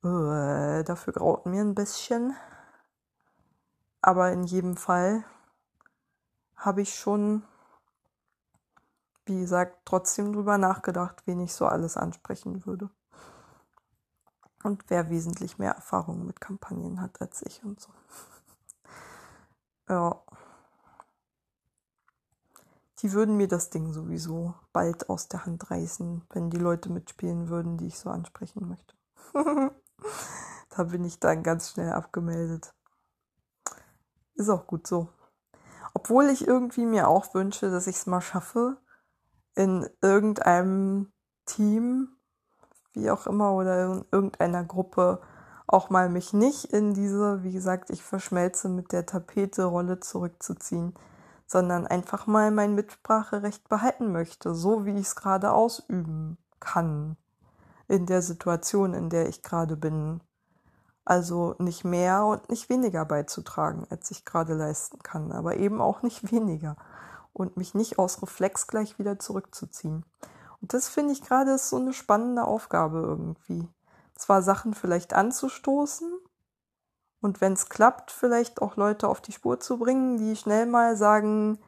Uh, 0.05 0.82
dafür 0.82 1.12
graut 1.12 1.47
mir 1.47 1.61
ein 1.61 1.74
bisschen. 1.74 2.34
Aber 4.01 4.32
in 4.32 4.45
jedem 4.45 4.76
Fall 4.76 5.24
habe 6.57 6.82
ich 6.82 6.95
schon, 6.95 7.45
wie 9.26 9.40
gesagt, 9.40 9.78
trotzdem 9.84 10.32
drüber 10.32 10.59
nachgedacht, 10.59 11.22
wen 11.26 11.40
ich 11.40 11.55
so 11.55 11.66
alles 11.66 11.97
ansprechen 11.97 12.66
würde. 12.66 12.90
Und 14.64 14.84
wer 14.88 15.11
wesentlich 15.11 15.59
mehr 15.59 15.72
Erfahrung 15.72 16.26
mit 16.26 16.40
Kampagnen 16.40 17.01
hat 17.01 17.20
als 17.20 17.43
ich 17.43 17.62
und 17.64 17.80
so. 17.80 17.90
ja 19.88 20.22
die 23.03 23.12
würden 23.12 23.36
mir 23.36 23.48
das 23.48 23.70
Ding 23.70 23.92
sowieso 23.92 24.55
bald 24.72 25.11
aus 25.11 25.28
der 25.28 25.44
Hand 25.44 25.70
reißen, 25.70 26.22
wenn 26.30 26.50
die 26.50 26.59
Leute 26.59 26.88
mitspielen 26.88 27.48
würden, 27.48 27.76
die 27.76 27.88
ich 27.88 27.98
so 27.98 28.11
ansprechen 28.11 28.68
möchte. 28.68 28.94
da 30.70 30.84
bin 30.84 31.05
ich 31.05 31.18
dann 31.18 31.42
ganz 31.42 31.70
schnell 31.70 31.92
abgemeldet. 31.92 32.72
Ist 34.34 34.48
auch 34.48 34.68
gut 34.68 34.86
so. 34.86 35.09
Obwohl 35.94 36.26
ich 36.26 36.46
irgendwie 36.46 36.86
mir 36.86 37.09
auch 37.09 37.34
wünsche, 37.34 37.70
dass 37.70 37.88
ich 37.88 37.96
es 37.96 38.07
mal 38.07 38.20
schaffe, 38.20 38.78
in 39.55 39.88
irgendeinem 40.00 41.12
Team, 41.44 42.16
wie 42.92 43.11
auch 43.11 43.26
immer, 43.26 43.53
oder 43.53 43.92
in 43.92 44.05
irgendeiner 44.12 44.64
Gruppe 44.64 45.20
auch 45.66 45.90
mal 45.90 46.09
mich 46.09 46.32
nicht 46.32 46.66
in 46.66 46.94
diese, 46.94 47.42
wie 47.42 47.53
gesagt, 47.53 47.90
ich 47.90 48.03
verschmelze 48.03 48.68
mit 48.68 48.92
der 48.92 49.07
Tapete-Rolle 49.07 50.00
zurückzuziehen 50.00 50.94
sondern 51.53 51.86
einfach 51.86 52.26
mal 52.26 52.50
mein 52.50 52.74
Mitspracherecht 52.74 53.68
behalten 53.68 54.11
möchte, 54.11 54.55
so 54.55 54.86
wie 54.86 54.92
ich 54.92 55.09
es 55.09 55.16
gerade 55.16 55.53
ausüben 55.53 56.38
kann 56.61 57.16
in 57.88 58.07
der 58.07 58.22
Situation, 58.22 58.94
in 58.94 59.11
der 59.11 59.28
ich 59.28 59.42
gerade 59.42 59.76
bin. 59.76 60.22
Also 61.05 61.55
nicht 61.59 61.84
mehr 61.84 62.24
und 62.24 62.48
nicht 62.48 62.70
weniger 62.70 63.05
beizutragen, 63.05 63.86
als 63.90 64.11
ich 64.11 64.24
gerade 64.24 64.55
leisten 64.55 65.03
kann, 65.03 65.30
aber 65.30 65.57
eben 65.59 65.82
auch 65.82 66.00
nicht 66.00 66.32
weniger 66.32 66.76
und 67.34 67.59
mich 67.59 67.74
nicht 67.74 67.98
aus 67.98 68.22
Reflex 68.22 68.66
gleich 68.66 68.98
wieder 68.98 69.18
zurückzuziehen. 69.18 70.07
Und 70.62 70.72
das 70.72 70.88
finde 70.88 71.12
ich 71.12 71.22
gerade 71.22 71.59
so 71.59 71.76
eine 71.76 71.92
spannende 71.92 72.44
Aufgabe 72.44 73.00
irgendwie. 73.00 73.68
Zwar 74.14 74.40
Sachen 74.40 74.72
vielleicht 74.72 75.12
anzustoßen, 75.12 76.11
und 77.23 77.41
wenn 77.41 77.53
es 77.53 77.68
klappt, 77.68 78.11
vielleicht 78.11 78.61
auch 78.61 78.77
Leute 78.77 79.09
auf 79.09 79.20
die 79.20 79.31
Spur 79.31 79.61
zu 79.61 79.79
bringen, 79.79 80.18
die 80.18 80.35
schnell 80.35 80.66
mal 80.66 80.97
sagen, 80.97 81.59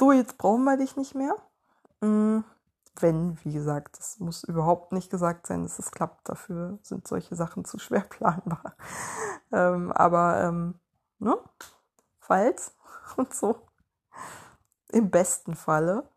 so, 0.00 0.12
jetzt 0.12 0.38
brauchen 0.38 0.64
wir 0.64 0.78
dich 0.78 0.96
nicht 0.96 1.14
mehr. 1.14 1.36
Mm, 2.00 2.38
wenn, 2.98 3.38
wie 3.44 3.52
gesagt, 3.52 3.98
es 4.00 4.18
muss 4.18 4.44
überhaupt 4.44 4.92
nicht 4.92 5.10
gesagt 5.10 5.46
sein, 5.46 5.62
dass 5.62 5.78
es 5.78 5.90
klappt. 5.90 6.26
Dafür 6.28 6.78
sind 6.82 7.06
solche 7.06 7.36
Sachen 7.36 7.66
zu 7.66 7.78
schwer 7.78 8.00
planbar. 8.08 8.76
ähm, 9.52 9.92
aber, 9.92 10.42
ähm, 10.42 10.80
ne? 11.18 11.36
Falls 12.18 12.72
und 13.18 13.34
so. 13.34 13.56
Im 14.88 15.10
besten 15.10 15.54
Falle 15.54 16.08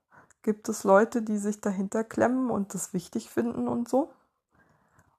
gibt 0.43 0.69
es 0.69 0.85
Leute, 0.85 1.21
die 1.21 1.37
sich 1.37 1.59
dahinter 1.59 2.05
klemmen 2.05 2.49
und 2.49 2.73
das 2.73 2.93
wichtig 2.93 3.29
finden 3.29 3.67
und 3.67 3.89
so. 3.89 4.13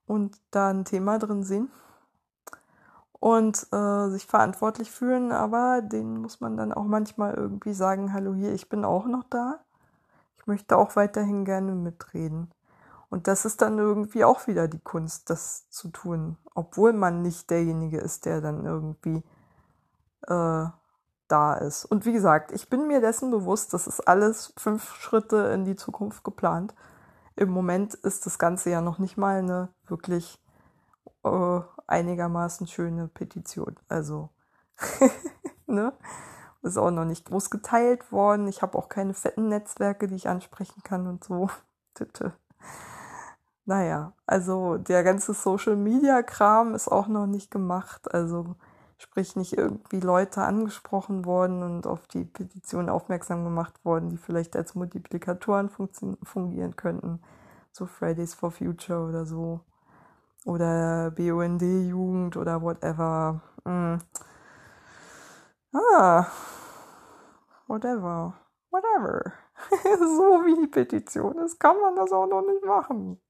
Und 0.07 0.41
da 0.53 0.71
ein 0.71 0.87
Thema 0.87 1.19
drin 1.19 1.43
sehen 1.43 1.71
und 3.21 3.66
äh, 3.73 4.09
sich 4.11 4.27
verantwortlich 4.27 4.91
fühlen, 4.91 5.33
aber 5.33 5.83
denen 5.83 6.19
muss 6.19 6.41
man 6.41 6.57
dann 6.57 6.73
auch 6.73 6.85
manchmal 6.85 7.35
irgendwie 7.35 7.73
sagen, 7.73 8.12
hallo 8.12 8.35
hier, 8.35 8.53
ich 8.53 8.69
bin 8.69 8.85
auch 8.85 9.07
noch 9.07 9.25
da. 9.29 9.61
Ich 10.39 10.47
möchte 10.47 10.77
auch 10.77 10.97
weiterhin 10.97 11.45
gerne 11.45 11.73
mitreden. 11.73 12.53
Und 13.11 13.27
das 13.27 13.45
ist 13.45 13.62
dann 13.62 13.79
irgendwie 13.79 14.25
auch 14.25 14.47
wieder 14.47 14.69
die 14.69 14.81
Kunst, 14.81 15.31
das 15.31 15.69
zu 15.71 15.89
tun, 15.89 16.37
obwohl 16.55 16.93
man 16.93 17.23
nicht 17.23 17.51
derjenige 17.51 17.99
ist, 17.99 18.27
der 18.27 18.41
dann 18.41 18.64
irgendwie 18.64 19.25
äh, 20.27 20.66
da 21.29 21.55
ist. 21.55 21.85
Und 21.87 22.05
wie 22.05 22.12
gesagt, 22.12 22.53
ich 22.53 22.69
bin 22.69 22.87
mir 22.87 23.01
dessen 23.01 23.31
bewusst, 23.31 23.73
das 23.73 23.87
ist 23.87 24.07
alles 24.07 24.53
fünf 24.57 24.95
Schritte 24.95 25.37
in 25.55 25.64
die 25.64 25.77
Zukunft 25.77 26.23
geplant. 26.23 26.75
Im 27.35 27.51
Moment 27.51 27.95
ist 27.95 28.27
das 28.27 28.39
Ganze 28.39 28.71
ja 28.71 28.81
noch 28.81 28.99
nicht 28.99 29.16
mal 29.16 29.39
eine 29.39 29.69
wirklich 29.87 30.39
äh, 31.25 31.61
einigermaßen 31.89 32.66
schöne 32.66 33.09
Petition. 33.09 33.76
Also, 33.89 34.30
ne? 35.66 35.93
Ist 36.62 36.76
auch 36.76 36.91
noch 36.91 37.05
nicht 37.05 37.26
groß 37.26 37.51
geteilt 37.51 38.11
worden. 38.11 38.49
Ich 38.49 38.62
habe 38.62 38.76
auch 38.76 38.89
keine 38.89 39.14
fetten 39.14 39.49
Netzwerke, 39.49 40.09
die 40.09 40.16
ich 40.16 40.28
ansprechen 40.28 40.82
kann 40.82 41.07
und 41.07 41.22
so. 41.22 41.49
naja, 43.64 44.12
also 44.26 44.76
der 44.76 45.05
ganze 45.05 45.34
Social 45.34 45.76
Media 45.76 46.22
Kram 46.22 46.74
ist 46.74 46.89
auch 46.89 47.07
noch 47.07 47.26
nicht 47.26 47.51
gemacht. 47.51 48.12
Also 48.12 48.57
sprich 48.99 49.36
nicht 49.36 49.57
irgendwie 49.57 50.01
Leute 50.01 50.43
angesprochen 50.43 51.24
worden 51.24 51.62
und 51.62 51.86
auf 51.86 52.07
die 52.09 52.24
Petition 52.24 52.89
aufmerksam 52.89 53.45
gemacht 53.45 53.84
worden, 53.84 54.11
die 54.11 54.16
vielleicht 54.16 54.57
als 54.57 54.74
Multiplikatoren 54.74 55.70
fungieren 55.70 56.74
könnten. 56.74 57.22
So 57.70 57.86
Fridays 57.86 58.34
for 58.34 58.51
Future 58.51 59.09
oder 59.09 59.24
so 59.24 59.61
oder 60.49 61.11
BUND-Jugend 61.11 62.36
oder 62.38 62.62
whatever. 62.62 63.42
Mm. 63.64 63.99
Ah, 65.74 66.26
whatever, 67.66 68.32
whatever. 68.70 69.34
so 69.99 70.46
wie 70.46 70.59
die 70.62 70.68
Petition 70.68 71.36
ist, 71.38 71.61
kann 71.61 71.78
man 71.78 71.96
das 71.96 72.12
auch 72.12 72.26
noch 72.26 72.40
nicht 72.40 72.64
machen. 72.64 73.20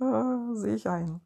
Äh, 0.00 0.54
Sehe 0.54 0.76
ich 0.76 0.88
ein. 0.88 1.20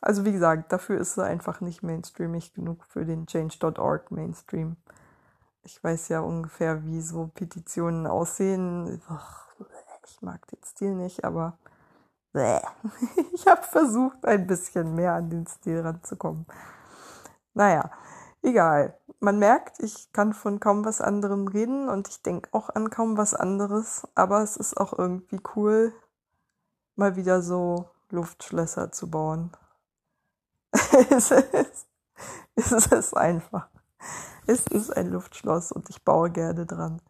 Also 0.00 0.24
wie 0.24 0.32
gesagt, 0.32 0.72
dafür 0.72 0.98
ist 0.98 1.14
sie 1.14 1.24
einfach 1.24 1.60
nicht 1.60 1.82
mainstreamig 1.82 2.54
genug 2.54 2.84
für 2.86 3.04
den 3.04 3.26
Change.org 3.26 4.10
Mainstream. 4.10 4.76
Ich 5.62 5.84
weiß 5.84 6.08
ja 6.08 6.20
ungefähr, 6.20 6.84
wie 6.86 7.02
so 7.02 7.30
Petitionen 7.34 8.06
aussehen. 8.06 9.02
ich 10.06 10.22
mag 10.22 10.46
den 10.48 10.62
Stil 10.64 10.94
nicht, 10.94 11.24
aber 11.24 11.58
Ich 13.32 13.46
habe 13.46 13.62
versucht, 13.62 14.24
ein 14.24 14.46
bisschen 14.46 14.94
mehr 14.94 15.14
an 15.14 15.30
den 15.30 15.46
Stil 15.46 15.80
ranzukommen. 15.80 16.46
Naja, 17.54 17.90
egal. 18.42 18.98
Man 19.20 19.38
merkt, 19.38 19.80
ich 19.80 20.12
kann 20.12 20.32
von 20.34 20.60
kaum 20.60 20.84
was 20.84 21.00
anderem 21.00 21.48
reden 21.48 21.88
und 21.88 22.08
ich 22.08 22.22
denke 22.22 22.48
auch 22.52 22.68
an 22.70 22.90
kaum 22.90 23.16
was 23.16 23.34
anderes, 23.34 24.06
aber 24.14 24.42
es 24.42 24.56
ist 24.56 24.76
auch 24.76 24.98
irgendwie 24.98 25.40
cool, 25.56 25.92
mal 26.96 27.16
wieder 27.16 27.40
so 27.42 27.90
Luftschlösser 28.10 28.92
zu 28.92 29.10
bauen. 29.10 29.52
es, 31.10 31.30
ist, 31.30 31.86
es 32.56 32.86
ist 32.86 33.16
einfach. 33.16 33.68
Es 34.46 34.66
ist 34.66 34.94
ein 34.94 35.10
Luftschloss 35.10 35.72
und 35.72 35.88
ich 35.88 36.02
baue 36.04 36.30
gerne 36.30 36.66
dran. 36.66 37.00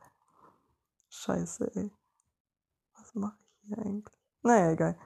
Scheiße, 1.09 1.71
ey. 1.75 1.91
Was 2.97 3.15
mache 3.15 3.37
ich 3.41 3.69
hier 3.69 3.79
eigentlich? 3.79 4.19
Naja, 4.43 4.71
egal. 4.71 4.99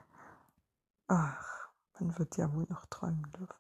Ach, 1.09 1.71
man 1.99 2.19
wird 2.19 2.37
ja 2.37 2.53
wohl 2.55 2.67
noch 2.69 2.87
träumen 2.87 3.31
dürfen. 3.33 3.55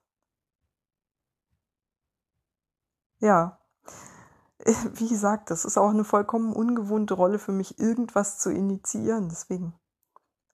Ja, 3.20 3.58
wie 4.94 5.08
gesagt, 5.08 5.50
das 5.50 5.64
ist 5.64 5.78
auch 5.78 5.90
eine 5.90 6.04
vollkommen 6.04 6.52
ungewohnte 6.52 7.14
Rolle 7.14 7.38
für 7.38 7.52
mich, 7.52 7.78
irgendwas 7.78 8.38
zu 8.38 8.52
initiieren. 8.52 9.28
Deswegen 9.28 9.74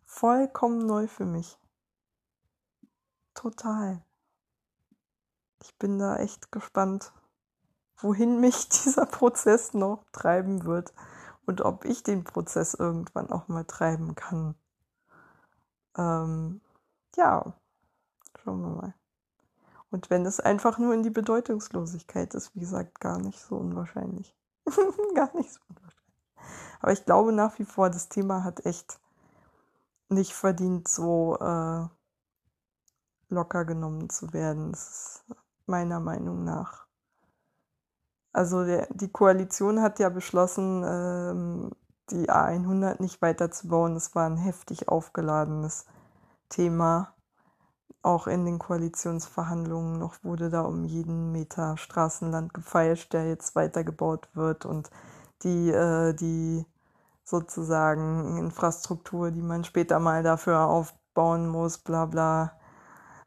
vollkommen 0.04 0.86
neu 0.86 1.08
für 1.08 1.26
mich. 1.26 1.58
Total. 3.34 4.04
Ich 5.62 5.76
bin 5.78 5.98
da 5.98 6.16
echt 6.16 6.52
gespannt, 6.52 7.12
wohin 7.96 8.40
mich 8.40 8.68
dieser 8.68 9.06
Prozess 9.06 9.74
noch 9.74 10.04
treiben 10.12 10.64
wird 10.64 10.94
und 11.46 11.60
ob 11.62 11.84
ich 11.84 12.02
den 12.02 12.22
Prozess 12.22 12.74
irgendwann 12.74 13.30
auch 13.30 13.48
mal 13.48 13.64
treiben 13.64 14.14
kann. 14.14 14.54
Ähm, 15.96 16.60
ja, 17.16 17.54
schauen 18.42 18.60
wir 18.60 18.70
mal. 18.70 18.94
Und 19.90 20.10
wenn 20.10 20.26
es 20.26 20.40
einfach 20.40 20.78
nur 20.78 20.92
in 20.92 21.02
die 21.02 21.10
Bedeutungslosigkeit 21.10 22.34
ist, 22.34 22.54
wie 22.54 22.60
gesagt, 22.60 23.00
gar 23.00 23.18
nicht 23.18 23.40
so 23.40 23.56
unwahrscheinlich. 23.56 24.36
gar 25.14 25.34
nicht 25.36 25.52
so 25.52 25.60
unwahrscheinlich. 25.68 25.94
Aber 26.80 26.92
ich 26.92 27.04
glaube 27.04 27.32
nach 27.32 27.58
wie 27.58 27.64
vor, 27.64 27.90
das 27.90 28.08
Thema 28.08 28.42
hat 28.42 28.66
echt 28.66 28.98
nicht 30.08 30.34
verdient, 30.34 30.88
so 30.88 31.38
äh, 31.38 31.86
locker 33.28 33.64
genommen 33.64 34.10
zu 34.10 34.32
werden. 34.32 34.72
Das 34.72 35.22
ist 35.28 35.36
meiner 35.66 36.00
Meinung 36.00 36.44
nach. 36.44 36.86
Also 38.32 38.64
der, 38.64 38.88
die 38.90 39.12
Koalition 39.12 39.80
hat 39.80 40.00
ja 40.00 40.08
beschlossen, 40.08 40.82
ähm, 40.84 41.70
die 42.10 42.28
A100 42.28 43.00
nicht 43.00 43.22
weiterzubauen. 43.22 43.96
Es 43.96 44.14
war 44.14 44.28
ein 44.28 44.36
heftig 44.36 44.88
aufgeladenes 44.88 45.86
Thema. 46.54 47.14
Auch 48.02 48.26
in 48.26 48.44
den 48.44 48.58
Koalitionsverhandlungen 48.58 49.98
noch 49.98 50.22
wurde 50.24 50.50
da 50.50 50.62
um 50.62 50.84
jeden 50.84 51.32
Meter 51.32 51.76
Straßenland 51.76 52.54
gefeilscht, 52.54 53.12
der 53.12 53.28
jetzt 53.28 53.56
weitergebaut 53.56 54.28
wird 54.34 54.66
und 54.66 54.90
die, 55.42 55.70
äh, 55.70 56.14
die 56.14 56.66
sozusagen 57.24 58.36
Infrastruktur, 58.38 59.30
die 59.30 59.42
man 59.42 59.64
später 59.64 59.98
mal 60.00 60.22
dafür 60.22 60.66
aufbauen 60.66 61.48
muss, 61.48 61.78
bla 61.78 62.06
bla. 62.06 62.52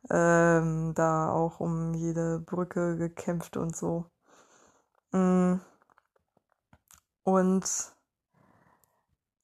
Ähm, 0.10 0.94
da 0.96 1.32
auch 1.32 1.60
um 1.60 1.94
jede 1.94 2.40
Brücke 2.40 2.98
gekämpft 2.98 3.58
und 3.58 3.76
so. 3.76 4.06
Mm. 5.12 5.60
Und 7.24 7.97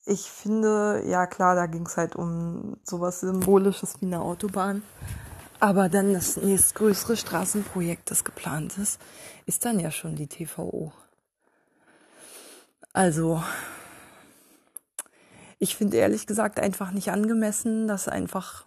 ich 0.05 0.29
finde, 0.29 1.03
ja 1.05 1.27
klar, 1.27 1.55
da 1.55 1.65
ging 1.65 1.85
es 1.85 1.97
halt 1.97 2.15
um 2.15 2.77
sowas 2.83 3.21
Symbolisches 3.21 4.01
wie 4.01 4.05
eine 4.05 4.21
Autobahn. 4.21 4.83
Aber 5.59 5.87
dann 5.87 6.13
das 6.13 6.35
nächstgrößere 6.35 7.15
Straßenprojekt, 7.15 8.11
das 8.11 8.25
geplant 8.25 8.77
ist, 8.77 8.99
ist 9.45 9.63
dann 9.63 9.79
ja 9.79 9.91
schon 9.91 10.15
die 10.15 10.27
TVO. 10.27 10.91
Also, 12.91 13.41
ich 15.57 15.77
finde 15.77 15.97
ehrlich 15.97 16.27
gesagt 16.27 16.59
einfach 16.59 16.91
nicht 16.91 17.09
angemessen, 17.11 17.87
dass 17.87 18.09
einfach, 18.09 18.65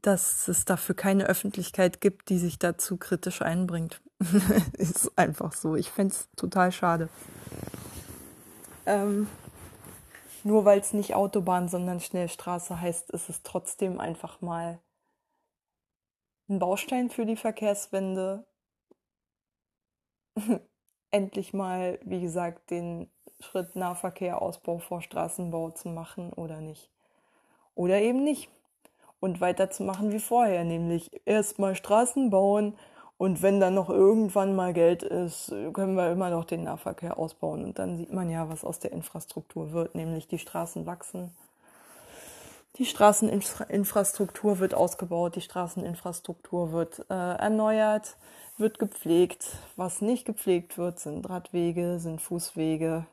dass 0.00 0.46
es 0.46 0.64
dafür 0.64 0.94
keine 0.94 1.26
Öffentlichkeit 1.26 2.00
gibt, 2.00 2.28
die 2.28 2.38
sich 2.38 2.60
dazu 2.60 2.96
kritisch 2.96 3.42
einbringt. 3.42 4.00
ist 4.78 5.18
einfach 5.18 5.52
so. 5.52 5.74
Ich 5.74 5.90
fände 5.90 6.14
es 6.14 6.28
total 6.36 6.70
schade. 6.70 7.08
Ähm, 8.86 9.26
nur 10.44 10.64
weil 10.64 10.78
es 10.78 10.92
nicht 10.92 11.14
Autobahn, 11.14 11.68
sondern 11.68 12.00
Schnellstraße 12.00 12.80
heißt, 12.80 13.10
ist 13.10 13.28
es 13.30 13.42
trotzdem 13.42 13.98
einfach 13.98 14.40
mal 14.40 14.78
ein 16.48 16.58
Baustein 16.58 17.08
für 17.08 17.24
die 17.24 17.36
Verkehrswende. 17.36 18.46
Endlich 21.10 21.54
mal, 21.54 21.98
wie 22.02 22.20
gesagt, 22.20 22.70
den 22.70 23.10
Schritt 23.40 23.74
Nahverkehr, 23.74 24.42
Ausbau 24.42 24.78
vor 24.78 25.00
Straßenbau 25.00 25.70
zu 25.70 25.88
machen 25.88 26.32
oder 26.32 26.60
nicht. 26.60 26.90
Oder 27.74 28.00
eben 28.02 28.22
nicht. 28.22 28.50
Und 29.20 29.40
weiterzumachen 29.40 30.12
wie 30.12 30.20
vorher, 30.20 30.64
nämlich 30.64 31.10
erstmal 31.24 31.74
Straßen 31.74 32.28
bauen 32.28 32.76
und 33.16 33.42
wenn 33.42 33.60
dann 33.60 33.74
noch 33.74 33.90
irgendwann 33.90 34.56
mal 34.56 34.72
Geld 34.72 35.02
ist, 35.02 35.48
können 35.72 35.94
wir 35.94 36.10
immer 36.10 36.30
noch 36.30 36.44
den 36.44 36.64
Nahverkehr 36.64 37.18
ausbauen. 37.18 37.64
Und 37.64 37.78
dann 37.78 37.96
sieht 37.96 38.12
man 38.12 38.28
ja, 38.28 38.48
was 38.48 38.64
aus 38.64 38.80
der 38.80 38.92
Infrastruktur 38.92 39.72
wird, 39.72 39.94
nämlich 39.94 40.26
die 40.26 40.38
Straßen 40.38 40.84
wachsen. 40.84 41.30
Die 42.76 42.86
Straßeninfrastruktur 42.86 44.58
wird 44.58 44.74
ausgebaut, 44.74 45.36
die 45.36 45.40
Straßeninfrastruktur 45.42 46.72
wird 46.72 47.06
äh, 47.08 47.14
erneuert, 47.14 48.16
wird 48.58 48.80
gepflegt. 48.80 49.46
Was 49.76 50.00
nicht 50.00 50.24
gepflegt 50.24 50.76
wird, 50.76 50.98
sind 50.98 51.28
Radwege, 51.30 52.00
sind 52.00 52.20
Fußwege, 52.20 53.06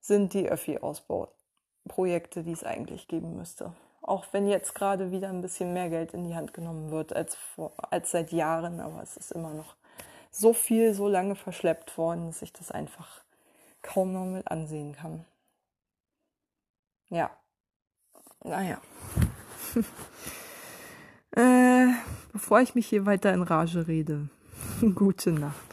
sind 0.00 0.32
die 0.32 0.48
Öffi-Ausbauprojekte, 0.48 2.44
die 2.44 2.52
es 2.52 2.64
eigentlich 2.64 3.08
geben 3.08 3.36
müsste. 3.36 3.74
Auch 4.08 4.24
wenn 4.32 4.48
jetzt 4.48 4.74
gerade 4.74 5.10
wieder 5.10 5.28
ein 5.28 5.42
bisschen 5.42 5.74
mehr 5.74 5.90
Geld 5.90 6.14
in 6.14 6.24
die 6.24 6.34
Hand 6.34 6.54
genommen 6.54 6.90
wird 6.90 7.14
als, 7.14 7.34
vor, 7.34 7.74
als 7.90 8.10
seit 8.10 8.32
Jahren, 8.32 8.80
aber 8.80 9.02
es 9.02 9.18
ist 9.18 9.32
immer 9.32 9.52
noch 9.52 9.74
so 10.30 10.54
viel, 10.54 10.94
so 10.94 11.08
lange 11.08 11.34
verschleppt 11.34 11.98
worden, 11.98 12.28
dass 12.28 12.40
ich 12.40 12.50
das 12.54 12.70
einfach 12.70 13.20
kaum 13.82 14.14
noch 14.14 14.24
mit 14.24 14.50
ansehen 14.50 14.94
kann. 14.94 15.26
Ja. 17.10 17.30
Naja. 18.42 18.80
äh, 21.36 21.88
bevor 22.32 22.62
ich 22.62 22.74
mich 22.74 22.86
hier 22.86 23.04
weiter 23.04 23.34
in 23.34 23.42
Rage 23.42 23.88
rede, 23.88 24.30
gute 24.94 25.32
Nacht. 25.32 25.67